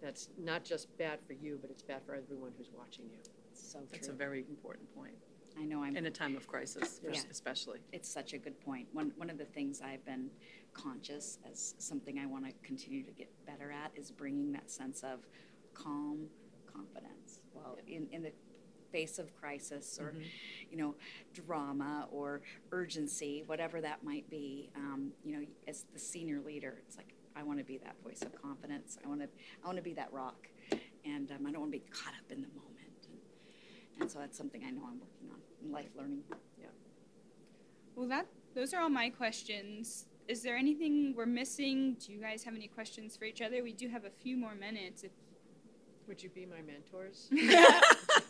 that's 0.00 0.28
not 0.36 0.64
just 0.64 0.94
bad 0.98 1.20
for 1.26 1.32
you, 1.32 1.58
but 1.60 1.70
it's 1.70 1.82
bad 1.82 2.02
for 2.04 2.14
everyone 2.14 2.52
who's 2.58 2.70
watching 2.72 3.08
you. 3.08 3.18
So 3.54 3.80
That's 3.90 4.08
a 4.08 4.12
very 4.12 4.40
important 4.40 4.92
point, 4.94 5.16
I 5.56 5.64
know 5.64 5.82
I'm 5.82 5.96
in 5.96 6.04
a 6.04 6.10
time 6.10 6.36
of 6.36 6.46
crisis, 6.46 7.00
Yeah. 7.02 7.22
especially. 7.30 7.80
it's 7.92 8.08
such 8.08 8.34
a 8.34 8.38
good 8.38 8.60
point. 8.60 8.92
One, 8.92 9.10
one 9.16 9.30
of 9.30 9.38
the 9.38 9.46
things 9.46 9.80
I've 9.80 10.04
been 10.04 10.30
conscious 10.74 11.38
as 11.50 11.74
something 11.78 12.18
I 12.18 12.26
want 12.26 12.44
to 12.44 12.52
continue 12.62 13.02
to 13.04 13.12
get 13.12 13.30
better 13.46 13.70
at 13.70 13.96
is 13.96 14.10
bringing 14.10 14.52
that 14.52 14.70
sense 14.70 15.02
of 15.02 15.26
calm 15.72 16.28
confidence. 16.66 17.40
Well, 17.54 17.78
in, 17.86 18.06
in 18.12 18.22
the 18.22 18.32
face 18.96 19.18
of 19.18 19.36
crisis 19.36 19.98
or, 20.00 20.12
Mhm. 20.12 20.24
you 20.70 20.76
know, 20.78 20.94
drama 21.34 22.08
or 22.10 22.40
urgency, 22.72 23.42
whatever 23.42 23.78
that 23.82 24.02
might 24.02 24.26
be, 24.30 24.70
um, 24.74 25.12
you 25.22 25.32
know, 25.32 25.46
as 25.66 25.84
the 25.92 25.98
senior 25.98 26.40
leader, 26.40 26.78
it's 26.86 26.96
like, 26.96 27.12
I 27.34 27.42
want 27.42 27.58
to 27.58 27.64
be 27.64 27.76
that 27.76 28.00
voice 28.02 28.22
of 28.22 28.34
confidence. 28.34 28.96
I 29.04 29.08
want 29.08 29.20
to, 29.20 29.28
I 29.62 29.66
want 29.66 29.76
to 29.76 29.82
be 29.82 29.92
that 29.92 30.10
rock. 30.14 30.48
And 31.04 31.30
um, 31.30 31.46
I 31.46 31.50
don't 31.52 31.60
want 31.60 31.72
to 31.74 31.78
be 31.78 31.84
caught 31.90 32.14
up 32.14 32.32
in 32.32 32.40
the 32.40 32.48
moment. 32.48 33.00
And, 33.10 33.20
and 34.00 34.10
so 34.10 34.18
that's 34.18 34.38
something 34.38 34.64
I 34.64 34.70
know 34.70 34.84
I'm 34.86 34.98
working 34.98 35.28
on 35.30 35.42
in 35.62 35.70
life 35.70 35.90
learning. 35.94 36.24
Yeah. 36.58 36.68
Well, 37.96 38.08
that 38.08 38.26
those 38.54 38.72
are 38.72 38.80
all 38.80 38.88
my 38.88 39.10
questions. 39.10 40.06
Is 40.26 40.42
there 40.42 40.56
anything 40.56 41.14
we're 41.14 41.26
missing? 41.26 41.98
Do 42.00 42.12
you 42.14 42.18
guys 42.18 42.44
have 42.44 42.54
any 42.54 42.66
questions 42.66 43.14
for 43.14 43.26
each 43.26 43.42
other? 43.42 43.62
We 43.62 43.74
do 43.74 43.88
have 43.88 44.06
a 44.06 44.10
few 44.10 44.38
more 44.38 44.54
minutes. 44.54 45.04
If 45.04 45.12
Would 46.08 46.22
you 46.22 46.28
be 46.30 46.46
my 46.46 46.62
mentors? 46.62 47.28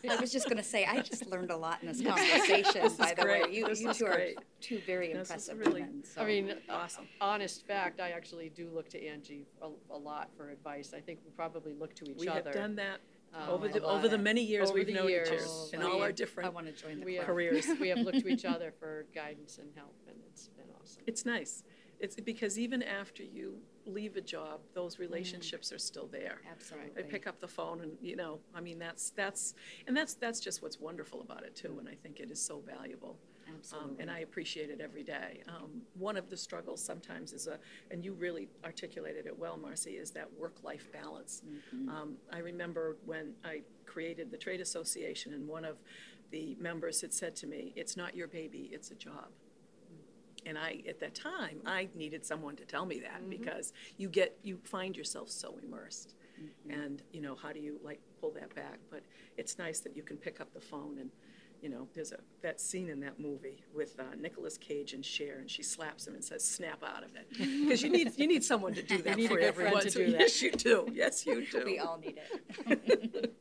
I 0.09 0.17
was 0.21 0.33
just 0.33 0.47
going 0.47 0.57
to 0.57 0.63
say, 0.65 0.87
I 0.87 1.01
just 1.01 1.27
learned 1.27 1.51
a 1.51 1.57
lot 1.57 1.83
in 1.83 1.89
this 1.89 2.01
conversation, 2.01 2.83
This 2.83 2.95
by 2.95 3.11
is 3.11 3.17
the 3.17 3.27
way. 3.27 3.43
You, 3.51 3.69
This 3.69 3.81
you 3.83 3.91
is 3.91 3.99
two 3.99 4.07
are 4.07 4.21
two 4.61 4.81
very 4.87 5.09
This 5.13 5.29
impressive 5.29 5.59
really- 5.59 5.83
women. 5.83 6.03
So. 6.05 6.23
I 6.23 6.27
mean, 6.27 6.55
Awesome. 6.71 7.07
honest 7.21 7.67
fact, 7.67 8.01
I 8.01 8.11
actually 8.11 8.49
do 8.49 8.71
look 8.73 8.89
to 8.91 9.07
Angie 9.07 9.47
a, 9.61 9.69
a 9.91 9.97
lot 9.99 10.31
for 10.37 10.49
advice. 10.51 10.95
I 10.97 11.01
think 11.01 11.19
we 11.25 11.31
probably 11.33 11.75
look 11.75 11.95
to 11.97 12.11
each 12.11 12.17
We 12.19 12.29
other. 12.29 12.45
have 12.45 12.53
done 12.53 12.77
that 12.77 13.01
um, 13.35 13.51
over 13.51 13.69
the, 13.69 13.83
over 13.83 14.09
the 14.09 14.17
many 14.19 14.43
years 14.43 14.71
Over 14.71 14.79
we've 14.79 14.87
the 14.87 14.95
known 14.95 15.11
each 15.11 15.21
other, 15.27 15.33
years, 15.35 15.71
in 15.75 15.83
all 15.83 16.01
our 16.01 16.09
I 16.09 16.13
different 16.13 16.55
want 16.55 16.67
to 16.67 16.73
join 16.73 17.01
the 17.01 17.05
we 17.05 17.15
club. 17.17 17.27
have, 17.27 17.35
careers. 17.35 17.67
we 17.79 17.89
have 17.89 17.99
looked 17.99 18.21
to 18.21 18.29
each 18.29 18.45
other 18.55 18.73
for 18.79 19.05
guidance 19.15 19.59
and 19.59 19.69
help, 19.77 19.95
and 20.09 20.17
it's 20.33 20.49
been 20.49 20.65
awesome. 20.81 21.03
It's 21.07 21.27
nice. 21.27 21.63
It's 21.99 22.17
because 22.17 22.59
even 22.59 22.83
after 22.83 23.23
you 23.23 23.59
leave 23.87 24.17
a 24.17 24.21
job, 24.21 24.61
those 24.75 24.99
relationships 24.99 25.73
are 25.73 25.79
still 25.79 26.09
there. 26.09 26.41
Absolutely. 26.51 27.03
I 27.03 27.07
pick 27.07 27.27
up 27.27 27.41
the 27.41 27.49
phone 27.49 27.81
and, 27.81 27.93
you 28.03 28.17
know, 28.17 28.39
I 28.55 28.61
mean, 28.61 28.79
that's, 28.79 29.11
that's, 29.11 29.55
and 29.87 29.97
that's, 29.97 30.15
that's 30.15 30.41
just 30.41 30.63
what's 30.63 30.79
wonderful 30.79 31.21
about 31.21 31.45
it 31.45 31.55
too, 31.55 31.77
and 31.79 31.89
I 31.89 31.95
think 31.95 32.21
it 32.21 32.31
is 32.31 32.41
so 32.41 32.63
valuable. 32.67 33.17
Um, 33.49 33.55
Absolutely. 33.59 33.97
and 34.01 34.11
I 34.11 34.19
appreciate 34.21 34.71
it 34.71 34.81
every 34.81 35.05
day. 35.05 35.43
Um, 35.49 35.83
one 35.97 36.17
of 36.17 36.29
the 36.29 36.37
struggles 36.37 36.83
sometimes 36.83 37.33
is 37.33 37.47
a, 37.47 37.59
and 37.93 38.05
you 38.05 38.13
really 38.13 38.49
articulated 38.65 39.27
it 39.27 39.39
well, 39.39 39.57
Marcy, 39.57 39.93
is 39.93 40.11
that 40.13 40.29
work-life 40.37 40.91
balance. 40.93 41.43
Mm-hmm. 41.49 41.89
Um, 41.89 42.17
I 42.33 42.39
remember 42.39 42.97
when 43.05 43.35
I 43.45 43.63
created 43.87 44.33
the 44.33 44.37
trade 44.37 44.61
association, 44.61 45.33
and 45.33 45.47
one 45.47 45.65
of 45.65 45.77
the 46.33 46.57
members 46.61 47.01
had 47.01 47.15
said 47.15 47.37
to 47.37 47.47
me, 47.47 47.73
"It's 47.77 47.97
not 47.97 48.17
your 48.17 48.27
baby; 48.27 48.69
it's 48.73 48.91
a 48.91 48.97
job." 48.97 49.29
And 50.47 50.57
I, 50.57 50.83
at 50.89 51.01
that 51.01 51.15
time, 51.15 51.59
I 51.67 51.89
needed 51.95 52.25
someone 52.25 52.55
to 52.57 52.65
tell 52.65 52.87
me 52.87 53.01
that 53.01 53.29
because 53.29 53.73
you 53.99 54.09
get, 54.09 54.39
you 54.43 54.59
find 54.63 54.97
yourself 54.97 55.29
so 55.29 55.59
immersed, 55.63 56.15
and 56.71 57.03
you 57.13 57.21
know, 57.21 57.35
how 57.35 57.53
do 57.53 57.61
you 57.61 57.81
like 57.83 58.01
pull 58.21 58.31
that 58.33 58.55
back? 58.55 58.79
But 58.91 59.03
it's 59.37 59.59
nice 59.59 59.81
that 59.81 59.97
you 59.97 60.03
can 60.03 60.17
pick 60.17 60.41
up 60.41 60.55
the 60.55 60.61
phone 60.61 60.99
and. 61.01 61.11
You 61.63 61.71
know, 61.71 61.89
there's 61.95 62.13
a 62.13 62.19
that 62.43 62.61
scene 62.61 62.91
in 62.91 63.01
that 63.01 63.19
movie 63.19 63.65
with 63.75 63.99
uh, 63.99 64.15
Nicolas 64.21 64.59
Cage 64.59 64.93
and 64.93 65.03
Cher, 65.05 65.39
and 65.41 65.51
she 65.51 65.63
slaps 65.63 66.07
him 66.07 66.15
and 66.15 66.23
says, 66.23 66.45
"Snap 66.45 66.83
out 66.85 67.03
of 67.03 67.09
it," 67.17 67.27
because 67.65 67.83
you 67.83 67.89
need 67.89 68.13
you 68.19 68.29
need 68.29 68.45
someone 68.45 68.75
to 68.75 68.83
do 68.83 68.99
that 68.99 69.19
for 69.23 69.39
everyone. 69.41 69.81
to 69.83 69.91
so 69.91 70.01
do 70.01 70.11
that. 70.13 70.21
Yes, 70.21 70.43
you 70.43 70.53
do. 70.53 70.87
Yes, 70.93 71.25
you 71.27 71.47
do. 71.51 71.63
We 71.65 71.79
all 71.79 71.97
need 71.99 72.21
it. 72.67 73.35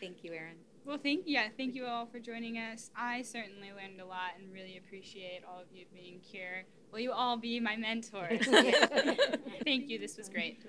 Thank 0.00 0.22
you, 0.22 0.32
Erin. 0.32 0.54
Well, 0.86 0.98
thank 0.98 1.24
yeah, 1.26 1.48
thank 1.56 1.74
you 1.74 1.84
all 1.84 2.06
for 2.06 2.20
joining 2.20 2.56
us. 2.56 2.90
I 2.96 3.22
certainly 3.22 3.72
learned 3.72 4.00
a 4.00 4.06
lot 4.06 4.38
and 4.38 4.52
really 4.52 4.78
appreciate 4.78 5.42
all 5.46 5.60
of 5.60 5.66
you 5.72 5.84
being 5.92 6.20
here. 6.22 6.64
Will 6.92 7.00
you 7.00 7.12
all 7.12 7.36
be 7.36 7.58
my 7.60 7.76
mentors? 7.76 8.46
thank 9.64 9.88
you. 9.88 9.98
This 9.98 10.16
was 10.16 10.28
great. 10.28 10.60